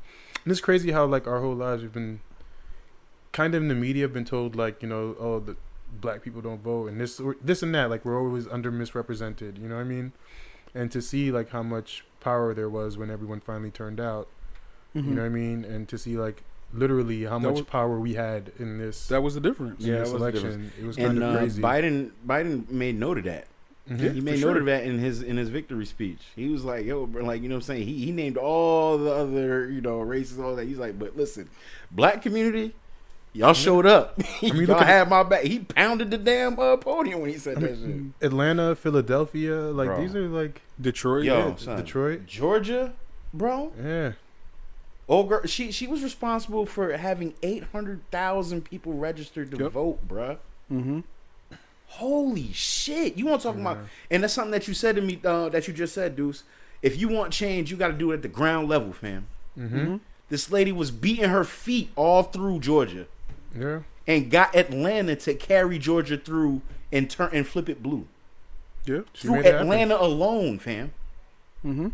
And 0.45 0.53
it's 0.53 0.61
crazy 0.61 0.93
how 0.93 1.07
like 1.07 1.27
our 1.27 1.41
whole 1.41 1.55
lives 1.55 1.83
we've 1.83 1.93
been 1.93 2.21
kind 3.33 3.55
of 3.55 3.63
in 3.63 3.69
the 3.69 3.75
media 3.75 4.09
been 4.09 4.25
told 4.25 4.57
like 4.57 4.83
you 4.83 4.89
know 4.89 5.15
oh 5.21 5.39
the 5.39 5.55
black 6.01 6.23
people 6.23 6.41
don't 6.41 6.63
vote 6.63 6.89
and 6.89 7.01
this 7.01 7.21
or 7.21 7.37
this 7.43 7.63
and 7.63 7.75
that 7.75 7.91
like 7.91 8.05
we're 8.05 8.19
always 8.19 8.47
under 8.49 8.71
misrepresented. 8.71 9.59
You 9.59 9.69
know 9.69 9.77
what 9.77 9.83
I 9.83 9.85
mean? 9.85 10.13
And 10.75 10.91
to 10.93 11.01
see 11.01 11.31
like 11.31 11.51
how 11.51 11.63
much 11.63 12.05
power 12.21 12.53
there 12.55 12.69
was 12.69 12.99
when 12.99 13.11
everyone 13.11 13.41
finally 13.41 13.71
turned 13.71 14.01
out. 14.01 14.29
You 14.95 15.03
mm-hmm. 15.03 15.15
know 15.15 15.23
what 15.23 15.27
I 15.27 15.31
mean? 15.31 15.65
And 15.65 15.89
to 15.89 15.99
see 15.99 16.17
like 16.17 16.45
literally 16.73 17.25
how 17.25 17.39
That 17.39 17.49
much 17.49 17.55
was- 17.59 17.67
power 17.67 17.99
we 17.99 18.15
had 18.15 18.53
in 18.59 18.79
this 18.79 19.07
that 19.09 19.23
was 19.23 19.35
the 19.35 19.41
difference. 19.41 19.83
in 19.85 19.91
Yeah, 19.91 19.99
this 20.01 20.09
that 20.11 20.15
was 20.15 20.23
election. 20.23 20.73
It 20.81 20.85
was 20.87 20.97
And 20.99 21.07
kind 21.07 21.23
of 21.23 21.35
uh, 21.35 21.39
crazy. 21.39 21.63
Biden 21.63 22.11
Biden 22.27 22.71
made 22.71 22.99
note 22.99 23.19
of 23.19 23.25
that. 23.25 23.47
Mhm. 23.91 24.13
he 24.15 24.21
made 24.21 24.35
for 24.39 24.47
note 24.49 24.53
sure. 24.53 24.59
of 24.59 24.67
that 24.67 24.85
in 24.85 24.99
his 24.99 25.23
in 25.23 25.39
his 25.39 25.49
victory 25.49 25.87
speech. 25.87 26.21
He 26.37 26.49
was 26.51 26.63
like, 26.63 26.85
"Yo, 26.85 27.07
bro," 27.07 27.25
like 27.25 27.41
you 27.43 27.49
know, 27.49 27.55
what 27.55 27.61
I'm 27.61 27.63
saying 27.63 27.87
he 27.87 27.95
he 28.05 28.13
named 28.13 28.37
all 28.37 28.99
the 28.99 29.11
other 29.11 29.71
you 29.71 29.81
know 29.81 30.01
races, 30.01 30.39
all 30.39 30.55
that. 30.57 30.67
He's 30.67 30.77
like, 30.79 30.99
but 30.99 31.17
listen, 31.17 31.49
black 31.91 32.21
community, 32.21 32.75
y'all 33.33 33.55
showed 33.55 33.87
up. 33.87 34.19
mean, 34.43 34.67
y'all 34.67 34.79
had 34.85 35.09
my 35.09 35.23
back. 35.23 35.45
He 35.45 35.61
pounded 35.61 36.11
the 36.11 36.19
damn 36.19 36.59
uh, 36.61 36.77
podium 36.77 37.23
when 37.23 37.31
he 37.31 37.39
said 37.39 37.57
I 37.57 37.61
that 37.61 37.79
mean, 37.81 38.13
Atlanta, 38.21 38.77
Philadelphia, 38.77 39.55
like 39.57 39.89
Bro. 39.89 40.01
these 40.03 40.15
are 40.15 40.29
like 40.29 40.61
Detroit. 40.79 41.25
Yo, 41.25 41.49
yeah. 41.49 41.57
son, 41.57 41.77
Detroit. 41.79 42.27
Georgia, 42.27 42.93
bro. 43.33 43.73
Yeah, 43.83 44.13
Old 45.09 45.29
girl, 45.29 45.41
she 45.47 45.73
she 45.73 45.87
was 45.87 46.03
responsible 46.03 46.67
for 46.67 46.97
having 46.97 47.35
eight 47.43 47.65
hundred 47.73 48.03
thousand 48.11 48.63
people 48.63 48.93
registered 48.93 49.51
to 49.53 49.57
Yep. 49.57 49.73
vote, 49.73 50.07
bruh. 50.09 50.37
Mm-hmm. 50.71 51.01
Holy 51.93 52.53
shit! 52.53 53.17
You 53.17 53.27
want 53.27 53.41
to 53.41 53.49
talk 53.49 53.57
about? 53.57 53.79
And 54.11 54.23
that's 54.23 54.35
something 54.35 54.51
that 54.53 54.69
you 54.69 54.75
said 54.75 54.97
to 54.97 55.03
me. 55.03 55.19
Uh, 55.25 55.49
that 55.49 55.67
you 55.67 55.73
just 55.75 55.95
said, 55.95 56.15
Deuce. 56.17 56.43
If 56.83 57.01
you 57.01 57.09
want 57.09 57.33
change, 57.33 57.71
you 57.71 57.77
got 57.77 57.89
to 57.89 57.95
do 57.95 58.11
it 58.13 58.17
at 58.17 58.23
the 58.23 58.29
ground 58.29 58.69
level, 58.69 58.93
fam. 58.93 59.27
mm-hmm. 59.59 59.97
This 60.29 60.51
lady 60.53 60.71
was 60.73 60.91
beating 60.91 61.31
her 61.31 61.43
feet 61.43 61.91
all 61.97 62.23
through 62.23 62.61
Georgia 62.61 63.07
yeah. 63.59 63.81
and 64.07 64.31
got 64.31 64.55
Atlanta 64.55 65.17
to 65.17 65.35
carry 65.35 65.79
Georgia 65.79 66.19
through 66.19 66.61
and 66.93 67.09
turn 67.11 67.31
and 67.33 67.47
flip 67.47 67.69
it 67.71 67.83
blue 67.83 68.07
Yeah. 68.85 69.01
She 69.15 69.23
through 69.27 69.37
made 69.37 69.47
it 69.47 69.53
happen. 69.53 69.63
Atlanta 69.69 70.01
alone, 70.01 70.59
fam. 70.59 70.93
Mm-hmm. 71.65 71.89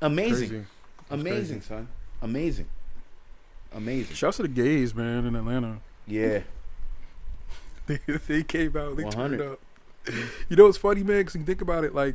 Amazing, 0.00 0.48
Crazy. 0.48 0.64
amazing, 1.10 1.56
crazy. 1.56 1.60
son, 1.68 1.88
amazing, 2.22 2.66
amazing. 3.72 4.14
Shouts 4.14 4.36
to 4.38 4.42
the 4.42 4.48
gays, 4.48 4.94
man, 4.94 5.26
in 5.26 5.34
Atlanta. 5.34 5.78
Yeah, 6.06 6.40
They, 8.06 8.16
they 8.28 8.42
came 8.42 8.76
out. 8.76 8.96
They 8.96 9.04
100. 9.04 9.38
turned 9.38 9.52
up. 9.52 9.60
You 10.48 10.56
know, 10.56 10.66
it's 10.66 10.78
funny, 10.78 11.02
man. 11.02 11.18
Because 11.18 11.34
you 11.34 11.44
think 11.44 11.60
about 11.60 11.84
it, 11.84 11.94
like, 11.94 12.14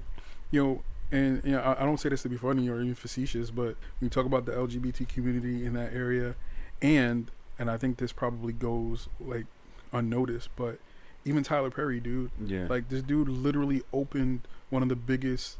you 0.52 0.63
know, 0.63 0.84
and 1.12 1.44
you 1.44 1.52
know, 1.52 1.60
I, 1.60 1.82
I 1.82 1.86
don't 1.86 2.00
say 2.00 2.10
this 2.10 2.24
to 2.24 2.30
be 2.30 2.38
funny 2.38 2.70
or 2.70 2.82
even 2.82 2.96
facetious, 2.96 3.52
but 3.52 3.76
when 4.00 4.02
you 4.02 4.10
talk 4.10 4.26
about 4.26 4.46
the 4.46 4.54
LGBT 4.54 5.08
community 5.08 5.65
in 5.65 5.74
that 5.74 5.94
area, 5.94 6.36
and 6.82 7.30
and 7.60 7.70
I 7.70 7.78
think 7.78 7.98
this 7.98 8.12
probably 8.12 8.54
goes 8.54 9.08
like 9.20 9.46
unnoticed, 9.91 10.50
but 10.56 10.80
even 11.26 11.44
Tyler 11.44 11.70
Perry, 11.70 12.00
dude, 12.00 12.32
yeah. 12.44 12.68
like 12.70 12.89
this 12.89 13.02
dude 13.02 13.28
literally 13.28 13.84
opened 13.94 14.41
one 14.70 14.82
of 14.82 14.89
the 14.89 14.96
biggest 14.96 15.58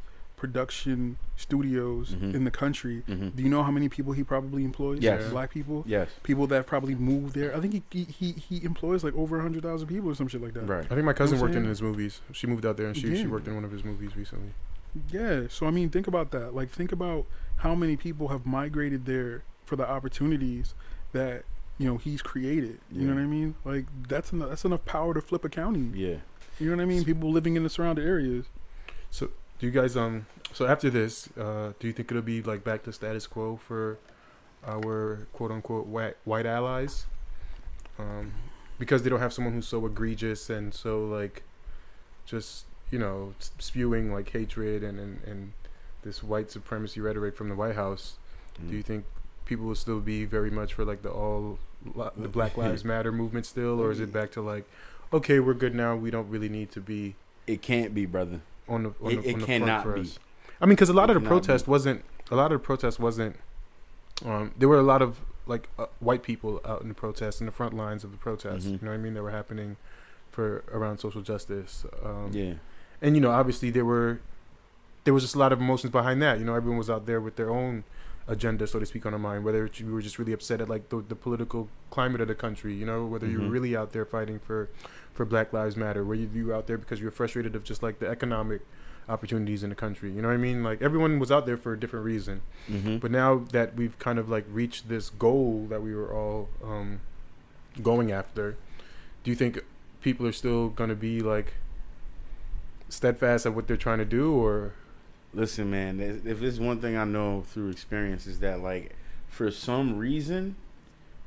production 0.50 1.18
studios 1.36 2.14
Mhm. 2.16 2.34
in 2.36 2.44
the 2.46 2.52
country. 2.52 3.02
hmm 3.08 3.30
Do 3.30 3.42
you 3.44 3.50
know 3.50 3.64
how 3.64 3.72
many 3.72 3.90
people 3.90 4.14
he 4.14 4.24
probably 4.24 4.64
employs? 4.64 5.00
Yes. 5.02 5.30
black 5.32 5.52
people. 5.52 5.84
Yes, 5.88 6.10
People 6.24 6.46
that 6.48 6.66
probably 6.68 6.96
moved 6.96 7.34
there. 7.36 7.56
I 7.56 7.60
think 7.60 7.74
he 7.74 7.82
he, 7.92 8.04
he, 8.06 8.32
he 8.34 8.64
employs 8.64 9.04
like 9.04 9.16
over 9.16 9.42
hundred 9.42 9.64
thousand 9.64 9.88
people 9.88 10.10
or 10.12 10.16
some 10.16 10.28
shit 10.28 10.42
like 10.42 10.54
that. 10.54 10.66
right. 10.66 10.86
I 10.86 10.94
think 10.96 11.04
my 11.06 11.14
cousin 11.14 11.36
You 11.36 11.42
know 11.42 11.46
worked 11.48 11.56
in 11.56 11.66
his 11.66 11.82
movies. 11.82 12.22
She 12.32 12.46
moved 12.48 12.66
out 12.66 12.78
there 12.78 12.88
and 12.88 12.96
she, 12.96 13.16
she 13.16 13.28
worked 13.28 13.48
in 13.48 13.56
one 13.56 13.66
of 13.66 13.72
his 13.72 13.84
movies 13.84 14.16
recently. 14.16 14.52
Yeah. 15.12 15.48
So 15.50 15.66
I 15.68 15.72
mean, 15.72 15.90
think 15.90 16.08
about 16.08 16.32
that. 16.32 16.54
Like, 16.56 16.70
think 16.70 16.92
about 16.92 17.26
how 17.58 17.74
many 17.76 17.96
people 17.98 18.28
have 18.30 18.46
migrated 18.46 19.06
there 19.06 19.44
for 19.66 19.76
the 19.76 19.88
opportunities 19.90 20.74
that 21.12 21.44
you 21.78 21.88
know 21.88 21.98
he's 21.98 22.22
created. 22.22 22.80
You 22.92 23.08
know 23.08 23.16
what 23.16 23.22
I 23.22 23.26
mean? 23.26 23.56
Like 23.66 23.86
that's 24.08 24.32
enough, 24.32 24.50
that's 24.50 24.64
enough 24.66 24.86
power 24.86 25.14
to 25.14 25.22
flip 25.22 25.44
a 25.44 25.50
county. 25.50 25.90
Yeah. 25.94 26.18
You 26.60 26.70
know 26.70 26.78
what 26.78 26.84
I 26.84 26.86
mean? 26.86 27.04
People 27.04 27.30
living 27.32 27.58
in 27.58 27.64
the 27.64 27.70
surrounding 27.70 28.06
areas. 28.06 28.46
Do 29.60 29.66
you 29.66 29.72
guys 29.72 29.96
um? 29.96 30.26
So 30.54 30.66
after 30.66 30.90
this, 30.90 31.30
uh, 31.38 31.74
do 31.80 31.88
you 31.88 31.94
think 31.94 32.12
it'll 32.12 32.24
be 32.24 32.42
like 32.42 32.64
back 32.64 32.84
to 32.84 32.94
status 32.94 33.28
quo 33.28 33.58
for 33.58 33.98
our 34.66 35.28
quote 35.34 35.52
unquote 35.52 35.88
white 35.88 36.18
white 36.24 36.46
allies? 36.46 37.06
Um, 37.98 38.34
because 38.78 39.04
they 39.04 39.10
don't 39.10 39.22
have 39.22 39.34
someone 39.34 39.54
who's 39.54 39.68
so 39.68 39.86
egregious 39.86 40.50
and 40.50 40.74
so 40.74 41.06
like, 41.06 41.44
just 42.26 42.66
you 42.92 43.00
know 43.00 43.34
spewing 43.60 44.14
like 44.14 44.30
hatred 44.30 44.84
and 44.84 45.00
and, 45.00 45.24
and 45.26 45.54
this 46.04 46.22
white 46.22 46.52
supremacy 46.52 47.02
rhetoric 47.02 47.36
from 47.36 47.50
the 47.50 47.56
White 47.56 47.76
House. 47.76 48.18
Mm. 48.62 48.70
Do 48.70 48.76
you 48.76 48.84
think 48.84 49.06
people 49.46 49.66
will 49.66 49.76
still 49.76 50.00
be 50.00 50.26
very 50.26 50.52
much 50.52 50.74
for 50.74 50.86
like 50.86 51.02
the 51.02 51.10
all 51.10 51.60
the 52.18 52.28
Black 52.28 52.58
Lives 52.58 52.84
Matter 52.84 53.12
movement 53.12 53.46
still, 53.46 53.82
or 53.82 53.92
is 53.92 54.00
it 54.00 54.12
back 54.12 54.32
to 54.32 54.42
like, 54.42 54.66
okay, 55.14 55.40
we're 55.40 55.54
good 55.54 55.76
now. 55.76 55.96
We 55.96 56.12
don't 56.12 56.30
really 56.30 56.50
need 56.50 56.72
to 56.72 56.82
be 56.82 57.16
It 57.48 57.62
can't 57.62 57.94
be, 57.94 58.06
brother. 58.06 58.42
On 58.68 58.84
the 58.84 58.90
on 59.02 59.12
It- 59.12 59.24
the, 59.24 59.34
on 59.34 59.40
the 59.40 59.46
cannot 59.46 59.84
front 59.84 59.84
for 59.84 59.94
be. 59.96 60.02
us. 60.02 60.20
I 60.62 60.66
mean, 60.66 60.76
because 60.76 60.90
a 60.90 60.94
lot 60.94 61.10
It 61.10 61.16
of 61.18 61.24
the 61.24 61.28
cannot 61.30 61.42
be. 61.42 61.46
protest 61.48 61.68
wasn't 61.68 62.04
a 62.32 62.36
lot 62.36 62.52
of 62.52 62.62
the 62.62 62.66
protest 62.66 63.00
wasn't. 63.00 63.36
Um, 64.26 64.52
there 64.58 64.70
were 64.70 64.80
a 64.80 64.84
lot 64.84 65.02
of 65.02 65.20
like 65.48 65.70
uh, 65.78 65.86
white 66.00 66.24
people 66.24 66.60
out 66.66 66.82
in 66.82 66.88
the 66.88 66.94
protest 66.96 67.40
in 67.40 67.46
the 67.46 67.52
front 67.52 67.76
lines 67.76 68.04
of 68.04 68.12
the 68.12 68.18
protest. 68.18 68.66
Mhm. 68.68 68.72
You 68.72 68.80
know 68.82 68.92
what 68.92 68.96
I 68.96 68.98
mean? 68.98 69.14
That 69.14 69.22
were 69.24 69.32
happening 69.32 69.78
for 70.32 70.64
around 70.72 71.00
social 71.00 71.22
justice. 71.22 71.86
Um, 72.04 72.30
yeah. 72.34 72.54
and 73.02 73.16
you 73.16 73.22
know 73.22 73.32
obviously 73.32 73.70
there 73.70 73.86
were 73.86 74.20
there 75.04 75.14
was 75.14 75.22
just 75.24 75.36
a 75.36 75.38
lot 75.40 75.52
of 75.54 75.60
emotions 75.60 75.92
behind 75.92 76.22
that 76.22 76.40
you 76.40 76.46
know 76.46 76.56
everyone 76.56 76.78
was 76.80 76.90
out 76.90 77.06
there 77.06 77.22
with 77.22 77.36
their 77.36 77.50
own 77.52 77.84
agenda 78.28 78.66
so 78.66 78.80
to 78.80 78.86
speak 78.86 79.06
on 79.06 79.12
their 79.12 79.20
mind 79.20 79.44
whether 79.44 79.70
you 79.76 79.94
were 79.94 80.02
just 80.02 80.18
really 80.18 80.34
upset 80.34 80.60
at 80.60 80.68
like 80.68 80.90
the, 80.90 81.04
the 81.08 81.16
political 81.16 81.70
climate 81.92 82.20
of 82.22 82.28
the 82.28 82.34
country 82.36 82.74
you 82.74 82.86
know 82.86 83.06
whether 83.06 83.28
you 83.28 83.40
were 83.40 83.46
Mhm. 83.46 83.52
really 83.52 83.76
out 83.78 83.92
there 83.94 84.04
fighting 84.06 84.40
for 84.40 84.70
for 85.14 85.26
black 85.26 85.54
lives 85.54 85.78
matter 85.78 86.04
were 86.04 86.16
you, 86.16 86.28
you 86.34 86.48
were 86.48 86.54
out 86.56 86.66
there 86.68 86.78
because 86.78 87.00
you 87.00 87.06
were 87.06 87.12
frustrated 87.12 87.56
of 87.56 87.64
just 87.64 87.84
like 87.84 88.00
the 88.00 88.08
economic 88.08 88.62
opportunities 89.08 89.62
in 89.62 89.70
the 89.70 89.76
country 89.76 90.10
you 90.12 90.22
know 90.24 90.28
what 90.30 90.34
i 90.34 90.38
mean 90.38 90.64
like 90.64 90.82
everyone 90.82 91.20
was 91.20 91.32
out 91.32 91.46
there 91.46 91.56
for 91.58 91.74
a 91.74 91.80
different 91.80 92.04
reason 92.04 92.42
Mm-hmm. 92.68 92.98
but 92.98 93.12
now 93.12 93.46
that 93.52 93.76
we've 93.76 93.98
kind 94.00 94.18
of 94.18 94.28
like 94.28 94.46
reached 94.50 94.90
this 94.90 95.12
goal 95.12 95.68
that 95.70 95.84
we 95.84 95.94
were 95.94 96.12
all 96.12 96.50
um, 96.64 97.02
going 97.84 98.12
after, 98.12 98.58
do 99.24 99.30
you 99.30 99.36
think 99.36 99.60
people 100.02 100.26
are 100.26 100.32
still 100.32 100.70
going 100.70 100.90
to 100.90 100.96
be 100.96 101.20
like 101.22 101.54
steadfast 102.90 103.46
at 103.46 103.54
what 103.54 103.68
they're 103.68 103.78
trying 103.78 103.98
to 104.00 104.06
do, 104.06 104.34
or 104.34 104.74
Listen, 105.36 105.70
man. 105.70 106.00
If 106.26 106.40
there's 106.40 106.62
one 106.62 106.80
thing 106.80 106.96
I 106.96 107.04
know 107.04 107.44
through 107.48 107.70
experience 107.70 108.26
is 108.26 108.40
that, 108.40 108.62
like, 108.62 108.96
for 109.28 109.52
some 109.52 109.98
reason, 109.98 110.56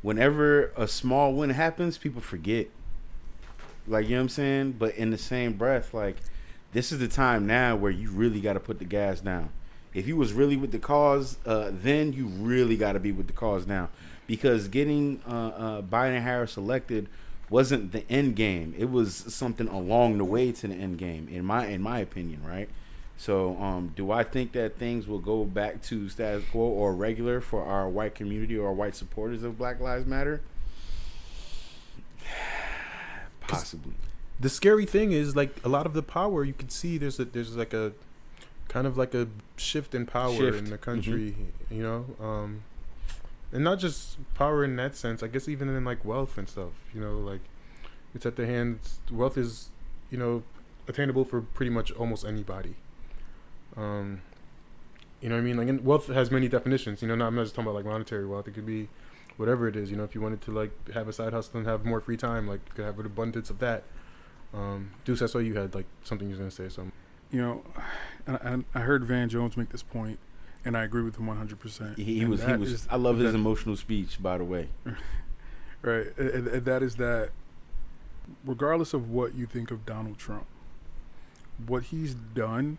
whenever 0.00 0.72
a 0.76 0.88
small 0.88 1.34
win 1.34 1.50
happens, 1.50 1.98
people 1.98 2.22
forget. 2.22 2.68
Like, 3.86 4.06
you 4.06 4.12
know 4.12 4.16
what 4.16 4.22
I'm 4.22 4.28
saying? 4.30 4.72
But 4.78 4.94
in 4.94 5.10
the 5.10 5.18
same 5.18 5.52
breath, 5.52 5.92
like, 5.92 6.16
this 6.72 6.90
is 6.90 7.00
the 7.00 7.08
time 7.08 7.46
now 7.46 7.76
where 7.76 7.90
you 7.90 8.10
really 8.10 8.40
got 8.40 8.54
to 8.54 8.60
put 8.60 8.78
the 8.78 8.86
gas 8.86 9.20
down. 9.20 9.50
If 9.92 10.08
you 10.08 10.16
was 10.16 10.32
really 10.32 10.56
with 10.56 10.72
the 10.72 10.78
cause, 10.78 11.36
uh, 11.44 11.70
then 11.70 12.14
you 12.14 12.26
really 12.26 12.76
got 12.78 12.92
to 12.92 13.00
be 13.00 13.12
with 13.12 13.26
the 13.26 13.32
cause 13.34 13.66
now, 13.66 13.90
because 14.26 14.68
getting 14.68 15.20
uh, 15.28 15.48
uh, 15.48 15.82
Biden 15.82 16.22
Harris 16.22 16.56
elected 16.56 17.08
wasn't 17.50 17.92
the 17.92 18.10
end 18.10 18.36
game. 18.36 18.74
It 18.78 18.90
was 18.90 19.14
something 19.14 19.68
along 19.68 20.18
the 20.18 20.24
way 20.24 20.52
to 20.52 20.66
the 20.66 20.74
end 20.74 20.98
game, 20.98 21.28
in 21.30 21.44
my 21.44 21.66
in 21.66 21.80
my 21.80 21.98
opinion, 22.00 22.42
right? 22.44 22.68
So, 23.18 23.60
um, 23.60 23.92
do 23.96 24.12
I 24.12 24.22
think 24.22 24.52
that 24.52 24.78
things 24.78 25.08
will 25.08 25.18
go 25.18 25.44
back 25.44 25.82
to 25.82 26.08
status 26.08 26.44
quo 26.52 26.62
or 26.62 26.94
regular 26.94 27.40
for 27.40 27.64
our 27.64 27.88
white 27.88 28.14
community 28.14 28.56
or 28.56 28.72
white 28.72 28.94
supporters 28.94 29.42
of 29.42 29.58
Black 29.58 29.80
Lives 29.80 30.06
Matter? 30.06 30.40
Possibly. 33.40 33.94
the 34.38 34.48
scary 34.48 34.86
thing 34.86 35.10
is 35.12 35.34
like 35.34 35.56
a 35.64 35.68
lot 35.68 35.86
of 35.86 35.94
the 35.94 36.02
power 36.02 36.44
you 36.44 36.52
can 36.52 36.68
see 36.68 36.98
there's 36.98 37.18
a 37.18 37.24
there's 37.24 37.56
like 37.56 37.72
a 37.72 37.92
kind 38.68 38.86
of 38.86 38.96
like 38.96 39.14
a 39.14 39.26
shift 39.56 39.94
in 39.94 40.06
power 40.06 40.36
Shift. 40.36 40.58
in 40.58 40.70
the 40.70 40.78
country, 40.78 41.34
you 41.70 41.82
know, 41.82 42.04
um, 42.20 42.62
and 43.50 43.64
not 43.64 43.78
just 43.78 44.18
power 44.34 44.62
in 44.64 44.76
that 44.76 44.94
sense. 44.94 45.22
I 45.22 45.26
guess 45.26 45.48
even 45.48 45.68
in 45.68 45.84
like 45.84 46.04
wealth 46.04 46.38
and 46.38 46.48
stuff, 46.48 46.72
you 46.94 47.00
know, 47.00 47.16
like 47.18 47.40
it's 48.14 48.26
at 48.26 48.36
the 48.36 48.46
hands. 48.46 49.00
Wealth 49.10 49.36
is, 49.36 49.70
you 50.10 50.18
know, 50.18 50.42
attainable 50.86 51.24
for 51.24 51.40
pretty 51.40 51.70
much 51.70 51.90
almost 51.92 52.24
anybody. 52.24 52.76
Um, 53.78 54.22
you 55.20 55.28
know 55.28 55.36
what 55.36 55.40
I 55.40 55.44
mean? 55.44 55.56
Like, 55.56 55.68
and 55.68 55.84
wealth 55.84 56.08
has 56.08 56.30
many 56.30 56.48
definitions. 56.48 57.02
You 57.02 57.08
know, 57.08 57.14
not, 57.14 57.28
I'm 57.28 57.34
not 57.34 57.42
just 57.44 57.54
talking 57.54 57.70
about 57.70 57.76
like 57.76 57.84
monetary 57.84 58.26
wealth. 58.26 58.46
It 58.48 58.52
could 58.52 58.66
be 58.66 58.88
whatever 59.36 59.68
it 59.68 59.76
is. 59.76 59.90
You 59.90 59.96
know, 59.96 60.04
if 60.04 60.14
you 60.14 60.20
wanted 60.20 60.40
to 60.42 60.50
like 60.52 60.70
have 60.92 61.08
a 61.08 61.12
side 61.12 61.32
hustle 61.32 61.58
and 61.58 61.66
have 61.66 61.84
more 61.84 62.00
free 62.00 62.16
time, 62.16 62.46
like 62.46 62.60
you 62.68 62.74
could 62.74 62.84
have 62.84 62.98
an 62.98 63.06
abundance 63.06 63.50
of 63.50 63.58
that. 63.60 63.84
Um, 64.52 64.90
Deuce, 65.04 65.22
I 65.22 65.26
saw 65.26 65.38
you 65.38 65.54
had 65.54 65.74
like 65.74 65.86
something 66.04 66.28
you 66.28 66.32
was 66.32 66.38
gonna 66.38 66.50
say. 66.50 66.68
So 66.68 66.90
You 67.30 67.40
know, 67.40 67.64
and, 68.26 68.38
and 68.42 68.64
I 68.74 68.80
heard 68.80 69.04
Van 69.04 69.28
Jones 69.28 69.56
make 69.56 69.70
this 69.70 69.82
point, 69.82 70.18
and 70.64 70.76
I 70.76 70.84
agree 70.84 71.02
with 71.02 71.16
him 71.16 71.26
100. 71.26 71.58
percent 71.58 71.96
He, 71.98 72.18
he 72.18 72.24
was. 72.24 72.44
He 72.44 72.52
was. 72.52 72.86
I 72.90 72.96
love 72.96 73.18
his 73.18 73.34
emotional 73.34 73.76
speech. 73.76 74.22
By 74.22 74.38
the 74.38 74.44
way, 74.44 74.68
right, 75.82 76.06
and, 76.16 76.48
and 76.48 76.64
that 76.64 76.82
is 76.82 76.96
that. 76.96 77.30
Regardless 78.44 78.92
of 78.92 79.10
what 79.10 79.34
you 79.34 79.46
think 79.46 79.70
of 79.70 79.86
Donald 79.86 80.18
Trump, 80.18 80.46
what 81.66 81.84
he's 81.84 82.14
done 82.14 82.76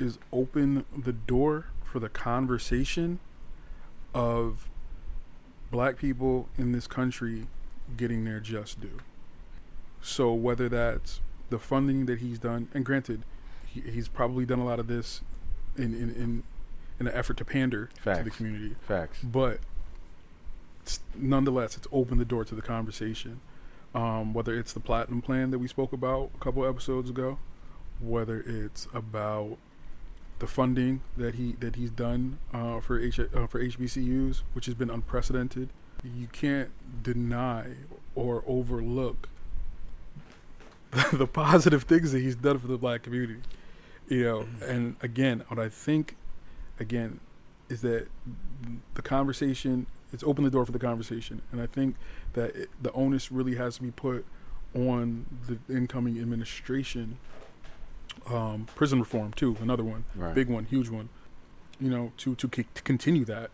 is 0.00 0.18
open 0.32 0.84
the 0.96 1.12
door 1.12 1.66
for 1.84 2.00
the 2.00 2.08
conversation 2.08 3.20
of 4.14 4.68
black 5.70 5.96
people 5.96 6.48
in 6.56 6.72
this 6.72 6.86
country 6.86 7.46
getting 7.96 8.24
their 8.24 8.40
just 8.40 8.80
due. 8.80 8.98
So 10.00 10.32
whether 10.32 10.68
that's 10.68 11.20
the 11.50 11.58
funding 11.58 12.06
that 12.06 12.20
he's 12.20 12.38
done, 12.38 12.68
and 12.72 12.84
granted, 12.84 13.22
he, 13.66 13.80
he's 13.80 14.08
probably 14.08 14.46
done 14.46 14.58
a 14.58 14.64
lot 14.64 14.80
of 14.80 14.86
this 14.86 15.20
in 15.76 15.94
in 15.94 16.10
in, 16.10 16.42
in 16.98 17.06
an 17.06 17.14
effort 17.14 17.36
to 17.38 17.44
pander 17.44 17.90
to 18.04 18.22
the 18.22 18.30
community, 18.30 18.74
facts. 18.80 19.20
but 19.22 19.60
nonetheless, 21.14 21.76
it's 21.76 21.86
opened 21.92 22.20
the 22.20 22.24
door 22.24 22.44
to 22.44 22.54
the 22.54 22.62
conversation. 22.62 23.40
Um, 23.92 24.32
whether 24.34 24.56
it's 24.56 24.72
the 24.72 24.80
platinum 24.80 25.20
plan 25.20 25.50
that 25.50 25.58
we 25.58 25.66
spoke 25.66 25.92
about 25.92 26.30
a 26.36 26.38
couple 26.38 26.64
episodes 26.64 27.10
ago, 27.10 27.40
whether 28.00 28.40
it's 28.40 28.86
about 28.94 29.58
the 30.40 30.46
funding 30.46 31.00
that 31.16 31.36
he 31.36 31.52
that 31.60 31.76
he's 31.76 31.90
done 31.90 32.38
uh, 32.52 32.80
for 32.80 33.00
H, 33.00 33.20
uh, 33.20 33.46
for 33.46 33.62
HBCUs, 33.62 34.42
which 34.52 34.66
has 34.66 34.74
been 34.74 34.90
unprecedented. 34.90 35.70
You 36.02 36.26
can't 36.26 36.70
deny 37.02 37.74
or 38.14 38.42
overlook 38.46 39.28
the 41.12 41.26
positive 41.26 41.84
things 41.84 42.12
that 42.12 42.20
he's 42.20 42.36
done 42.36 42.58
for 42.58 42.66
the 42.66 42.78
black 42.78 43.02
community. 43.02 43.40
You 44.08 44.24
know, 44.24 44.46
and 44.66 44.96
again, 45.02 45.44
what 45.48 45.60
I 45.60 45.68
think, 45.68 46.16
again, 46.80 47.20
is 47.68 47.82
that 47.82 48.08
the 48.94 49.02
conversation 49.02 49.86
it's 50.12 50.24
opened 50.24 50.46
the 50.46 50.50
door 50.50 50.66
for 50.66 50.72
the 50.72 50.78
conversation, 50.78 51.42
and 51.52 51.60
I 51.60 51.66
think 51.66 51.96
that 52.32 52.54
it, 52.56 52.70
the 52.80 52.92
onus 52.92 53.30
really 53.30 53.54
has 53.56 53.76
to 53.76 53.82
be 53.82 53.90
put 53.90 54.24
on 54.74 55.26
the 55.46 55.58
incoming 55.72 56.20
administration. 56.20 57.18
Um, 58.28 58.66
prison 58.74 58.98
reform 59.00 59.32
too, 59.32 59.56
another 59.60 59.82
one 59.84 60.04
Right. 60.14 60.34
big 60.34 60.48
one, 60.48 60.64
huge 60.66 60.88
one. 60.88 61.08
You 61.80 61.88
know, 61.90 62.12
to 62.18 62.34
to, 62.34 62.50
c- 62.54 62.66
to 62.74 62.82
continue 62.82 63.24
that 63.24 63.50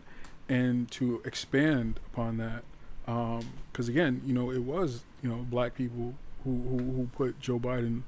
and 0.49 0.89
to 0.91 1.21
expand 1.25 1.99
upon 2.11 2.37
that, 2.37 2.63
because 3.05 3.87
again, 3.87 4.21
you 4.25 4.33
know, 4.33 4.51
it 4.51 4.63
was 4.63 5.03
you 5.23 5.29
know 5.29 5.45
black 5.49 5.73
people 5.75 6.13
who 6.43 6.51
who, 6.63 6.77
who 6.77 7.09
put 7.13 7.39
Joe 7.39 7.59
Biden 7.59 8.03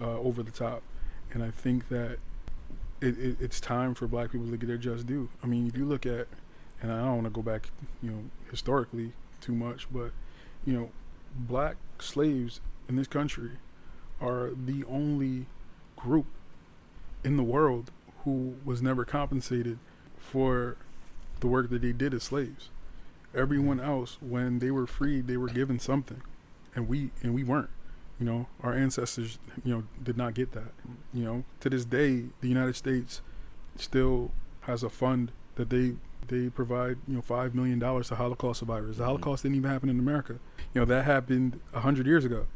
uh, 0.00 0.18
over 0.18 0.42
the 0.42 0.50
top, 0.50 0.82
and 1.32 1.42
I 1.42 1.50
think 1.50 1.88
that 1.88 2.18
it, 3.00 3.18
it, 3.18 3.36
it's 3.40 3.60
time 3.60 3.94
for 3.94 4.06
black 4.06 4.30
people 4.32 4.48
to 4.50 4.56
get 4.56 4.66
their 4.66 4.76
just 4.76 5.06
due. 5.06 5.28
I 5.42 5.46
mean, 5.46 5.66
if 5.66 5.76
you 5.76 5.84
look 5.86 6.04
at, 6.06 6.28
and 6.82 6.92
I 6.92 6.98
don't 7.04 7.14
want 7.22 7.24
to 7.24 7.30
go 7.30 7.42
back, 7.42 7.70
you 8.02 8.10
know, 8.10 8.24
historically 8.50 9.12
too 9.40 9.54
much, 9.54 9.86
but 9.90 10.12
you 10.66 10.74
know, 10.74 10.90
black 11.34 11.76
slaves 11.98 12.60
in 12.88 12.96
this 12.96 13.08
country 13.08 13.52
are 14.20 14.50
the 14.50 14.84
only 14.84 15.46
group 16.02 16.26
in 17.24 17.36
the 17.36 17.42
world 17.42 17.90
who 18.24 18.56
was 18.64 18.82
never 18.82 19.04
compensated 19.04 19.78
for 20.18 20.76
the 21.40 21.46
work 21.46 21.70
that 21.70 21.82
they 21.82 21.92
did 21.92 22.14
as 22.14 22.22
slaves. 22.24 22.70
Everyone 23.34 23.80
else, 23.80 24.18
when 24.20 24.58
they 24.58 24.70
were 24.70 24.86
freed, 24.86 25.26
they 25.26 25.36
were 25.36 25.48
given 25.48 25.78
something, 25.78 26.20
and 26.74 26.86
we 26.88 27.10
and 27.22 27.34
we 27.34 27.42
weren't. 27.42 27.70
You 28.20 28.26
know, 28.26 28.46
our 28.62 28.74
ancestors, 28.74 29.38
you 29.64 29.74
know, 29.74 29.82
did 30.02 30.16
not 30.16 30.34
get 30.34 30.52
that. 30.52 30.72
You 31.14 31.24
know, 31.24 31.44
to 31.60 31.70
this 31.70 31.84
day, 31.84 32.26
the 32.40 32.48
United 32.48 32.76
States 32.76 33.20
still 33.76 34.30
has 34.62 34.82
a 34.82 34.90
fund 34.90 35.32
that 35.56 35.70
they 35.70 35.94
they 36.28 36.50
provide. 36.50 36.98
You 37.08 37.16
know, 37.16 37.22
five 37.22 37.54
million 37.54 37.78
dollars 37.78 38.08
to 38.08 38.16
Holocaust 38.16 38.60
survivors. 38.60 38.98
The 38.98 39.02
Mhm. 39.04 39.06
Holocaust 39.06 39.42
didn't 39.44 39.56
even 39.56 39.70
happen 39.70 39.88
in 39.88 39.98
America. 39.98 40.34
You 40.74 40.82
know, 40.82 40.84
that 40.84 41.04
happened 41.06 41.58
a 41.72 41.80
hundred 41.80 42.06
years 42.06 42.24
ago, 42.26 42.46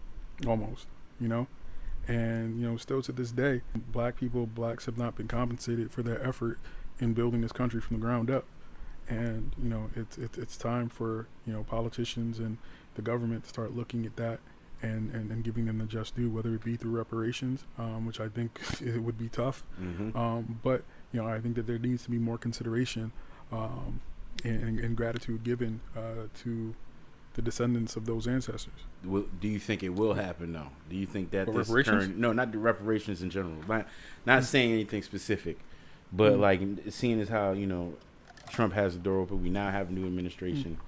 almost. 0.47 0.87
You 1.19 1.29
know, 1.29 1.47
and 2.09 2.61
you 2.61 2.69
know 2.71 2.77
still 2.77 3.03
to 3.03 3.13
this 3.13 3.31
day 3.33 3.63
black 3.93 4.17
people 4.17 4.47
blacks 4.47 4.87
have 4.87 4.97
not 4.99 5.17
been 5.17 5.29
compensated 5.29 5.91
for 5.91 6.03
their 6.03 6.25
effort 6.27 6.59
in 7.01 7.13
building 7.13 7.41
this 7.41 7.53
country 7.53 7.81
from 7.81 7.97
the 7.99 8.01
ground 8.01 8.31
up 8.31 8.45
and 9.09 9.53
you 9.63 9.69
know 9.69 9.91
it's 9.95 10.17
it's 10.19 10.37
it's 10.39 10.57
time 10.57 10.89
for 10.89 11.27
you 11.47 11.53
know 11.53 11.63
politicians 11.65 12.39
and 12.39 12.59
the 12.95 13.03
government 13.03 13.43
to 13.45 13.49
start 13.49 13.75
looking 13.77 14.07
at 14.07 14.17
that 14.17 14.39
and 14.83 15.13
and, 15.15 15.31
and 15.31 15.43
giving 15.45 15.67
them 15.67 15.79
the 15.79 15.85
just 15.85 16.17
due 16.17 16.31
whether 16.31 16.55
it 16.55 16.65
be 16.65 16.77
through 16.77 16.91
reparations 16.93 17.65
um, 17.79 18.07
which 18.07 18.21
I 18.21 18.29
think 18.29 18.61
it 18.81 19.03
would 19.03 19.19
be 19.19 19.29
tough 19.29 19.65
Mm-hmm. 19.81 20.17
um, 20.17 20.61
but 20.63 20.83
you 21.13 21.21
know 21.23 21.29
I 21.29 21.41
think 21.41 21.55
that 21.57 21.67
there 21.67 21.79
needs 21.79 22.05
to 22.05 22.11
be 22.11 22.19
more 22.19 22.39
consideration 22.39 23.13
um, 23.53 24.01
and, 24.45 24.63
and, 24.63 24.81
and 24.81 24.97
gratitude 24.97 25.45
given 25.45 25.81
uh, 25.97 26.29
to 26.43 26.75
the 27.37 27.43
descendants 27.43 27.95
of 27.97 28.07
those 28.07 28.27
ancestors 28.27 28.73
Will, 29.05 29.27
do 29.41 29.47
you 29.47 29.59
think 29.61 29.83
it 29.83 29.91
will 29.91 30.15
happen 30.15 30.53
though? 30.53 30.71
Do 30.91 30.97
you 30.97 31.07
think 31.07 31.31
that 31.31 31.47
For 31.47 31.53
this 31.53 31.69
reparations? 31.69 32.07
current 32.07 32.19
no, 32.19 32.33
not 32.33 32.51
the 32.51 32.59
reparations 32.59 33.23
in 33.23 33.31
general, 33.31 33.57
not 33.69 33.87
not 34.27 34.43
saying 34.45 34.73
anything 34.73 35.03
specific, 35.03 35.59
but 36.13 36.33
Mm. 36.35 36.41
like 36.41 36.61
seeing 36.93 37.21
as 37.21 37.29
how 37.29 37.53
you 37.53 37.67
know 37.67 37.95
Trump 38.51 38.73
has 38.75 38.95
the 38.95 39.01
door 39.01 39.21
open, 39.21 39.43
we 39.43 39.51
now 39.51 39.71
have 39.71 39.91
a 39.91 39.93
new 39.93 40.07
administration. 40.07 40.79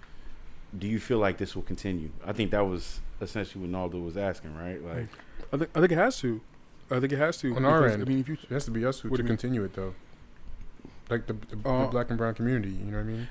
Mm. 0.74 0.78
Do 0.80 0.86
you 0.88 0.98
feel 1.00 1.18
like 1.18 1.38
this 1.38 1.54
will 1.54 1.62
continue? 1.62 2.10
I 2.26 2.32
think 2.32 2.50
that 2.50 2.66
was 2.66 3.00
essentially 3.20 3.62
what 3.62 3.70
Naldo 3.70 3.98
was 3.98 4.16
asking, 4.16 4.54
right? 4.56 4.82
Like, 4.84 5.08
I 5.52 5.56
think 5.58 5.70
I 5.76 5.80
think 5.80 5.92
it 5.92 5.98
has 5.98 6.18
to 6.20 6.40
I 6.90 6.98
think 7.00 7.12
it 7.12 7.18
has 7.18 7.36
to 7.38 7.54
On 7.56 7.64
our 7.66 7.86
end. 7.86 8.02
I 8.02 8.04
mean 8.06 8.20
if 8.20 8.28
you 8.28 8.34
it 8.42 8.48
has 8.50 8.64
to 8.64 8.70
be 8.70 8.84
us 8.86 9.00
who 9.00 9.10
What 9.10 9.18
to 9.18 9.22
do 9.22 9.28
mean? 9.28 9.36
continue 9.36 9.64
it 9.64 9.74
though. 9.74 9.94
Like 11.10 11.26
the, 11.26 11.34
the, 11.34 11.68
Uh, 11.68 11.82
the 11.86 11.90
black 11.90 12.08
and 12.10 12.18
brown 12.18 12.34
community, 12.34 12.70
you 12.70 12.90
know 12.90 12.98
what 12.98 13.04
I 13.04 13.12
mean? 13.12 13.28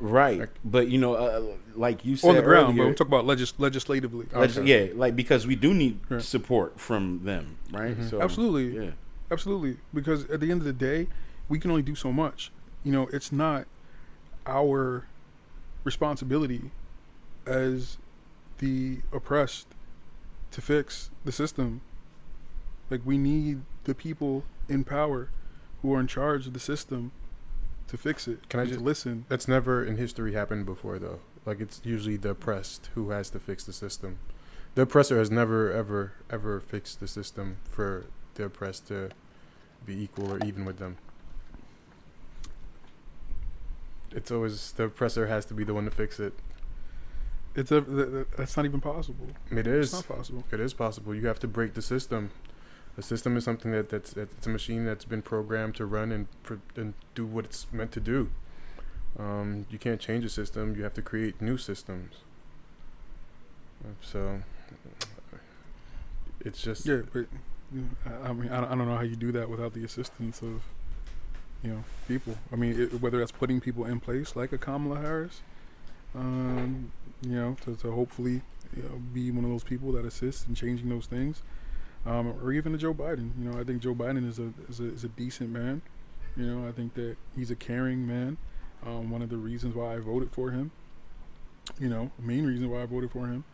Right? 0.00 0.40
Like- 0.40 0.54
but 0.64 0.88
you 0.88 0.98
know, 0.98 1.14
uh, 1.14 1.42
like 1.74 2.04
you 2.04 2.16
said 2.16 2.30
on 2.30 2.34
the 2.36 2.42
ground, 2.42 2.66
but 2.68 2.72
earlier, 2.82 2.88
I'm 2.90 2.94
talking 2.94 3.12
about 3.12 3.26
legis- 3.26 3.54
legislatively. 3.58 4.26
legis- 4.34 4.58
Okay. 4.58 4.86
yeah, 4.88 4.92
like 4.94 5.14
because 5.16 5.46
we 5.46 5.56
do 5.56 5.72
need 5.74 6.00
Right. 6.08 6.22
support 6.22 6.78
from 6.80 7.24
them, 7.24 7.58
right? 7.72 7.98
Mhm. 7.98 8.10
So 8.10 8.20
Absolutely, 8.22 8.84
yeah, 8.84 8.90
absolutely. 9.30 9.78
Because 9.94 10.24
at 10.30 10.40
the 10.40 10.50
end 10.50 10.60
of 10.60 10.64
the 10.66 10.72
day, 10.72 11.08
we 11.48 11.58
can 11.58 11.70
only 11.70 11.82
do 11.82 11.94
so 11.94 12.12
much. 12.12 12.50
You 12.84 12.92
know, 12.92 13.08
it's 13.12 13.30
not 13.32 13.66
our 14.46 15.06
responsibility 15.84 16.70
as 17.46 17.98
the 18.58 18.98
oppressed 19.12 19.66
to 20.50 20.60
fix 20.60 21.10
the 21.24 21.32
system. 21.32 21.80
Like 22.90 23.02
we 23.04 23.18
need 23.18 23.62
the 23.84 23.94
people 23.94 24.44
in 24.68 24.84
power 24.84 25.28
who 25.82 25.92
are 25.94 26.00
in 26.00 26.06
charge 26.06 26.46
of 26.46 26.52
the 26.52 26.60
system 26.60 27.12
to 27.88 27.96
fix 27.96 28.26
it. 28.28 28.48
Can 28.48 28.60
I 28.60 28.66
just- 28.66 28.80
listen? 28.80 29.24
That's 29.28 29.46
never 29.48 29.84
in 29.84 29.96
history 29.96 30.32
happened 30.32 30.66
before 30.66 30.98
though. 30.98 31.20
Like 31.44 31.60
it's 31.60 31.80
usually 31.84 32.16
the 32.16 32.30
oppressed 32.30 32.90
who 32.94 33.10
has 33.10 33.30
to 33.30 33.38
fix 33.38 33.64
the 33.64 33.72
system. 33.72 34.18
The 34.74 34.82
oppressor 34.82 35.18
has 35.18 35.30
never 35.30 35.70
ever 35.72 36.12
ever 36.30 36.60
fixed 36.60 37.00
the 37.00 37.08
system 37.08 37.58
for 37.64 38.06
the 38.34 38.44
oppressed 38.44 38.88
to 38.88 39.10
be 39.84 40.02
equal 40.02 40.32
or 40.32 40.38
even 40.44 40.64
with 40.64 40.78
them. 40.78 40.96
It's 44.12 44.30
always 44.30 44.72
the 44.72 44.84
oppressor 44.84 45.26
has 45.26 45.44
to 45.46 45.54
be 45.54 45.64
the 45.64 45.74
one 45.74 45.84
to 45.84 45.90
fix 45.90 46.18
it. 46.18 46.34
It's 47.54 47.70
a 47.72 47.80
th- 47.80 48.10
th- 48.10 48.26
that's 48.36 48.56
not 48.56 48.66
even 48.66 48.80
possible. 48.80 49.28
It 49.50 49.66
It's 49.66 49.92
not 49.92 50.06
possible. 50.08 50.44
It 50.52 50.60
is 50.60 50.74
possible. 50.74 51.14
You 51.14 51.26
have 51.26 51.38
to 51.40 51.48
break 51.48 51.74
the 51.74 51.82
system. 51.82 52.30
The 52.96 53.02
system 53.02 53.36
is 53.36 53.44
something 53.44 53.72
that 53.72 53.90
that's 53.90 54.12
that- 54.14 54.32
it's 54.32 54.46
a 54.46 54.50
machine 54.50 54.84
that's 54.84 55.04
been 55.04 55.22
programmed 55.22 55.74
to 55.76 55.86
run 55.86 56.10
and 56.12 56.26
and 56.76 56.94
do 57.14 57.26
what 57.26 57.44
it's 57.44 57.66
meant 57.72 57.92
to 57.92 58.00
do. 58.00 58.30
Um, 59.18 59.66
you 59.70 59.78
can't 59.78 60.00
change 60.00 60.24
a 60.24 60.28
system. 60.28 60.76
You 60.76 60.82
have 60.82 60.94
to 60.94 61.02
create 61.02 61.40
new 61.40 61.56
systems. 61.56 62.16
So 64.02 64.40
it's 66.40 66.62
just 66.62 66.86
Yeah, 66.86 67.02
but 67.12 67.26
I, 68.24 68.32
mean, 68.32 68.50
I 68.50 68.60
don't, 68.60 68.70
I 68.72 68.74
don't 68.74 68.86
know 68.88 68.96
how 68.96 69.02
you 69.02 69.16
do 69.16 69.32
that 69.32 69.48
without 69.50 69.74
the 69.74 69.84
assistance 69.84 70.40
of, 70.42 70.62
you 71.62 71.70
know, 71.70 71.84
people. 72.08 72.36
I 72.52 72.56
mean, 72.56 72.80
it, 72.80 73.00
whether 73.00 73.18
that's 73.18 73.32
putting 73.32 73.60
people 73.60 73.84
in 73.84 74.00
place 74.00 74.36
like 74.36 74.52
a 74.52 74.58
Kamala 74.58 75.00
Harris, 75.00 75.40
um, 76.14 76.92
you 77.22 77.32
know, 77.34 77.56
to, 77.64 77.74
to 77.76 77.90
hopefully 77.92 78.42
you 78.76 78.82
know, 78.82 79.00
be 79.12 79.30
one 79.30 79.44
of 79.44 79.50
those 79.50 79.64
people 79.64 79.92
that 79.92 80.04
assists 80.04 80.46
in 80.46 80.54
changing 80.54 80.88
those 80.88 81.06
things, 81.06 81.42
um, 82.06 82.34
or 82.42 82.52
even 82.52 82.74
a 82.74 82.78
Joe 82.78 82.94
Biden. 82.94 83.30
You 83.38 83.50
know, 83.50 83.60
I 83.60 83.64
think 83.64 83.82
Joe 83.82 83.94
Biden 83.94 84.28
is 84.28 84.38
a 84.38 84.52
is 84.68 84.80
a, 84.80 84.84
is 84.84 85.04
a 85.04 85.08
decent 85.08 85.50
man. 85.50 85.82
You 86.36 86.46
know, 86.46 86.68
I 86.68 86.72
think 86.72 86.94
that 86.94 87.16
he's 87.34 87.50
a 87.50 87.56
caring 87.56 88.06
man. 88.06 88.36
Um, 88.84 89.10
one 89.10 89.22
of 89.22 89.30
the 89.30 89.38
reasons 89.38 89.74
why 89.74 89.94
I 89.94 89.98
voted 89.98 90.30
for 90.32 90.50
him. 90.50 90.70
You 91.80 91.88
know, 91.88 92.10
main 92.18 92.46
reason 92.46 92.70
why 92.70 92.82
I 92.82 92.86
voted 92.86 93.10
for 93.10 93.26
him 93.26 93.44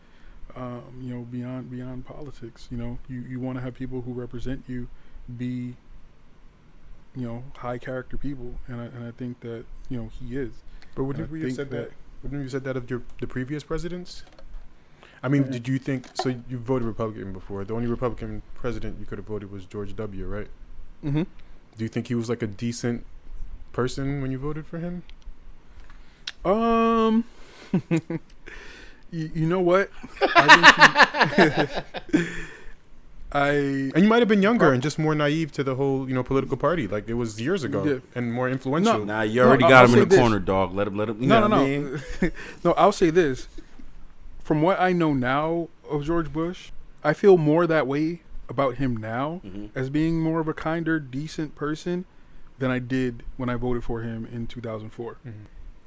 um, 0.55 0.83
you 1.01 1.13
know, 1.13 1.21
beyond 1.21 1.71
beyond 1.71 2.05
politics. 2.05 2.67
You 2.71 2.77
know, 2.77 2.99
you, 3.07 3.21
you 3.21 3.39
want 3.39 3.57
to 3.57 3.63
have 3.63 3.73
people 3.73 4.01
who 4.01 4.13
represent 4.13 4.63
you 4.67 4.87
be, 5.37 5.75
you 7.15 7.25
know, 7.25 7.43
high 7.57 7.77
character 7.77 8.17
people, 8.17 8.55
and 8.67 8.81
I, 8.81 8.85
and 8.85 9.07
I 9.07 9.11
think 9.11 9.39
that 9.41 9.65
you 9.89 9.97
know 9.97 10.09
he 10.19 10.37
is. 10.37 10.51
But 10.95 11.01
And 11.01 11.07
wouldn't 11.07 11.29
I 11.29 11.31
we 11.31 11.41
have 11.43 11.53
said 11.53 11.69
that? 11.71 11.91
Wouldn't 12.21 12.39
you 12.39 12.43
have 12.43 12.51
said 12.51 12.63
that 12.65 12.77
of 12.77 12.89
your 12.89 13.03
the 13.19 13.27
previous 13.27 13.63
presidents? 13.63 14.23
I 15.23 15.29
mean, 15.29 15.49
did 15.49 15.67
you 15.69 15.79
think 15.79 16.07
so? 16.15 16.29
You 16.49 16.57
voted 16.57 16.85
Republican 16.87 17.31
before. 17.33 17.63
The 17.63 17.73
only 17.73 17.87
Republican 17.87 18.41
president 18.55 18.99
you 18.99 19.05
could 19.05 19.17
have 19.17 19.25
voted 19.27 19.51
was 19.51 19.63
George 19.65 19.95
W. 19.95 20.25
Right? 20.27 20.47
Mm-hmm. 21.03 21.23
Do 21.77 21.83
you 21.83 21.87
think 21.87 22.07
he 22.09 22.15
was 22.15 22.29
like 22.29 22.41
a 22.41 22.47
decent 22.47 23.05
person 23.71 24.21
when 24.21 24.31
you 24.31 24.37
voted 24.37 24.67
for 24.67 24.79
him? 24.79 25.03
Um, 26.45 27.23
you, 29.11 29.31
you 29.33 29.47
know 29.47 29.61
what? 29.61 29.89
I, 30.21 31.27
think 31.35 31.69
he- 32.11 32.29
I 33.31 33.47
And 33.95 33.99
you 34.03 34.07
might 34.07 34.19
have 34.19 34.27
been 34.27 34.41
younger 34.43 34.71
and 34.73 34.83
just 34.83 34.99
more 34.99 35.15
naive 35.15 35.51
to 35.53 35.63
the 35.63 35.75
whole, 35.75 36.07
you 36.07 36.13
know, 36.13 36.21
political 36.23 36.57
party. 36.57 36.87
Like 36.87 37.07
it 37.07 37.13
was 37.15 37.41
years 37.41 37.63
ago 37.63 37.83
Yeah. 37.83 37.99
and 38.13 38.31
more 38.31 38.49
influential. 38.49 39.05
Nah, 39.05 39.21
you 39.21 39.41
already 39.41 39.63
I- 39.63 39.69
got 39.69 39.83
I'll 39.85 39.87
him 39.87 39.93
in 39.93 39.99
the 40.01 40.05
this. 40.07 40.19
corner, 40.19 40.39
dog. 40.39 40.73
Let 40.75 40.87
him, 40.87 40.97
let 40.97 41.09
him. 41.09 41.21
You 41.21 41.27
no, 41.29 41.39
know 41.39 41.47
no, 41.47 41.55
what 41.57 41.63
I 41.65 41.77
no, 41.77 41.81
mean? 42.21 42.31
no. 42.65 42.71
I'll 42.73 42.91
say 42.91 43.09
this: 43.09 43.47
from 44.43 44.61
what 44.61 44.79
I 44.79 44.91
know 44.93 45.13
now 45.13 45.69
of 45.89 46.03
George 46.03 46.31
Bush, 46.31 46.71
I 47.03 47.13
feel 47.13 47.37
more 47.37 47.65
that 47.67 47.87
way 47.87 48.21
about 48.49 48.75
him 48.75 48.95
now 48.97 49.41
Mhm. 49.45 49.69
as 49.73 49.89
being 49.89 50.19
more 50.19 50.39
of 50.39 50.47
a 50.47 50.53
kinder, 50.53 50.99
decent 50.99 51.55
person 51.55 52.05
than 52.59 52.69
I 52.69 52.79
did 52.79 53.23
when 53.37 53.49
I 53.49 53.55
voted 53.55 53.83
for 53.83 54.01
him 54.01 54.25
in 54.25 54.47
2004. 54.47 55.17
Mhm. 55.25 55.31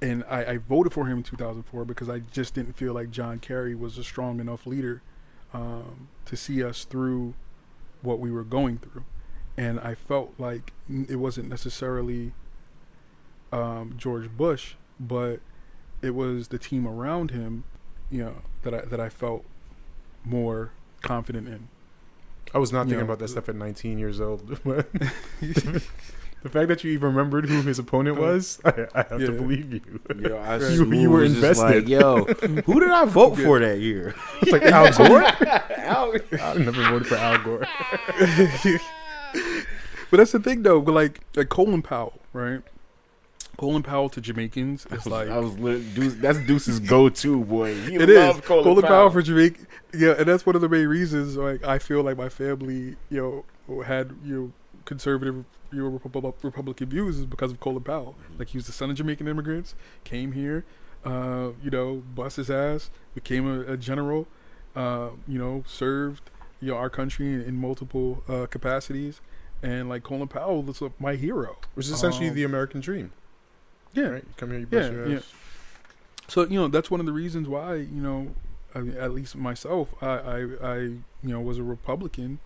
And 0.02 0.24
I, 0.28 0.44
I 0.44 0.57
voted 0.59 0.92
for 0.92 1.07
him 1.07 1.18
in 1.18 1.22
2004 1.22 1.84
because 1.84 2.09
I 2.09 2.18
just 2.20 2.54
didn't 2.54 2.74
feel 2.76 2.92
like 2.92 3.11
John 3.11 3.38
Kerry 3.38 3.74
was 3.74 3.96
a 3.98 4.04
strong 4.04 4.40
enough 4.40 4.66
leader 4.66 5.02
um, 5.54 6.09
to 6.26 6.36
see 6.36 6.62
us 6.62 6.84
through 6.84 7.32
what 8.02 8.18
we 8.18 8.30
were 8.30 8.44
going 8.44 8.76
through. 8.78 9.04
And 9.57 9.80
I 9.80 9.94
felt 9.94 10.34
like 10.38 10.72
it 11.09 11.16
wasn't 11.16 11.48
necessarily 11.48 12.32
um, 13.52 13.94
George 13.96 14.28
Bush, 14.36 14.74
but 14.98 15.40
it 16.02 16.11
was 16.14 16.48
the 16.48 16.59
team 16.59 16.86
around 16.86 17.30
him, 17.30 17.64
you 18.11 18.24
know, 18.24 18.34
that 18.62 18.74
I 18.74 18.80
that 18.82 19.00
I 19.00 19.09
felt 19.09 19.44
more 20.24 20.70
confident 21.02 21.48
in. 21.48 21.68
I 22.54 22.59
was 22.59 22.72
not 22.72 22.86
You 22.86 22.90
thinking 22.90 22.98
know, 23.07 23.12
about 23.12 23.18
that 23.20 23.28
stuff 23.28 23.48
at 23.48 23.57
19 23.57 23.98
years 23.98 24.20
old. 24.20 24.46
the 24.64 25.82
fact 26.48 26.68
that 26.68 26.84
you 26.84 26.92
even 26.92 27.09
remembered 27.09 27.48
who 27.48 27.62
his 27.62 27.78
opponent 27.78 28.18
uh, 28.18 28.22
was, 28.22 28.61
I, 28.64 28.86
I 28.94 28.98
have 29.02 29.18
to 29.18 29.32
believe 29.32 29.72
you. 29.72 29.80
Yo, 30.20 30.36
I 30.38 30.57
You- 30.70 30.92
you 30.92 31.11
were 31.11 31.24
invested. 31.24 31.88
Like, 31.88 31.88
Yo, 31.88 32.24
who 32.64 32.80
did 32.80 32.90
I 32.90 33.04
vote 33.04 33.36
for 33.36 33.59
that 33.59 33.80
year? 33.80 34.14
It's 34.40 34.52
like 34.52 34.62
Al 34.62 34.92
Gore. 34.92 35.22
Al- 35.22 36.14
I 36.40 36.54
never 36.59 36.82
voted 36.84 37.09
for 37.09 37.16
Al 37.16 37.38
Gore. 37.42 37.66
But 40.11 40.18
that's 40.18 40.32
the 40.32 40.38
thing, 40.40 40.62
though. 40.62 40.80
But 40.80 40.92
like, 40.92 41.20
like 41.34 41.48
Colin 41.48 41.82
Powell, 41.82 42.20
right? 42.32 42.62
Colin 43.57 43.82
Powell 43.82 44.09
to 44.11 44.20
Jamaicans 44.20 44.86
is 44.90 45.07
like 45.07 45.28
I 45.28 45.38
was 45.38 45.59
lit, 45.59 45.94
Deuce, 45.94 46.14
that's 46.14 46.38
Deuce's 46.40 46.80
go-to 46.80 47.42
boy. 47.44 47.74
He 47.74 47.94
it 47.94 48.11
is 48.11 48.40
Colin, 48.42 48.64
Colin, 48.64 48.82
Powell. 48.82 49.11
for 49.11 49.22
Jamaica. 49.22 49.61
Yeah, 49.94 50.14
and 50.18 50.26
that's 50.26 50.44
one 50.44 50.54
of 50.54 50.61
the 50.62 50.68
main 50.68 50.88
reasons. 50.88 51.36
Like, 51.36 51.64
I 51.64 51.78
feel 51.78 52.02
like 52.02 52.18
my 52.18 52.28
family, 52.28 52.96
you 53.11 53.44
know, 53.68 53.82
had 53.82 54.12
you 54.24 54.34
know 54.34 54.52
conservative, 54.84 55.44
you 55.72 55.82
know, 55.82 55.88
Repub- 55.88 56.34
Republican 56.42 56.88
views 56.88 57.18
is 57.18 57.26
because 57.26 57.50
of 57.50 57.61
Colin 57.61 57.82
Powell. 57.82 58.14
Like, 58.38 58.48
he 58.48 58.59
was 58.59 58.66
the 58.66 58.72
son 58.72 58.90
of 58.90 58.96
Jamaican 58.96 59.26
immigrants, 59.26 59.74
came 60.04 60.32
here, 60.32 60.64
uh, 61.04 61.50
you 61.62 61.70
know, 61.70 62.02
bust 62.14 62.36
his 62.36 62.50
ass, 62.50 62.90
became 63.14 63.46
a, 63.48 63.72
a 63.72 63.76
general, 63.76 64.28
uh, 64.74 65.11
you 65.26 65.38
know, 65.38 65.64
served 65.66 66.30
you 66.61 66.68
know 66.72 66.76
our 66.76 66.90
country 66.90 67.32
in, 67.32 67.40
in 67.42 67.57
multiple 67.57 68.22
uh, 68.28 68.46
capacities, 68.46 69.20
and 69.62 69.88
like 69.88 70.02
Colin 70.02 70.28
Powell 70.28 70.62
was 70.62 70.82
uh, 70.82 70.90
my 70.98 71.14
hero. 71.14 71.57
Which 71.74 71.86
is 71.86 71.92
essentially 71.92 72.28
Um, 72.28 72.34
the 72.34 72.44
American 72.44 72.80
dream, 72.80 73.12
Yeah, 73.95 74.05
right? 74.09 74.22
You 74.26 74.34
come 74.37 74.51
here, 74.51 74.59
you 74.61 74.66
bust 74.66 74.91
Yeah, 74.91 74.97
your 74.97 75.09
yeah. 75.09 75.18
So 76.28 76.45
you 76.45 76.59
know 76.59 76.68
that's 76.68 76.91
one 76.91 77.01
of 77.01 77.07
the 77.07 77.12
reasons 77.12 77.49
why 77.49 77.76
you 77.76 77.87
know, 78.03 78.34
I 78.74 78.80
mean, 78.80 78.97
at 78.97 79.12
least 79.12 79.37
myself, 79.37 79.95
I, 80.03 80.07
I, 80.07 80.39
I 80.62 80.76
you 80.78 81.03
know 81.22 81.41
was 81.41 81.59
a 81.59 81.62
Republican, 81.62 82.41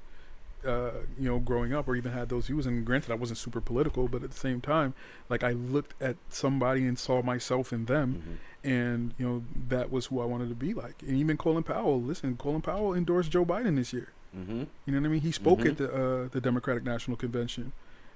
uh, 0.66 0.90
you 1.18 1.28
know, 1.28 1.38
growing 1.38 1.72
up, 1.72 1.88
or 1.88 1.96
even 1.96 2.12
had 2.12 2.28
those 2.28 2.46
views. 2.46 2.66
And 2.66 2.84
granted, 2.84 3.10
I 3.10 3.14
wasn't 3.14 3.38
super 3.38 3.60
political, 3.60 4.06
but 4.06 4.22
at 4.22 4.30
the 4.30 4.36
same 4.38 4.60
time, 4.60 4.94
like 5.28 5.42
I 5.42 5.52
looked 5.52 6.00
at 6.00 6.16
somebody 6.28 6.86
and 6.86 6.98
saw 6.98 7.22
myself 7.22 7.72
in 7.72 7.86
them, 7.86 8.22
Mhm. 8.64 8.70
and 8.70 9.14
you 9.18 9.26
know 9.26 9.42
that 9.68 9.90
was 9.90 10.06
who 10.06 10.20
I 10.20 10.24
wanted 10.26 10.50
to 10.50 10.54
be 10.54 10.74
like. 10.74 11.02
And 11.02 11.16
even 11.16 11.36
Colin 11.38 11.62
Powell, 11.64 12.00
listen, 12.02 12.36
Colin 12.36 12.60
Powell 12.62 12.94
endorsed 12.94 13.30
Joe 13.30 13.44
Biden 13.46 13.76
this 13.76 13.92
year. 13.92 14.08
Mhm. 14.36 14.66
You 14.84 14.92
know 14.92 15.00
what 15.00 15.06
I 15.06 15.08
mean? 15.10 15.22
He 15.22 15.32
spoke 15.32 15.60
Mhm. 15.60 15.70
at 15.70 15.76
the 15.78 15.88
uh, 15.92 16.28
the 16.30 16.40
Democratic 16.40 16.84
National 16.84 17.16
Convention. 17.16 17.72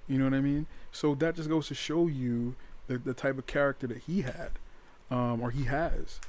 You 0.07 0.19
know 0.19 0.25
what 0.25 0.35
I 0.35 0.41
mean? 0.43 0.67
So 0.93 1.15
that 1.15 1.35
just 1.37 1.49
goes 1.49 1.67
to 1.69 1.75
show 1.75 2.07
you 2.07 2.55
the, 2.87 2.99
the 2.99 3.15
type 3.15 3.39
of 3.39 3.47
character 3.47 3.87
that 3.87 3.99
he 3.99 4.23
had, 4.23 4.51
um, 5.11 5.41
or 5.41 5.51
he 5.51 5.65
has. 5.65 6.21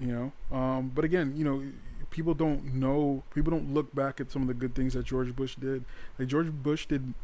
You 0.00 0.06
know, 0.50 0.56
um, 0.56 0.90
but 0.94 1.04
again, 1.04 1.34
you 1.36 1.44
know, 1.44 1.62
people 2.10 2.34
don't 2.34 2.74
know. 2.74 3.22
People 3.34 3.50
don't 3.50 3.72
look 3.72 3.94
back 3.94 4.20
at 4.20 4.30
some 4.30 4.42
of 4.42 4.48
the 4.48 4.54
good 4.54 4.74
things 4.74 4.94
that 4.94 5.04
George 5.04 5.34
Bush 5.36 5.54
did. 5.56 5.84
Like 6.18 6.28
George 6.28 6.50
Bush 6.50 6.86
did, 6.86 7.14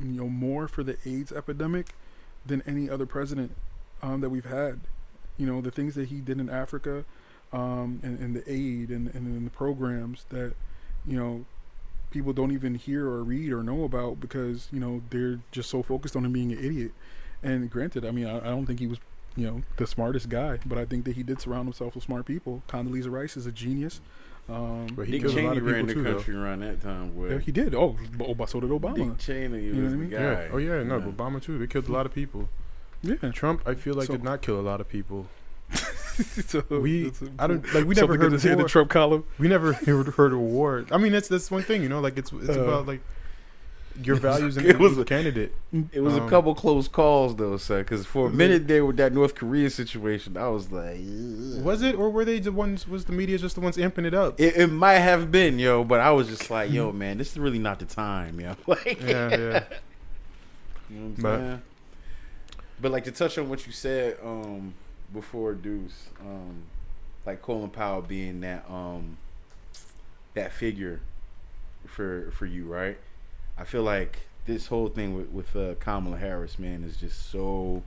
you 0.00 0.20
know, 0.20 0.28
more 0.28 0.68
for 0.68 0.82
the 0.84 0.96
AIDS 1.04 1.32
epidemic 1.32 1.88
than 2.46 2.62
any 2.66 2.88
other 2.88 3.06
president 3.06 3.56
um, 4.02 4.20
that 4.20 4.30
we've 4.30 4.44
had. 4.44 4.80
You 5.36 5.46
know, 5.46 5.60
the 5.60 5.70
things 5.70 5.94
that 5.94 6.08
he 6.08 6.20
did 6.20 6.38
in 6.38 6.48
Africa, 6.48 7.04
um, 7.52 8.00
and, 8.02 8.18
and 8.20 8.36
the 8.36 8.42
aid 8.50 8.90
and, 8.90 9.12
and, 9.14 9.26
and 9.26 9.46
the 9.46 9.50
programs 9.50 10.24
that, 10.28 10.54
you 11.06 11.16
know, 11.18 11.46
people 12.10 12.32
don't 12.32 12.52
even 12.52 12.74
hear 12.74 13.06
or 13.06 13.22
read 13.22 13.52
or 13.52 13.62
know 13.62 13.84
about 13.84 14.20
because 14.20 14.68
you 14.72 14.80
know 14.80 15.00
they're 15.10 15.38
just 15.52 15.70
so 15.70 15.82
focused 15.82 16.16
on 16.16 16.24
him 16.24 16.32
being 16.32 16.52
an 16.52 16.58
idiot. 16.58 16.92
And 17.42 17.70
granted, 17.70 18.04
I 18.04 18.10
mean, 18.10 18.26
I, 18.26 18.38
I 18.38 18.50
don't 18.50 18.66
think 18.66 18.80
he 18.80 18.86
was, 18.86 18.98
you 19.36 19.46
know, 19.46 19.62
the 19.76 19.86
smartest 19.86 20.28
guy, 20.28 20.58
but 20.66 20.76
I 20.78 20.84
think 20.84 21.04
that 21.06 21.16
he 21.16 21.22
did 21.22 21.40
surround 21.40 21.66
himself 21.66 21.94
with 21.94 22.04
smart 22.04 22.26
people. 22.26 22.62
Condoleezza 22.68 23.10
Rice 23.10 23.36
is 23.36 23.46
a 23.46 23.52
genius. 23.52 24.00
Um, 24.48 24.88
But 24.96 25.06
he 25.06 25.12
Dick 25.12 25.22
killed 25.22 25.38
a 25.38 25.42
lot 25.42 25.54
Cheney 25.54 25.58
of 25.58 25.64
ran 25.64 25.74
people 25.74 25.86
the 25.86 25.94
too, 25.94 26.02
though. 26.02 26.14
country 26.14 26.34
around 26.36 26.60
that 26.60 26.80
time. 26.82 27.10
Boy. 27.10 27.30
yeah, 27.30 27.38
he 27.38 27.52
did. 27.52 27.74
Oh, 27.74 27.96
but 28.36 28.48
so 28.50 28.58
did 28.60 28.70
Obama. 28.70 28.96
Dick 29.10 29.18
Cheney 29.18 29.62
You 29.64 29.72
know 29.74 29.82
was 29.84 29.84
what 29.84 29.86
I 29.86 29.90
the 29.90 29.96
mean? 29.96 30.10
guy. 30.10 30.18
Yeah. 30.20 30.48
Oh 30.52 30.56
yeah, 30.58 30.82
no, 30.82 30.98
Yeah. 30.98 31.04
Obama 31.04 31.40
too. 31.42 31.56
They 31.58 31.66
killed 31.68 31.88
a 31.88 31.92
lot 31.92 32.04
of 32.06 32.12
people. 32.12 32.48
Yeah. 33.02 33.14
Trump, 33.32 33.62
I 33.66 33.74
feel 33.74 33.94
like 33.94 34.08
So- 34.08 34.14
did 34.14 34.24
not 34.24 34.42
kill 34.42 34.58
a 34.58 34.62
lot 34.62 34.80
of 34.80 34.88
people. 34.88 35.28
so 35.70 36.64
We, 36.68 37.06
it's 37.06 37.22
a- 37.22 37.30
I 37.38 37.46
don't 37.46 37.62
like. 37.74 37.84
We 37.86 37.94
never 37.94 38.16
heard 38.16 38.30
to 38.30 38.34
of 38.36 38.42
say 38.42 38.54
the. 38.54 38.64
Trump 38.64 38.90
column. 38.90 39.24
We 39.38 39.46
never 39.48 39.72
heard, 39.86 40.08
heard 40.08 40.32
of 40.32 40.40
war. 40.40 40.84
I 40.90 40.98
mean, 40.98 41.12
that's 41.12 41.28
that's 41.28 41.50
one 41.50 41.62
thing, 41.62 41.82
you 41.82 41.88
know. 41.88 42.00
Like 42.00 42.18
it's 42.18 42.32
it's 42.32 42.48
Uh, 42.56 42.60
about 42.64 42.86
like 42.86 43.00
your 44.02 44.16
values 44.16 44.56
and 44.56 44.66
it 44.66 44.78
was 44.78 44.96
a- 44.98 45.04
candidate. 45.16 45.54
It 45.92 46.00
was 46.00 46.16
a 46.16 46.22
Um, 46.22 46.28
couple 46.28 46.54
close 46.54 46.88
calls 46.88 47.36
though, 47.36 47.56
sir. 47.56 47.78
Because 47.82 48.06
for 48.06 48.28
a 48.28 48.30
minute 48.30 48.66
there 48.68 48.84
with 48.84 48.96
that 48.98 49.12
North 49.12 49.34
Korea 49.34 49.70
situation, 49.70 50.36
I 50.36 50.48
was 50.48 50.70
like, 50.72 50.96
"Ugh." 50.96 51.62
Was 51.64 51.82
it, 51.82 51.94
or 51.94 52.10
were 52.10 52.24
they 52.24 52.38
the 52.40 52.52
ones? 52.52 52.88
Was 52.88 53.04
the 53.04 53.12
media 53.12 53.38
just 53.38 53.54
the 53.54 53.60
ones 53.60 53.76
amping 53.76 54.04
it 54.06 54.14
up? 54.14 54.40
It, 54.40 54.56
it 54.56 54.66
might 54.68 54.98
have 54.98 55.30
been, 55.30 55.58
yo, 55.58 55.84
but 55.84 56.00
I 56.00 56.10
was 56.10 56.28
just 56.28 56.50
like, 56.50 56.70
yo, 56.72 56.92
man, 56.92 57.18
this 57.18 57.32
is 57.32 57.38
really 57.38 57.58
not 57.58 57.78
the 57.78 57.84
time, 57.86 58.40
yo. 58.40 58.54
Like, 58.66 59.00
yeah, 59.02 59.36
yeah. 59.36 59.64
You 60.90 60.96
know 60.98 61.14
But- 61.18 61.38
saying? 61.38 61.62
But 62.82 62.92
like 62.92 63.04
to 63.04 63.12
touch 63.12 63.36
on 63.36 63.48
what 63.50 63.66
you 63.66 63.72
said 63.72 64.16
um, 64.24 64.72
before, 65.12 65.52
Deuce, 65.52 66.08
um, 66.20 66.62
like 67.26 67.42
Colin 67.42 67.68
Powell 67.70 68.00
being 68.00 68.40
that 68.40 68.64
um, 68.70 69.18
that 70.34 70.50
figure 70.52 71.00
for 71.86 72.30
for 72.32 72.46
you, 72.46 72.64
right? 72.64 72.96
I 73.60 73.64
feel 73.64 73.82
like 73.82 74.20
this 74.46 74.68
whole 74.68 74.88
thing 74.88 75.16
with 75.16 75.28
with 75.28 75.54
uh, 75.54 75.74
Kamala 75.80 76.16
Harris, 76.16 76.58
man, 76.58 76.82
is 76.82 76.96
just 76.96 77.30
so 77.30 77.82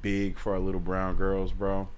big 0.00 0.38
for 0.38 0.52
our 0.52 0.60
little 0.60 0.80
brown 0.80 1.16
girls, 1.16 1.52
bro. 1.52 1.88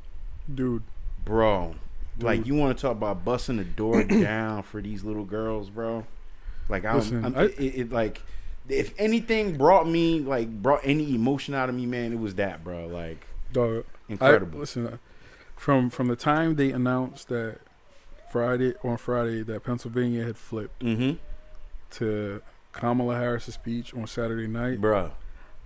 Dude, 0.53 0.83
Bro, 1.25 1.77
like 2.21 2.47
you 2.47 2.55
want 2.55 2.77
to 2.77 2.83
talk 2.83 2.93
about 2.93 3.25
busting 3.25 3.57
the 3.57 3.65
door 3.65 4.03
down 4.05 4.63
for 4.63 4.83
these 4.83 5.05
little 5.05 5.25
girls, 5.25 5.71
bro? 5.71 6.05
Like 6.69 6.85
I'm, 6.85 6.97
Listen, 6.97 7.25
I'm 7.25 7.37
I- 7.37 7.45
it, 7.45 7.59
it 7.59 7.93
like 7.93 8.23
if 8.69 8.95
anything 8.99 9.57
brought 9.57 9.89
me 9.89 10.21
like 10.21 10.49
brought 10.63 10.81
any 10.85 11.15
emotion 11.15 11.55
out 11.55 11.69
of 11.69 11.75
me, 11.75 11.87
man, 11.87 12.13
it 12.13 12.19
was 12.19 12.35
that, 12.35 12.63
bro. 12.63 12.87
Like 12.87 13.27
dog, 13.53 13.85
I, 14.09 14.13
incredible. 14.13 14.61
listen, 14.61 14.87
uh, 14.87 14.97
from 15.57 15.89
from 15.89 16.09
the 16.09 16.17
time 16.17 16.57
they 16.57 16.71
announced 16.71 17.29
that 17.29 17.61
Friday 18.31 18.75
on 18.83 18.99
Friday 18.99 19.43
that 19.43 19.65
Pennsylvania 19.65 20.25
had 20.25 20.37
flipped 20.37 20.83
mm-hmm. 20.83 21.15
to 21.93 22.43
Kamala 22.75 23.17
Harris's 23.17 23.55
speech 23.55 23.95
on 23.95 24.07
Saturday 24.07 24.47
night, 24.47 24.81
Bro, 24.81 25.13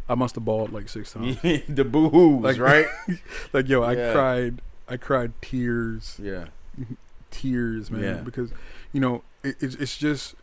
I 0.08 0.14
must 0.14 0.34
have 0.36 0.44
bawled 0.44 0.72
like 0.72 0.88
six 0.88 1.12
times. 1.12 1.38
the 1.68 1.84
boo 1.84 2.08
hoos, 2.10 2.42
Like- 2.42 2.58
right? 2.58 2.86
like 3.52 3.68
yo, 3.68 3.82
I 3.82 3.92
Yeah. 3.94 4.12
cried, 4.12 4.62
I 4.88 4.96
cried 4.96 5.32
tears, 5.42 6.18
yeah, 6.22 6.46
tears, 7.30 7.90
man, 7.90 8.02
Yeah. 8.02 8.22
because 8.22 8.50
you 8.92 9.00
know 9.00 9.22
it, 9.42 9.56
it's 9.60 9.74
it's 9.76 9.96
just 9.96 10.34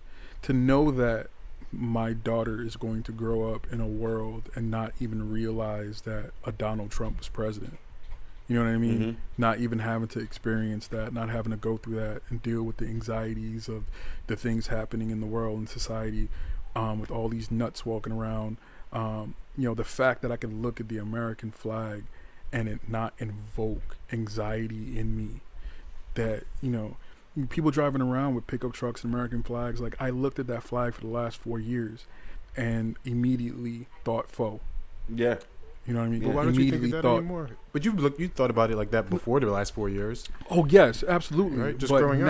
to 0.44 0.54
know 0.54 0.92
that 0.92 1.28
my 1.72 2.14
daughter 2.14 2.62
is 2.62 2.76
going 2.78 3.04
to 3.04 3.12
grow 3.12 3.54
up 3.54 3.68
in 3.72 3.82
a 3.82 3.88
world 3.88 4.50
and 4.56 4.72
not 4.72 4.94
even 5.00 5.30
realize 5.32 6.02
that 6.02 6.32
a 6.46 6.52
Donald 6.52 6.90
Trump 6.92 7.18
was 7.18 7.28
president. 7.28 7.78
You 8.48 8.56
know 8.56 8.64
what 8.64 8.70
I 8.76 8.78
mean? 8.78 9.00
Mhm. 9.00 9.16
Not 9.40 9.58
even 9.60 9.80
having 9.80 10.08
to 10.10 10.20
experience 10.20 10.88
that, 10.90 11.12
not 11.12 11.30
having 11.30 11.50
to 11.52 11.58
go 11.58 11.78
through 11.78 11.96
that 11.96 12.22
and 12.30 12.42
deal 12.44 12.62
with 12.64 12.78
the 12.78 12.86
anxieties 12.86 13.68
of 13.68 13.86
the 14.28 14.36
things 14.36 14.68
happening 14.68 15.10
in 15.10 15.20
the 15.20 15.26
world 15.26 15.58
and 15.58 15.68
society, 15.68 16.30
um, 16.76 17.00
with 17.00 17.12
all 17.12 17.30
these 17.30 17.52
nuts 17.52 17.86
walking 17.86 18.14
around. 18.14 18.58
Um, 18.92 19.36
you 19.58 19.68
know, 19.68 19.74
the 19.74 19.84
fact 19.84 20.22
that 20.22 20.32
I 20.32 20.38
can 20.38 20.62
look 20.62 20.80
at 20.80 20.90
the 20.90 20.98
American 20.98 21.52
flag 21.52 22.04
and 22.52 22.68
it 22.68 22.80
not 22.88 23.14
invoke 23.18 23.98
anxiety 24.12 24.98
in 24.98 25.18
me. 25.18 25.42
That 26.14 26.44
you 26.62 26.70
know, 26.70 26.98
people 27.50 27.72
driving 27.72 28.02
around 28.02 28.36
with 28.36 28.48
pickup 28.48 28.74
trucks 28.74 29.04
and 29.04 29.14
American 29.14 29.44
flags. 29.44 29.82
Like 29.82 29.96
I 30.00 30.10
looked 30.10 30.40
at 30.40 30.48
that 30.48 30.64
flag 30.64 30.94
for 30.94 31.02
the 31.02 31.08
last 31.08 31.38
four 31.38 31.60
years, 31.60 32.06
and 32.56 32.98
immediately 33.04 33.88
thought 34.04 34.30
foe. 34.30 34.62
Yeah. 35.14 35.36
You 35.86 35.94
know 35.94 36.00
what 36.00 36.06
I 36.08 36.10
mean? 36.10 36.22
But 36.22 36.34
why 36.34 36.44
don't 36.46 36.56
you 36.56 36.72
think 36.72 36.84
of 36.86 36.92
that 36.92 37.02
thought, 37.04 37.18
anymore? 37.18 37.50
But 37.72 37.86
you've 37.86 38.00
looked, 38.00 38.20
you 38.20 38.28
thought 38.28 38.50
about 38.50 38.72
it 38.72 38.78
like 38.78 38.90
that 38.92 39.10
before 39.10 39.40
the 39.40 39.52
last 39.52 39.74
four 39.76 39.88
years. 39.88 40.28
Oh 40.50 40.66
yes, 40.66 41.04
absolutely. 41.08 41.60
Right, 41.60 41.78
just 41.78 41.92
but 41.92 42.00
growing 42.00 42.24
up. 42.24 42.28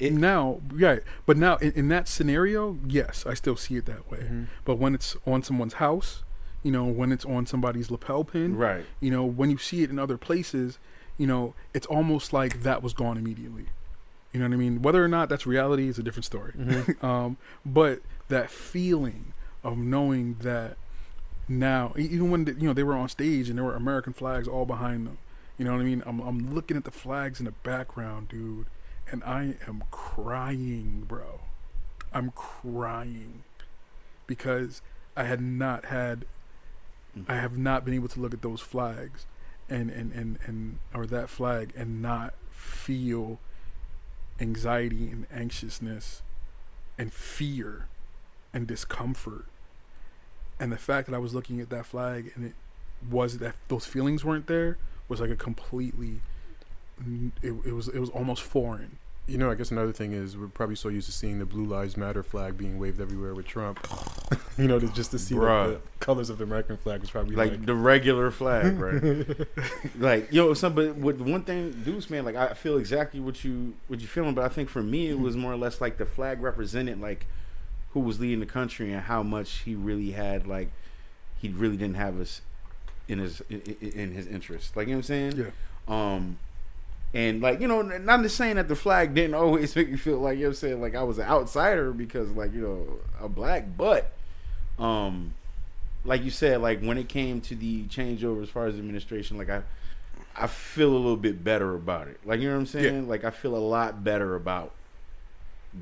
Now, 0.00 0.06
It- 0.06 0.12
now, 0.12 0.60
right. 0.72 1.02
But 1.26 1.36
now, 1.36 1.56
in, 1.56 1.72
in 1.72 1.88
that 1.88 2.08
scenario, 2.08 2.78
yes, 2.86 3.24
I 3.26 3.34
still 3.34 3.56
see 3.56 3.76
it 3.76 3.86
that 3.86 4.10
way. 4.10 4.18
Mm-hmm. 4.18 4.44
But 4.64 4.76
when 4.76 4.94
it's 4.94 5.16
on 5.26 5.42
someone's 5.42 5.74
house, 5.74 6.22
you 6.62 6.70
know, 6.72 6.84
when 6.84 7.12
it's 7.12 7.24
on 7.24 7.46
somebody's 7.46 7.90
lapel 7.90 8.24
pin, 8.24 8.56
Right. 8.56 8.84
you 9.00 9.10
know, 9.10 9.24
when 9.24 9.50
you 9.50 9.58
see 9.58 9.82
it 9.82 9.90
in 9.90 9.98
other 9.98 10.16
places, 10.18 10.78
you 11.16 11.26
know, 11.26 11.54
it's 11.74 11.86
almost 11.86 12.32
like 12.32 12.62
that 12.62 12.82
was 12.82 12.92
gone 12.92 13.16
immediately. 13.18 13.66
You 14.32 14.40
know 14.40 14.46
what 14.46 14.54
I 14.54 14.56
mean? 14.56 14.82
Whether 14.82 15.02
or 15.04 15.08
not 15.08 15.28
that's 15.28 15.46
reality 15.46 15.88
is 15.88 15.98
a 15.98 16.02
different 16.02 16.24
story. 16.26 16.52
Mm-hmm. 16.56 17.04
um, 17.06 17.36
but 17.64 18.00
that 18.28 18.50
feeling 18.50 19.32
of 19.64 19.78
knowing 19.78 20.34
that 20.40 20.76
now, 21.48 21.94
even 21.96 22.30
when 22.30 22.44
the, 22.44 22.52
you 22.54 22.66
know 22.66 22.72
they 22.74 22.82
were 22.82 22.94
on 22.94 23.08
stage 23.08 23.48
and 23.48 23.56
there 23.58 23.64
were 23.64 23.74
American 23.74 24.12
flags 24.12 24.46
all 24.46 24.66
behind 24.66 25.06
them, 25.06 25.18
you 25.56 25.64
know 25.64 25.72
what 25.72 25.80
I 25.80 25.84
mean? 25.84 26.02
I'm 26.06 26.20
I'm 26.20 26.54
looking 26.54 26.76
at 26.76 26.84
the 26.84 26.90
flags 26.90 27.38
in 27.40 27.46
the 27.46 27.52
background, 27.52 28.28
dude, 28.28 28.66
and 29.10 29.22
I 29.24 29.56
am 29.66 29.84
crying, 29.90 31.04
bro. 31.06 31.40
I'm 32.12 32.30
crying 32.30 33.44
because 34.26 34.82
I 35.16 35.24
had 35.24 35.40
not 35.40 35.86
had, 35.86 36.26
I 37.26 37.36
have 37.36 37.58
not 37.58 37.84
been 37.84 37.94
able 37.94 38.08
to 38.08 38.20
look 38.20 38.34
at 38.34 38.42
those 38.42 38.60
flags, 38.60 39.26
and 39.68 39.90
and 39.90 40.12
and 40.12 40.38
and 40.44 40.78
or 40.94 41.06
that 41.06 41.28
flag 41.28 41.72
and 41.76 42.00
not 42.00 42.34
feel 42.50 43.38
anxiety 44.40 45.10
and 45.10 45.26
anxiousness 45.32 46.22
and 46.96 47.12
fear 47.12 47.86
and 48.52 48.66
discomfort. 48.66 49.46
And 50.60 50.72
the 50.72 50.76
fact 50.76 51.08
that 51.08 51.14
I 51.14 51.18
was 51.18 51.34
looking 51.34 51.60
at 51.60 51.70
that 51.70 51.86
flag 51.86 52.32
and 52.34 52.44
it 52.44 52.54
was 53.08 53.38
that 53.38 53.54
those 53.68 53.86
feelings 53.86 54.24
weren't 54.24 54.46
there 54.46 54.76
was 55.08 55.20
like 55.20 55.30
a 55.30 55.36
completely 55.36 56.20
it, 57.42 57.54
it 57.64 57.72
was 57.72 57.88
it 57.88 57.98
was 57.98 58.10
almost 58.10 58.42
foreign. 58.42 58.98
You 59.26 59.36
know, 59.36 59.50
I 59.50 59.56
guess 59.56 59.70
another 59.70 59.92
thing 59.92 60.12
is 60.12 60.38
we're 60.38 60.46
probably 60.48 60.74
so 60.74 60.88
used 60.88 61.06
to 61.06 61.12
seeing 61.12 61.38
the 61.38 61.44
Blue 61.44 61.66
Lives 61.66 61.98
Matter 61.98 62.22
flag 62.22 62.56
being 62.56 62.78
waved 62.78 62.98
everywhere 62.98 63.34
with 63.34 63.46
Trump. 63.46 63.86
you 64.58 64.66
know, 64.66 64.78
to, 64.78 64.88
just 64.88 65.10
to 65.10 65.18
see 65.18 65.34
the, 65.34 65.40
the 65.40 65.80
colors 66.00 66.30
of 66.30 66.38
the 66.38 66.44
American 66.44 66.78
flag 66.78 67.02
was 67.02 67.10
probably 67.10 67.36
Like, 67.36 67.50
like, 67.50 67.66
the 67.66 67.74
regular 67.74 68.30
flag, 68.30 68.78
right? 68.80 69.36
like 69.98 70.32
yo, 70.32 70.46
know, 70.46 70.54
some 70.54 70.74
but 70.74 70.96
with 70.96 71.20
one 71.20 71.42
thing, 71.42 71.72
Deuce 71.84 72.08
man, 72.08 72.24
like 72.24 72.36
I 72.36 72.54
feel 72.54 72.78
exactly 72.78 73.20
what 73.20 73.44
you 73.44 73.74
what 73.88 74.00
you 74.00 74.06
feeling, 74.06 74.34
but 74.34 74.44
I 74.44 74.48
think 74.48 74.70
for 74.70 74.82
me 74.82 75.08
it 75.08 75.18
was 75.18 75.36
more 75.36 75.52
or 75.52 75.56
less 75.56 75.80
like 75.80 75.98
the 75.98 76.06
flag 76.06 76.40
represented 76.40 77.00
like 77.00 77.26
who 77.90 78.00
was 78.00 78.20
leading 78.20 78.40
the 78.40 78.46
country 78.46 78.92
and 78.92 79.02
how 79.02 79.22
much 79.22 79.58
he 79.58 79.74
really 79.74 80.12
had 80.12 80.46
like 80.46 80.70
he 81.36 81.48
really 81.48 81.76
didn't 81.76 81.96
have 81.96 82.18
us 82.18 82.40
in 83.08 83.18
his 83.18 83.42
in, 83.48 83.60
in 83.80 84.12
his 84.12 84.26
interest. 84.26 84.76
Like 84.76 84.86
you 84.86 84.94
know 84.94 84.98
what 84.98 85.10
I'm 85.10 85.32
saying? 85.32 85.36
Yeah. 85.36 86.14
Um, 86.14 86.38
and 87.14 87.40
like 87.40 87.60
you 87.60 87.68
know, 87.68 87.82
not 87.82 88.22
just 88.22 88.36
saying 88.36 88.56
that 88.56 88.68
the 88.68 88.76
flag 88.76 89.14
didn't 89.14 89.34
always 89.34 89.74
make 89.76 89.90
me 89.90 89.96
feel 89.96 90.18
like 90.18 90.36
you 90.38 90.44
know 90.44 90.48
I'm 90.48 90.54
saying 90.54 90.80
like 90.80 90.94
I 90.94 91.02
was 91.02 91.18
an 91.18 91.24
outsider 91.26 91.92
because 91.92 92.30
like 92.30 92.52
you 92.52 92.60
know 92.62 92.86
a 93.24 93.28
black, 93.28 93.64
but 93.76 94.12
um, 94.78 95.34
like 96.04 96.22
you 96.22 96.30
said, 96.30 96.60
like 96.62 96.80
when 96.80 96.98
it 96.98 97.08
came 97.08 97.40
to 97.42 97.54
the 97.54 97.84
changeover 97.84 98.42
as 98.42 98.48
far 98.50 98.66
as 98.66 98.74
administration, 98.76 99.38
like 99.38 99.50
I. 99.50 99.62
I 100.40 100.46
feel 100.46 100.90
a 100.92 100.94
little 100.96 101.16
bit 101.16 101.42
better 101.42 101.74
about 101.74 102.06
it. 102.06 102.20
Like 102.24 102.38
you 102.38 102.46
know 102.48 102.54
what 102.54 102.60
I'm 102.60 102.66
saying? 102.66 103.08
Like 103.08 103.24
I 103.24 103.30
feel 103.30 103.56
a 103.56 103.58
lot 103.58 104.04
better 104.04 104.36
about 104.36 104.70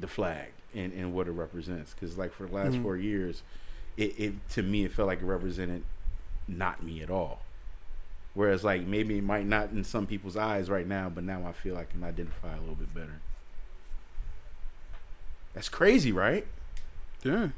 the 0.01 0.07
flag 0.07 0.49
and, 0.75 0.95
and 0.95 1.13
what 1.13 1.27
it 1.29 1.33
represents. 1.33 1.93
Because 1.93 2.17
like 2.17 2.33
for 2.33 2.47
the 2.47 2.55
last 2.55 2.73
Mhm. 2.77 2.83
four 2.83 2.97
years, 2.97 3.43
it, 3.99 4.19
it 4.19 4.49
to 4.53 4.63
me 4.63 4.85
it 4.87 4.93
felt 4.93 5.09
like 5.09 5.21
it 5.21 5.27
represented 5.27 5.83
not 6.49 6.83
me 6.83 7.03
at 7.03 7.11
all. 7.11 7.41
Whereas 8.37 8.63
like 8.63 8.87
maybe 8.87 9.17
it 9.17 9.25
might 9.25 9.47
not 9.47 9.71
in 9.71 9.83
some 9.83 10.07
people's 10.07 10.37
eyes 10.37 10.69
right 10.69 10.87
now, 10.87 11.09
but 11.09 11.25
now 11.25 11.45
I 11.49 11.53
feel 11.53 11.77
I 11.77 11.85
can 11.85 12.05
identify 12.05 12.55
a 12.55 12.61
little 12.61 12.75
bit 12.75 12.93
better. 12.95 13.21
That's 15.55 15.71
crazy, 15.71 16.13
right? 16.13 16.47
Yeah, 17.25 17.49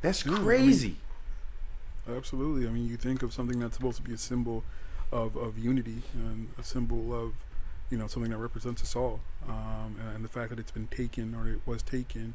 That's 0.00 0.24
Yeah, 0.24 0.32
I 0.32 0.34
mean- 0.36 0.44
crazy. 0.44 0.96
absolutely. 2.08 2.68
I 2.68 2.70
mean, 2.70 2.86
you 2.88 2.96
think 2.96 3.22
of 3.24 3.32
something 3.32 3.58
that's 3.58 3.74
supposed 3.76 3.96
to 3.96 4.02
be 4.02 4.14
a 4.14 4.18
symbol 4.18 4.62
of, 5.10 5.36
of 5.36 5.58
unity 5.58 6.02
and 6.14 6.48
a 6.56 6.62
symbol 6.62 7.12
of, 7.12 7.32
you 7.90 7.98
know, 7.98 8.06
something 8.06 8.30
that 8.30 8.38
represents 8.38 8.80
us 8.82 8.94
all. 8.94 9.20
Um, 9.48 9.96
and 10.14 10.24
the 10.24 10.28
fact 10.28 10.50
that 10.50 10.58
it's 10.60 10.70
been 10.70 10.86
taken 10.86 11.34
or 11.34 11.48
it 11.48 11.60
was 11.66 11.82
taken 11.82 12.34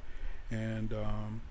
and, 0.52 0.92
um, 0.94 1.42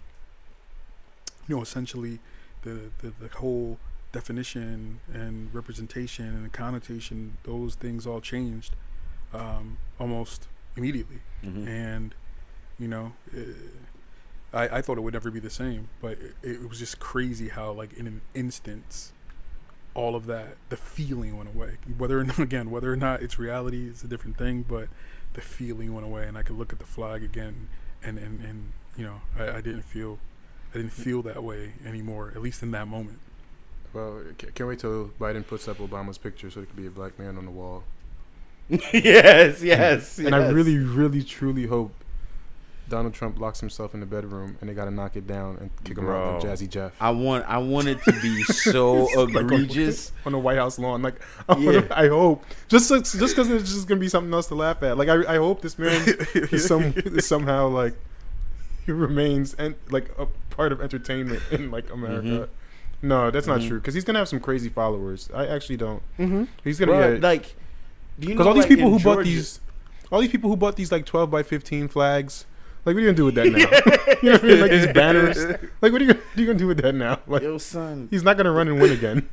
you 1.48 1.57
know, 1.57 1.62
essentially 1.62 2.18
the, 2.61 2.90
the, 2.98 3.12
the 3.18 3.28
whole 3.38 3.78
definition 4.12 5.00
and 5.12 5.52
representation 5.54 6.26
and 6.26 6.52
connotation, 6.52 7.36
those 7.44 7.74
things 7.74 8.06
all 8.06 8.20
changed 8.20 8.74
um, 9.32 9.78
almost 9.98 10.48
immediately. 10.76 11.20
Mhm. 11.44 11.66
and 11.66 12.14
you 12.78 12.86
know 12.88 13.12
uh, 13.36 13.40
I, 14.54 14.78
I 14.78 14.82
thought 14.82 14.96
it 14.96 15.00
would 15.02 15.12
never 15.14 15.30
be 15.30 15.40
the 15.40 15.50
same 15.50 15.88
but 16.00 16.12
it, 16.12 16.34
it 16.42 16.68
was 16.68 16.78
just 16.78 16.98
crazy 17.00 17.48
how 17.48 17.72
like 17.72 17.92
in 17.94 18.06
an 18.06 18.20
instance 18.32 19.12
all 19.94 20.14
of 20.14 20.26
that 20.26 20.56
the 20.68 20.76
feeling 20.76 21.36
went 21.36 21.48
away 21.54 21.78
whether 21.98 22.18
or 22.20 22.24
not 22.30 22.38
again 22.38 22.70
whether 22.70 22.92
or 22.92 22.96
not 22.96 23.22
it's 23.22 23.38
reality 23.38 23.88
is 23.88 24.02
a 24.04 24.06
different 24.08 24.38
thing 24.38 24.64
but 24.66 24.88
the 25.34 25.40
feeling 25.40 25.92
went 25.92 26.06
away 26.06 26.26
and 26.26 26.38
i 26.38 26.42
could 26.42 26.56
look 26.56 26.72
at 26.72 26.78
the 26.78 26.86
flag 26.86 27.22
again 27.24 27.68
and 28.02 28.18
and, 28.18 28.40
and 28.44 28.72
you 28.96 29.04
know 29.04 29.20
I, 29.38 29.56
I 29.58 29.60
didn't 29.60 29.82
feel 29.84 30.18
i 30.72 30.76
didn't 30.76 30.92
feel 30.92 31.22
that 31.22 31.42
way 31.42 31.72
anymore 31.84 32.32
at 32.34 32.40
least 32.40 32.62
in 32.62 32.70
that 32.70 32.86
moment 32.88 33.18
well, 33.93 34.20
can't 34.55 34.68
wait 34.68 34.78
till 34.78 35.11
Biden 35.20 35.47
puts 35.47 35.68
up 35.68 35.78
Obama's 35.78 36.18
picture 36.18 36.51
so 36.51 36.61
there 36.61 36.66
could 36.66 36.76
be 36.76 36.86
a 36.86 36.90
black 36.90 37.18
man 37.18 37.36
on 37.36 37.45
the 37.45 37.51
wall. 37.51 37.84
yes, 38.93 39.62
yes, 39.62 40.18
And 40.18 40.34
I 40.34 40.49
really, 40.51 40.78
really, 40.78 41.22
truly 41.22 41.66
hope 41.66 41.93
Donald 42.88 43.12
Trump 43.14 43.38
locks 43.38 43.61
himself 43.61 43.93
in 43.95 44.01
the 44.01 44.07
bedroom 44.07 44.57
and 44.61 44.68
they 44.70 44.74
got 44.74 44.84
to 44.86 44.90
knock 44.90 45.16
it 45.16 45.26
down 45.26 45.57
and 45.61 45.70
kick 45.84 45.97
him 45.99 46.09
out 46.09 46.34
like 46.34 46.43
Jazzy 46.53 46.68
Jeff 46.68 46.93
I 47.01 47.11
want 47.11 47.45
I 47.49 47.57
want 47.59 47.88
it 47.88 48.03
to 48.05 48.12
be 48.20 48.43
so 48.45 49.05
Like 49.16 49.34
on- 49.36 49.45
egregious. 49.45 50.12
on 50.26 50.32
the 50.32 50.38
White 50.38 50.59
House 50.59 50.78
lawn. 50.78 51.03
Like, 51.03 51.20
I, 51.49 51.57
Yeah. 51.59 51.66
wanna- 51.72 51.86
I 51.90 52.09
hope 52.09 52.45
just 52.68 52.88
just 52.90 53.16
because 53.18 53.51
it's 53.51 53.72
just 53.72 53.88
gonna 53.88 54.01
be 54.01 54.09
something 54.09 54.32
else 54.32 54.47
to 54.49 54.55
laugh 54.55 54.82
at. 54.82 54.97
Like, 54.99 55.09
I, 55.09 55.34
I 55.34 55.36
hope 55.36 55.62
this 55.62 55.78
man 55.78 56.03
is 56.34 56.66
some 56.66 56.93
is 56.97 57.26
somehow 57.26 57.68
like 57.68 57.95
he 58.86 58.93
remains 58.93 59.55
and 59.55 59.74
like 59.90 60.11
a 60.18 60.26
part 60.51 60.72
of 60.72 60.80
entertainment 60.80 61.43
in 61.51 61.70
like 61.70 61.90
America. 61.90 62.26
Mhm. 62.28 62.49
No, 63.03 63.30
that's 63.30 63.46
not 63.46 63.61
Mhm. 63.61 63.68
true 63.68 63.78
because 63.80 63.94
he's 63.94 64.05
gonna 64.05 64.18
have 64.20 64.28
some 64.28 64.40
crazy 64.40 64.68
followers. 64.68 65.28
I 65.34 65.46
actually 65.46 65.76
don't. 65.76 66.03
Mm-hmm. 66.18 66.44
He's 66.64 66.78
gonna 66.78 66.92
Bruh, 66.92 67.14
be 67.16 67.20
like 67.20 67.57
do 68.18 68.28
you 68.28 68.34
because 68.34 68.44
know, 68.44 68.50
all 68.50 68.55
these 68.55 68.66
people 68.66 68.86
in 68.86 68.92
who 68.92 69.00
bought 69.00 69.24
these, 69.24 69.61
all 70.12 70.20
these 70.20 70.30
people 70.30 70.50
who 70.50 70.57
bought 70.57 70.76
these 70.76 70.92
like 70.92 71.05
twelve 71.05 71.30
by 71.30 71.42
fifteen 71.42 71.88
flags. 71.88 72.46
Like, 72.84 72.94
what 72.94 72.98
are 73.03 73.07
you 73.07 73.07
gonna 73.12 73.16
do 73.16 73.24
with 73.26 73.34
that 73.36 73.46
now? 73.53 73.59
you 74.22 74.30
know 74.30 74.32
what 74.32 74.44
I 74.44 74.46
mean? 74.46 74.61
Like 74.61 74.70
these 74.70 74.86
banners. 74.92 75.38
Like, 75.80 75.92
what 75.92 76.00
are 76.00 76.05
you, 76.05 76.14
what 76.14 76.16
are 76.36 76.40
you 76.40 76.46
gonna 76.46 76.59
do 76.59 76.66
with 76.66 76.80
that 76.82 76.94
now? 76.94 77.20
Like, 77.26 77.42
Yo, 77.42 77.59
son, 77.59 78.09
he's 78.11 78.22
not 78.24 78.36
gonna 78.36 78.50
run 78.53 78.66
and 78.68 78.80
win 78.80 78.92
again. 78.92 79.28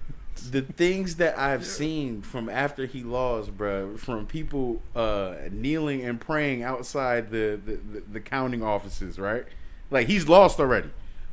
the 0.52 0.62
things 0.62 1.16
that 1.18 1.38
I've 1.38 1.66
seen 1.66 2.22
from 2.22 2.48
after 2.50 2.86
he 2.86 3.04
lost, 3.04 3.56
bruh, 3.58 3.98
from 4.00 4.26
people 4.28 4.82
uh, 4.96 5.34
kneeling 5.52 6.02
and 6.04 6.20
praying 6.22 6.64
outside 6.64 7.30
the, 7.32 7.60
the, 7.64 7.74
the, 7.76 8.04
the 8.14 8.20
counting 8.20 8.64
offices, 8.64 9.18
right? 9.20 9.46
Like 9.92 10.08
he's 10.08 10.28
lost 10.30 10.60
already. 10.60 10.90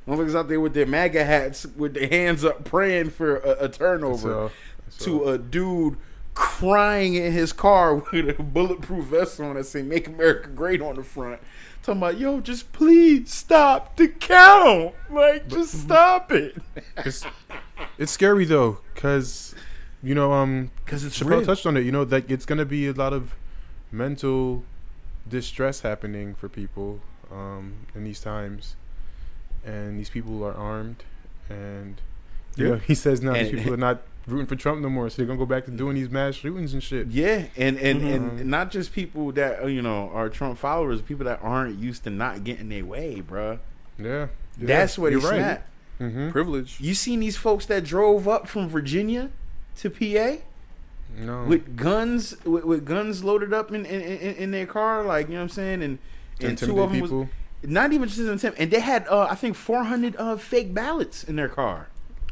Motherfuckers 0.07 0.37
out 0.37 0.49
there 0.49 0.61
with 0.61 0.75
their 0.75 0.87
MAGA 0.87 1.25
hats, 1.25 1.67
with 1.77 1.95
their 1.95 2.09
hands 2.09 2.45
up, 2.45 2.65
praying 2.65 3.11
for 3.11 3.39
a, 3.39 3.65
a 3.65 3.69
turnover. 3.69 4.51
To 5.01 5.25
a 5.25 5.37
dude 5.37 5.97
crying 6.35 7.15
in 7.15 7.33
his 7.33 7.53
car 7.53 7.95
with 8.13 8.39
a 8.39 8.43
bulletproof 8.43 9.07
vest 9.07 9.41
on 9.41 9.57
that 9.57 9.65
say 9.65 9.83
"Make 9.83 10.07
America 10.07 10.49
Great" 10.49 10.81
on 10.81 10.95
the 10.95 11.03
front, 11.03 11.41
talking 11.83 12.01
about 12.01 12.19
"Yo, 12.19 12.41
just 12.41 12.73
please 12.73 13.33
stop 13.33 13.97
the 13.97 14.07
count, 14.07 14.95
like 15.11 15.49
just 15.49 15.75
stop 15.83 16.31
it." 16.31 16.57
it's 16.99 17.25
it's 17.99 18.13
scary 18.13 18.45
though, 18.45 18.79
cause 18.95 19.55
you 20.03 20.15
know, 20.15 20.33
um, 20.33 20.71
Because 20.85 21.05
it's 21.05 21.19
Chappelle 21.19 21.45
touched 21.45 21.67
on 21.67 21.77
it. 21.77 21.81
You 21.81 21.91
know 21.91 22.05
that 22.05 22.31
it's 22.31 22.47
gonna 22.47 22.65
be 22.65 22.87
a 22.87 22.93
lot 22.93 23.13
of 23.13 23.35
mental 23.91 24.63
distress 25.29 25.81
happening 25.81 26.35
for 26.35 26.49
people 26.49 27.01
um, 27.33 27.87
in 27.95 28.05
these 28.05 28.21
times, 28.21 28.77
and 29.67 29.99
these 29.99 30.09
people 30.11 30.43
are 30.45 30.55
armed, 30.55 31.05
and 31.51 32.01
you 32.57 32.65
Yeah. 32.67 32.71
know, 32.73 32.77
he 32.79 32.95
says 32.95 33.21
now 33.23 33.33
these 33.35 33.51
people 33.51 33.75
are 33.75 33.77
not 33.77 34.03
rooting 34.27 34.47
for 34.47 34.57
Trump 34.57 34.81
no 34.81 34.89
more, 34.89 35.09
so 35.11 35.17
they're 35.19 35.27
gonna 35.27 35.39
go 35.39 35.47
back 35.47 35.65
to 35.67 35.71
doing 35.71 35.95
these 35.95 36.09
mass 36.11 36.35
shootings 36.37 36.73
and 36.73 36.83
shit. 36.83 37.09
Yeah, 37.09 37.45
and 37.57 37.77
and, 37.79 38.01
Mhm. 38.03 38.15
and 38.41 38.47
not 38.47 38.71
just 38.71 38.93
people 38.93 39.31
that 39.33 39.63
uh, 39.63 39.67
you 39.67 39.83
know 39.83 40.11
are 40.15 40.29
Trump 40.29 40.59
followers, 40.59 41.03
people 41.03 41.25
that 41.27 41.41
aren't 41.43 41.79
used 41.79 42.05
to 42.05 42.11
not 42.11 42.43
getting 42.45 42.69
their 42.69 42.85
way, 42.85 43.23
bruh. 43.29 43.59
Yeah, 43.99 44.29
That's 44.59 44.99
what 44.99 45.11
you're 45.13 45.21
it's 45.21 45.31
right. 45.31 45.41
at. 45.41 45.67
Mm-hmm. 45.99 46.29
privilege 46.31 46.77
You 46.79 46.93
seen 46.93 47.21
these 47.21 47.39
folks 47.39 47.65
that 47.67 47.83
drove 47.83 48.29
up 48.29 48.47
from 48.49 48.69
Virginia 48.69 49.31
to 49.77 49.89
PA? 49.89 50.43
No. 51.19 51.45
with 51.45 51.77
guns 51.77 52.37
with, 52.45 52.65
with 52.65 52.85
guns 52.85 53.25
loaded 53.25 53.55
up 53.55 53.73
in, 53.73 53.87
in, 53.87 54.03
in, 54.03 54.35
in 54.35 54.51
their 54.51 54.67
car, 54.67 55.03
like 55.05 55.29
you 55.29 55.35
know 55.35 55.39
what 55.41 55.45
I'm 55.45 55.49
saying, 55.51 55.83
and 55.83 55.99
and 56.43 56.59
two 56.59 56.79
of 56.83 56.91
them 56.91 57.01
people. 57.01 57.19
was 57.21 57.29
not 57.67 57.93
even 57.93 58.09
just 58.09 58.21
an 58.21 58.31
attempt, 58.31 58.59
and 58.59 58.71
they 58.71 58.81
had 58.81 59.07
uh, 59.09 59.27
I 59.31 59.35
think 59.35 59.57
400 59.57 60.17
uh, 60.17 60.37
fake 60.37 60.73
ballots 60.75 61.25
in 61.25 61.37
their 61.37 61.49
car. 61.49 61.89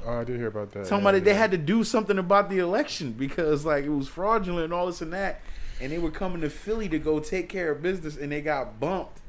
oh, 0.07 0.21
I 0.21 0.25
did 0.25 0.37
hear 0.39 0.49
about 0.49 0.73
that. 0.73 0.87
Somebody 0.87 1.19
Yeah, 1.19 1.25
they 1.25 1.31
yeah. 1.33 1.39
had 1.39 1.51
to 1.51 1.59
do 1.59 1.85
something 1.85 2.19
about 2.19 2.51
the 2.51 2.59
election 2.59 3.13
because 3.13 3.65
like 3.65 3.85
it 3.85 3.91
was 3.91 4.09
fraudulent 4.09 4.65
and 4.65 4.73
all 4.73 4.87
this 4.87 5.01
and 5.03 5.13
that, 5.13 5.41
and 5.81 5.91
they 5.93 5.99
were 5.99 6.11
coming 6.11 6.41
to 6.43 6.51
Philly 6.51 6.89
to 6.89 6.99
go 6.99 7.19
take 7.21 7.49
care 7.49 7.71
of 7.73 7.83
business, 7.83 8.17
and 8.17 8.31
they 8.33 8.41
got 8.41 8.79
bumped 8.81 9.21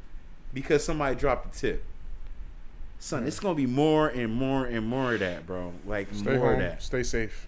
because 0.54 0.84
somebody 0.84 1.16
dropped 1.16 1.56
a 1.56 1.60
tip. 1.60 1.84
Son, 3.00 3.22
Yeah. 3.24 3.28
it's 3.28 3.40
gonna 3.40 3.56
be 3.56 3.66
more 3.68 4.08
and 4.08 4.34
more 4.34 4.66
and 4.66 4.88
more 4.88 5.14
of 5.16 5.20
that, 5.20 5.46
bro. 5.46 5.74
Like 5.86 6.08
Stay 6.14 6.32
more 6.38 6.40
home. 6.52 6.54
of 6.54 6.60
that. 6.60 6.82
Stay 6.84 7.04
safe. 7.04 7.48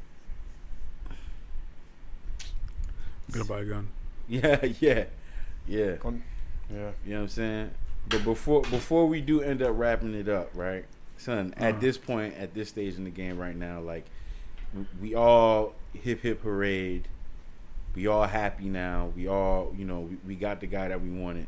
I'm 2.69 3.33
gonna 3.33 3.45
buy 3.45 3.59
a 3.61 3.65
gun. 3.65 3.87
Yeah, 4.29 4.63
yeah, 4.81 5.05
yeah. 5.65 5.95
On- 6.03 6.21
yeah. 6.69 6.91
You 7.05 7.11
know 7.13 7.15
what 7.17 7.21
I'm 7.23 7.27
saying? 7.29 7.71
But 8.09 8.23
before 8.23 8.61
before 8.63 9.07
we 9.07 9.21
do 9.21 9.41
end 9.41 9.61
up 9.61 9.77
wrapping 9.77 10.13
it 10.13 10.29
up, 10.29 10.49
right, 10.53 10.85
son? 11.17 11.53
At 11.57 11.71
Uh-huh. 11.73 11.81
this 11.81 11.97
point, 11.97 12.35
at 12.35 12.53
this 12.53 12.69
stage 12.69 12.95
in 12.95 13.03
the 13.03 13.09
game 13.09 13.37
right 13.37 13.55
now, 13.55 13.79
like 13.81 14.05
we 15.01 15.13
all 15.15 15.73
hip 15.93 16.21
hip 16.21 16.41
parade. 16.41 17.07
We 17.95 18.05
all 18.07 18.25
happy 18.27 18.65
now. 18.65 19.11
We 19.15 19.27
all, 19.27 19.73
you 19.75 19.83
know, 19.83 20.01
we, 20.01 20.17
we 20.27 20.35
got 20.35 20.59
the 20.61 20.67
guy 20.67 20.87
that 20.87 21.01
we 21.01 21.09
wanted. 21.09 21.47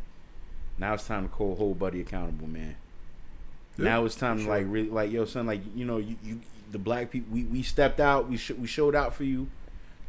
Now 0.79 0.95
it's 0.95 1.05
time 1.05 1.29
to 1.29 1.35
hold, 1.35 1.59
whole 1.59 1.75
Buddy 1.75 2.01
accountable, 2.01 2.47
man. 2.47 2.75
Yeah, 3.77 3.85
now 3.85 4.05
it's 4.05 4.15
time 4.15 4.39
to 4.43 4.49
like 4.49 4.65
really 4.67 4.89
like 4.89 5.11
yo 5.11 5.25
son 5.25 5.45
like 5.45 5.61
you 5.75 5.85
know 5.85 5.97
you, 5.97 6.17
you 6.23 6.41
the 6.71 6.79
black 6.79 7.11
people 7.11 7.33
we, 7.33 7.43
we 7.43 7.63
stepped 7.63 7.99
out 8.01 8.27
we 8.29 8.35
sh- 8.35 8.51
we 8.51 8.67
showed 8.67 8.93
out 8.93 9.13
for 9.15 9.23
you 9.23 9.47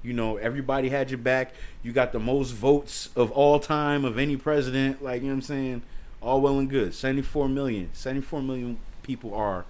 you 0.03 0.13
know 0.13 0.37
everybody 0.39 0.89
had 0.89 1.09
your 1.11 1.19
back 1.19 1.53
you 1.85 1.93
got 1.93 2.11
the 2.13 2.19
most 2.19 2.51
votes 2.51 3.11
of 3.15 3.31
all 3.31 3.61
time 3.61 4.05
of 4.05 4.19
any 4.19 4.37
president 4.37 5.03
like 5.05 5.23
you 5.23 5.29
know 5.29 5.35
what 5.35 5.37
I'm 5.37 5.43
saying 5.43 5.83
all 6.23 6.41
well 6.41 6.59
and 6.59 6.69
good 6.69 6.95
74 6.95 7.49
million 7.49 7.89
74 7.93 8.43
million 8.43 8.79
people 9.03 9.35
are 9.35 9.65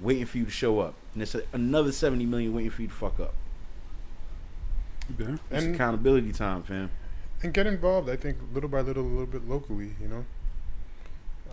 waiting 0.00 0.26
for 0.26 0.38
you 0.38 0.44
to 0.44 0.50
show 0.50 0.80
up 0.80 0.94
and 1.14 1.22
it's 1.22 1.34
a, 1.34 1.42
another 1.52 1.92
70 1.92 2.24
million 2.26 2.54
waiting 2.54 2.70
for 2.70 2.82
you 2.82 2.88
to 2.88 2.94
fuck 2.94 3.20
up 3.20 3.34
Yeah. 5.18 5.36
it's 5.50 5.64
And- 5.64 5.74
accountability 5.74 6.32
time 6.32 6.62
fam 6.62 6.90
And 7.42 7.54
get 7.54 7.66
involved. 7.66 8.08
I 8.10 8.16
think 8.16 8.36
little 8.52 8.68
by 8.68 8.80
little, 8.82 9.02
a 9.02 9.06
little 9.06 9.26
bit 9.26 9.48
locally. 9.48 9.94
You 10.00 10.08
know. 10.08 10.24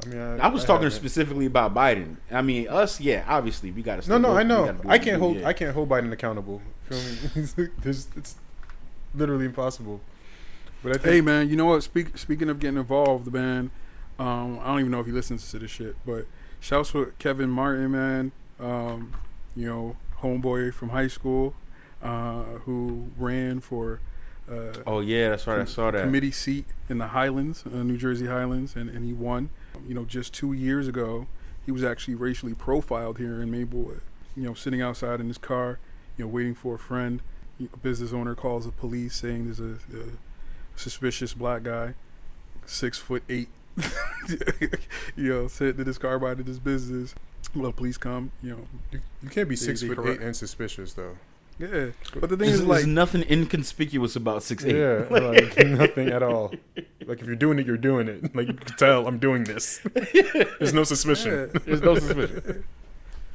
I 0.03 0.05
mean, 0.09 0.19
I, 0.19 0.37
I 0.45 0.47
was 0.49 0.63
talking 0.65 0.83
haven't- 0.83 0.91
specifically 0.99 1.45
about 1.45 1.73
Biden. 1.73 2.17
I 2.29 2.41
mean, 2.41 2.67
us, 2.67 2.99
yeah, 2.99 3.23
obviously 3.27 3.71
we 3.71 3.81
got 3.83 4.01
to. 4.03 4.09
No, 4.09 4.17
no, 4.17 4.35
I 4.37 4.43
know. 4.43 4.75
I 4.87 4.99
can't 4.99 5.19
hold. 5.21 5.41
I 5.43 5.53
can't 5.53 5.73
hold 5.73 5.87
Biden 5.89 6.11
accountable. 6.11 6.61
Feel 6.89 6.99
me? 7.63 7.69
There's, 7.81 8.09
it's 8.17 8.35
literally 9.15 9.45
impossible. 9.45 10.01
But 10.83 10.89
I 10.91 10.93
think 10.95 11.05
Hey 11.05 11.21
man, 11.21 11.49
you 11.49 11.55
know 11.55 11.65
what? 11.65 11.81
Speak, 11.83 12.17
speaking 12.17 12.49
of 12.49 12.59
getting 12.59 12.77
involved, 12.77 13.31
man. 13.33 13.71
Um, 14.19 14.59
I 14.59 14.67
don't 14.67 14.79
even 14.79 14.91
know 14.91 14.99
if 14.99 15.05
he 15.05 15.11
listens 15.11 15.49
to 15.51 15.59
this 15.59 15.71
shit, 15.71 15.95
but 16.05 16.25
shouts 16.59 16.89
for 16.89 17.07
Kevin 17.19 17.49
Martin, 17.49 17.91
man. 17.91 18.31
Um, 18.59 19.13
you 19.55 19.67
know, 19.67 19.97
homeboy 20.21 20.73
from 20.73 20.89
high 20.89 21.07
school, 21.07 21.53
uh, 22.01 22.43
who 22.65 23.11
ran 23.17 23.59
for 23.59 23.99
uh, 24.49 24.73
Oh 24.85 24.99
yeah, 25.01 25.29
that's 25.29 25.45
right. 25.45 25.59
I 25.59 25.65
saw 25.65 25.91
that. 25.91 26.03
committee 26.03 26.31
seat 26.31 26.65
in 26.89 26.97
the 26.99 27.07
Highlands, 27.07 27.63
uh, 27.65 27.83
New 27.83 27.97
Jersey 27.97 28.27
Highlands, 28.27 28.75
and, 28.75 28.89
and 28.89 29.03
he 29.05 29.13
won. 29.13 29.49
You 29.87 29.93
know, 29.93 30.05
just 30.05 30.33
two 30.33 30.53
years 30.53 30.87
ago, 30.87 31.27
he 31.65 31.71
was 31.71 31.83
actually 31.83 32.15
racially 32.15 32.53
profiled 32.53 33.17
here 33.17 33.41
in 33.41 33.51
Maywood. 33.51 34.01
You 34.35 34.43
know, 34.43 34.53
sitting 34.53 34.81
outside 34.81 35.19
in 35.19 35.27
his 35.27 35.37
car, 35.37 35.79
you 36.17 36.25
know, 36.25 36.29
waiting 36.29 36.55
for 36.55 36.75
a 36.75 36.79
friend. 36.79 37.21
A 37.61 37.77
business 37.77 38.13
owner 38.13 38.35
calls 38.35 38.65
the 38.65 38.71
police 38.71 39.15
saying 39.15 39.45
there's 39.45 39.59
a, 39.59 39.79
a 39.97 40.11
suspicious 40.75 41.33
black 41.33 41.63
guy, 41.63 41.95
six 42.65 42.97
foot 42.99 43.23
eight, 43.27 43.49
you 45.15 45.29
know, 45.33 45.47
sitting 45.47 45.79
in 45.81 45.87
his 45.87 45.97
car 45.97 46.19
by 46.19 46.33
this 46.33 46.59
business. 46.59 47.15
Well, 47.55 47.71
please 47.71 47.97
come, 47.97 48.31
you 48.43 48.51
know, 48.51 48.59
you, 48.91 48.99
you 49.23 49.29
can't 49.29 49.47
be 49.47 49.55
They- 49.55 49.59
six 49.65 49.81
they 49.81 49.87
foot 49.87 49.97
correct- 49.97 50.21
eight 50.21 50.25
and 50.25 50.35
suspicious 50.35 50.93
though. 50.93 51.17
yeah. 51.59 51.87
But 52.13 52.29
the 52.29 52.37
thing 52.37 52.49
There's, 52.49 52.59
is, 52.59 52.65
like, 52.65 52.77
there's 52.79 52.87
nothing 52.87 53.23
inconspicuous 53.29 54.15
about 54.15 54.43
six 54.43 54.63
eight. 54.65 54.75
Yeah, 54.75 55.05
like 55.09 55.57
nothing 55.65 56.09
at 56.09 56.21
all. 56.21 56.53
Like 57.05 57.21
if 57.21 57.25
you're 57.25 57.35
doing 57.35 57.57
it, 57.59 57.65
you're 57.65 57.77
doing 57.77 58.07
it. 58.09 58.35
Like 58.35 58.47
you 58.47 58.53
can 58.53 58.75
tell 58.77 59.07
I'm 59.07 59.17
doing 59.17 59.43
this. 59.45 59.79
There's 60.59 60.73
no 60.73 60.83
suspicion. 60.83 61.49
Yeah. 61.53 61.59
There's 61.65 61.81
no 61.81 61.95
suspicion. 61.95 62.63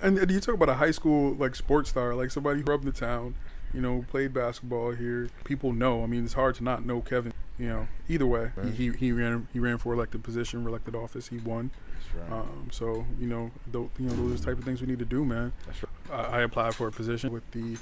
And, 0.03 0.19
and 0.19 0.31
you 0.31 0.41
talk 0.41 0.55
about 0.57 0.69
a 0.69 0.75
high 0.75 0.91
school 0.91 1.35
like 1.35 1.55
sports 1.55 1.91
star, 1.91 2.15
like 2.15 2.31
somebody 2.31 2.59
who 2.59 2.65
grew 2.65 2.75
up 2.75 2.81
in 2.83 2.87
the 2.87 2.93
town, 2.93 3.35
you 3.75 3.81
know, 3.81 4.05
played 4.09 4.33
basketball 4.35 4.93
here. 4.93 5.29
People 5.45 5.73
know. 5.73 6.03
I 6.03 6.07
mean, 6.07 6.25
it's 6.25 6.35
hard 6.35 6.55
to 6.57 6.65
not 6.65 6.85
know 6.85 7.01
Kevin. 7.01 7.33
You 7.59 7.69
know, 7.69 7.89
either 8.09 8.27
way, 8.27 8.51
Right. 8.57 8.73
he, 8.73 8.91
he 8.91 8.97
he 8.97 9.13
ran 9.13 9.47
he 9.53 9.59
ran 9.61 9.79
for 9.79 9.93
elected 9.93 10.23
position, 10.23 10.67
elected 10.67 10.95
office. 10.95 11.29
He 11.29 11.37
won. 11.39 11.71
That's 11.95 12.31
right. 12.31 12.41
Um, 12.41 12.69
so 12.73 13.05
you 13.21 13.27
know, 13.27 13.51
tho- 13.71 13.91
you 13.99 14.07
know, 14.07 14.15
those 14.15 14.33
are 14.33 14.37
the 14.39 14.45
type 14.45 14.59
of 14.59 14.65
things 14.65 14.81
we 14.81 14.87
need 14.87 14.99
to 14.99 15.05
do, 15.05 15.25
man. 15.25 15.53
That's 15.67 15.85
I, 16.11 16.39
I 16.39 16.41
applied 16.43 16.75
for 16.75 16.89
a 16.89 16.93
position 16.93 17.31
with 17.33 17.49
the 17.53 17.77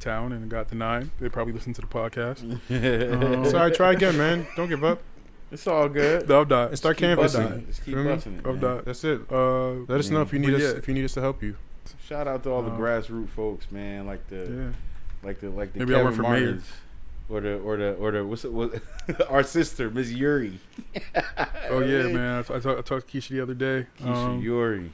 town 0.00 0.32
and 0.32 0.48
got 0.50 0.68
denied. 0.68 1.10
They 1.20 1.28
probably 1.28 1.52
listened 1.54 1.74
to 1.76 1.80
the 1.80 1.86
podcast. 1.86 2.42
right. 2.70 3.34
Um, 3.38 3.44
Sorry, 3.46 3.70
try 3.72 3.92
again, 3.92 4.16
man. 4.18 4.46
Don't 4.56 4.68
give 4.68 4.84
up. 4.84 5.00
it's 5.50 5.66
all 5.66 5.88
good. 5.88 6.28
No, 6.28 6.42
I'm 6.42 6.48
not. 6.48 6.68
And 6.68 6.76
start 6.78 6.96
Keep 6.98 7.06
canvassing. 7.08 7.66
Just 7.66 7.84
keep 7.84 7.94
Feel 7.94 8.04
me? 8.04 8.14
busting 8.14 8.34
it. 8.34 8.46
I'm 8.46 8.60
not. 8.60 8.84
That's 8.84 9.02
it. 9.04 9.22
Uh, 9.30 9.70
Let 9.88 10.00
us 10.00 10.10
know 10.10 10.22
if 10.22 10.32
you 10.32 10.38
need 10.40 10.54
us. 10.54 10.60
yeah. 10.62 10.68
If 10.70 10.86
you 10.88 10.94
need 10.94 11.04
us 11.04 11.14
to 11.14 11.20
help 11.20 11.42
you. 11.42 11.56
Shout 12.04 12.28
out 12.28 12.42
to 12.42 12.50
all 12.50 12.62
the 12.62 12.70
Um, 12.70 12.78
grassroots 12.78 13.30
folks, 13.30 13.70
man. 13.72 14.06
Like 14.06 14.26
the 14.28 14.36
yeah. 14.36 14.72
Like 15.22 15.40
the 15.40 15.50
like 15.50 15.72
the 15.72 15.80
Maybe 15.80 15.92
Kevin 15.92 16.06
run 16.06 16.14
for 16.14 16.22
mayor. 16.22 16.30
Martins. 16.30 16.66
Or 17.30 17.40
the 17.42 17.58
or 17.58 17.76
the 17.76 17.92
or 17.94 18.10
the 18.12 18.24
what's 18.26 18.44
it 18.44 18.52
what 18.52 18.80
our 19.28 19.42
sister 19.42 19.90
Miss 19.90 20.10
Yuri. 20.10 20.58
Oh 21.70 21.80
yeah, 21.80 22.04
man. 22.04 22.38
I, 22.38 22.42
t- 22.42 22.54
I, 22.54 22.56
I 22.56 22.80
talked 22.80 22.86
to 22.86 23.18
Keisha 23.18 23.28
the 23.28 23.40
other 23.42 23.52
day. 23.54 23.86
Keisha 24.00 24.06
Um, 24.14 24.40
Yuri. 24.40 24.90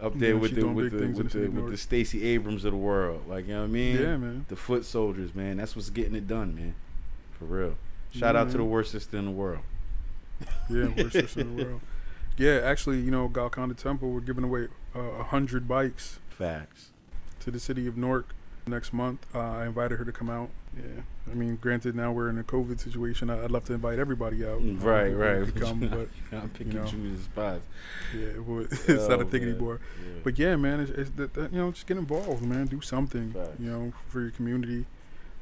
Up 0.00 0.18
there 0.18 0.34
with 0.38 0.54
the 0.54 0.66
with 0.66 0.92
the 0.92 1.06
with 1.08 1.16
the 1.16 1.22
the 1.24 1.30
city 1.30 1.44
of 1.44 1.54
with 1.54 1.70
the 1.72 1.76
Stacey 1.76 2.24
Abrams 2.24 2.64
of 2.64 2.72
the 2.72 2.78
world. 2.78 3.22
Like 3.28 3.46
you 3.46 3.52
know 3.52 3.60
what 3.60 3.66
I 3.66 3.68
mean? 3.68 3.96
yeah, 4.00 4.16
man. 4.16 4.46
The 4.48 4.56
foot 4.56 4.86
soldiers, 4.86 5.34
man. 5.34 5.58
That's 5.58 5.76
what's 5.76 5.90
getting 5.90 6.14
it 6.14 6.26
done, 6.26 6.54
man. 6.54 6.74
For 7.38 7.44
real. 7.44 7.76
Shout 8.12 8.34
Yeah, 8.34 8.40
out 8.40 8.50
to 8.52 8.56
the 8.56 8.64
worst 8.64 8.92
sister 8.92 9.18
in 9.18 9.26
the 9.26 9.30
world. 9.30 9.60
Yeah, 10.70 10.86
worst 10.96 11.12
sister 11.12 11.40
in 11.42 11.56
the 11.56 11.64
world. 11.64 11.80
Yeah, 12.38 12.60
actually, 12.64 13.00
you 13.00 13.10
know, 13.10 13.28
Galconda 13.28 13.76
Temple, 13.76 14.10
we're 14.10 14.20
giving 14.20 14.44
away 14.44 14.68
uh, 14.96 15.00
a 15.00 15.24
hundred 15.24 15.68
bikes 15.68 16.18
Facts. 16.30 16.88
to 17.40 17.50
the 17.50 17.60
city 17.60 17.86
of 17.86 17.98
Newark 17.98 18.34
next 18.70 18.92
month. 18.92 19.26
Uh, 19.34 19.38
I 19.40 19.66
invited 19.66 19.98
her 19.98 20.04
to 20.04 20.12
come 20.12 20.30
out. 20.30 20.48
Yeah, 20.76 21.02
I 21.30 21.34
mean, 21.34 21.56
granted, 21.56 21.94
now 21.96 22.12
we're 22.12 22.28
in 22.30 22.38
a 22.38 22.44
COVID 22.44 22.78
situation. 22.80 23.28
I- 23.28 23.42
I'd 23.44 23.50
love 23.50 23.64
to 23.66 23.72
invite 23.74 23.98
everybody 23.98 24.44
out. 24.46 24.60
uh, 24.62 24.74
Right, 24.74 25.06
who- 25.10 25.16
who 25.16 25.16
right. 25.16 25.44
could 25.44 25.60
Come, 25.60 25.80
but 25.80 26.08
I'm 26.36 26.48
picking 26.50 26.74
know. 26.74 26.84
choosing 26.84 27.20
spots. 27.20 27.64
yeah, 28.16 28.26
it 28.28 28.44
would- 28.44 28.68
it's 28.72 28.86
not 29.08 29.20
a 29.20 29.24
Oh, 29.24 29.28
thing 29.28 29.42
man. 29.42 29.50
anymore. 29.50 29.80
Yeah. 30.02 30.20
But 30.22 30.38
yeah, 30.38 30.56
man, 30.56 30.80
it's, 30.80 30.90
it's 30.92 31.10
that, 31.16 31.34
that, 31.34 31.52
you 31.52 31.58
know, 31.58 31.72
just 31.72 31.86
get 31.86 31.96
involved, 31.96 32.42
man. 32.44 32.66
Do 32.66 32.80
something, 32.80 33.32
Facts. 33.32 33.58
you 33.58 33.68
know, 33.70 33.92
for 34.08 34.20
your 34.20 34.30
community. 34.30 34.86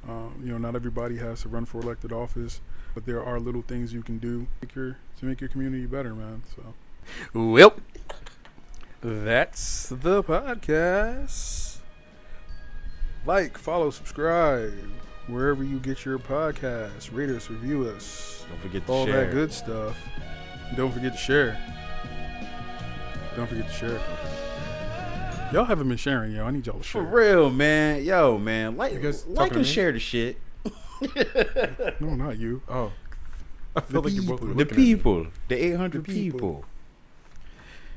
Um, 0.08 0.40
you 0.42 0.50
know, 0.52 0.58
not 0.58 0.74
everybody 0.76 1.18
has 1.18 1.42
to 1.42 1.48
run 1.48 1.66
for 1.66 1.80
elected 1.80 2.12
office, 2.12 2.60
but 2.94 3.04
there 3.04 3.22
are 3.22 3.38
little 3.38 3.62
things 3.62 3.92
you 3.92 4.02
can 4.02 4.18
do 4.18 4.42
to 4.42 4.48
make 4.62 4.74
your, 4.74 4.96
to 5.18 5.24
make 5.26 5.40
your 5.40 5.48
community 5.50 5.84
better, 5.86 6.14
man. 6.14 6.42
So, 6.56 6.74
well, 7.34 7.74
that's 9.02 9.88
the 9.90 10.22
podcast. 10.22 11.67
Like, 13.26 13.58
follow, 13.58 13.90
subscribe 13.90 14.72
wherever 15.26 15.62
you 15.62 15.78
get 15.80 16.04
your 16.04 16.18
podcasts. 16.18 17.10
Rate 17.12 17.28
us, 17.30 17.50
review 17.50 17.88
us, 17.88 18.44
Don't 18.48 18.60
forget 18.60 18.86
to 18.86 18.92
all 18.92 19.06
share. 19.06 19.26
that 19.26 19.32
good 19.32 19.52
stuff. 19.52 19.96
And 20.68 20.76
don't 20.76 20.92
forget 20.92 21.12
to 21.12 21.18
share. 21.18 21.58
Don't 23.36 23.46
forget 23.48 23.66
to 23.68 23.72
share. 23.72 24.00
Y'all 25.52 25.64
haven't 25.64 25.88
been 25.88 25.96
sharing, 25.96 26.32
yo. 26.32 26.44
I 26.44 26.50
need 26.50 26.66
y'all 26.66 26.78
to 26.78 26.82
share. 26.84 27.02
For 27.02 27.08
real, 27.08 27.50
man. 27.50 28.02
Yo, 28.04 28.38
man. 28.38 28.76
Like, 28.76 28.92
You 28.94 29.00
like 29.00 29.14
talking 29.34 29.52
and 29.56 29.56
me? 29.58 29.64
share 29.64 29.92
the 29.92 29.98
shit. 29.98 30.38
No, 32.00 32.14
not 32.16 32.38
you. 32.38 32.60
Oh, 32.68 32.90
I 33.76 33.80
feel 33.82 34.02
like 34.02 34.12
you 34.12 34.22
both 34.22 34.40
The 34.40 34.46
looking 34.46 34.60
at 34.62 34.70
me. 34.76 34.76
people. 34.94 35.26
The 35.46 35.54
800 35.64 36.04
The 36.04 36.12
people. 36.12 36.38
people. 36.40 36.64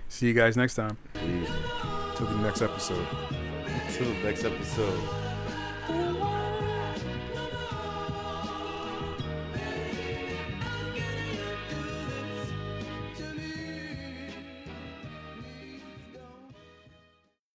See 0.07 0.27
you 0.27 0.33
guys 0.33 0.55
next 0.55 0.75
time. 0.75 0.97
Peace. 1.13 1.49
Till 2.15 2.27
the 2.27 2.35
next 2.43 2.61
episode. 2.61 3.07
The 4.01 4.07
next 4.23 4.43
episode. 4.45 5.20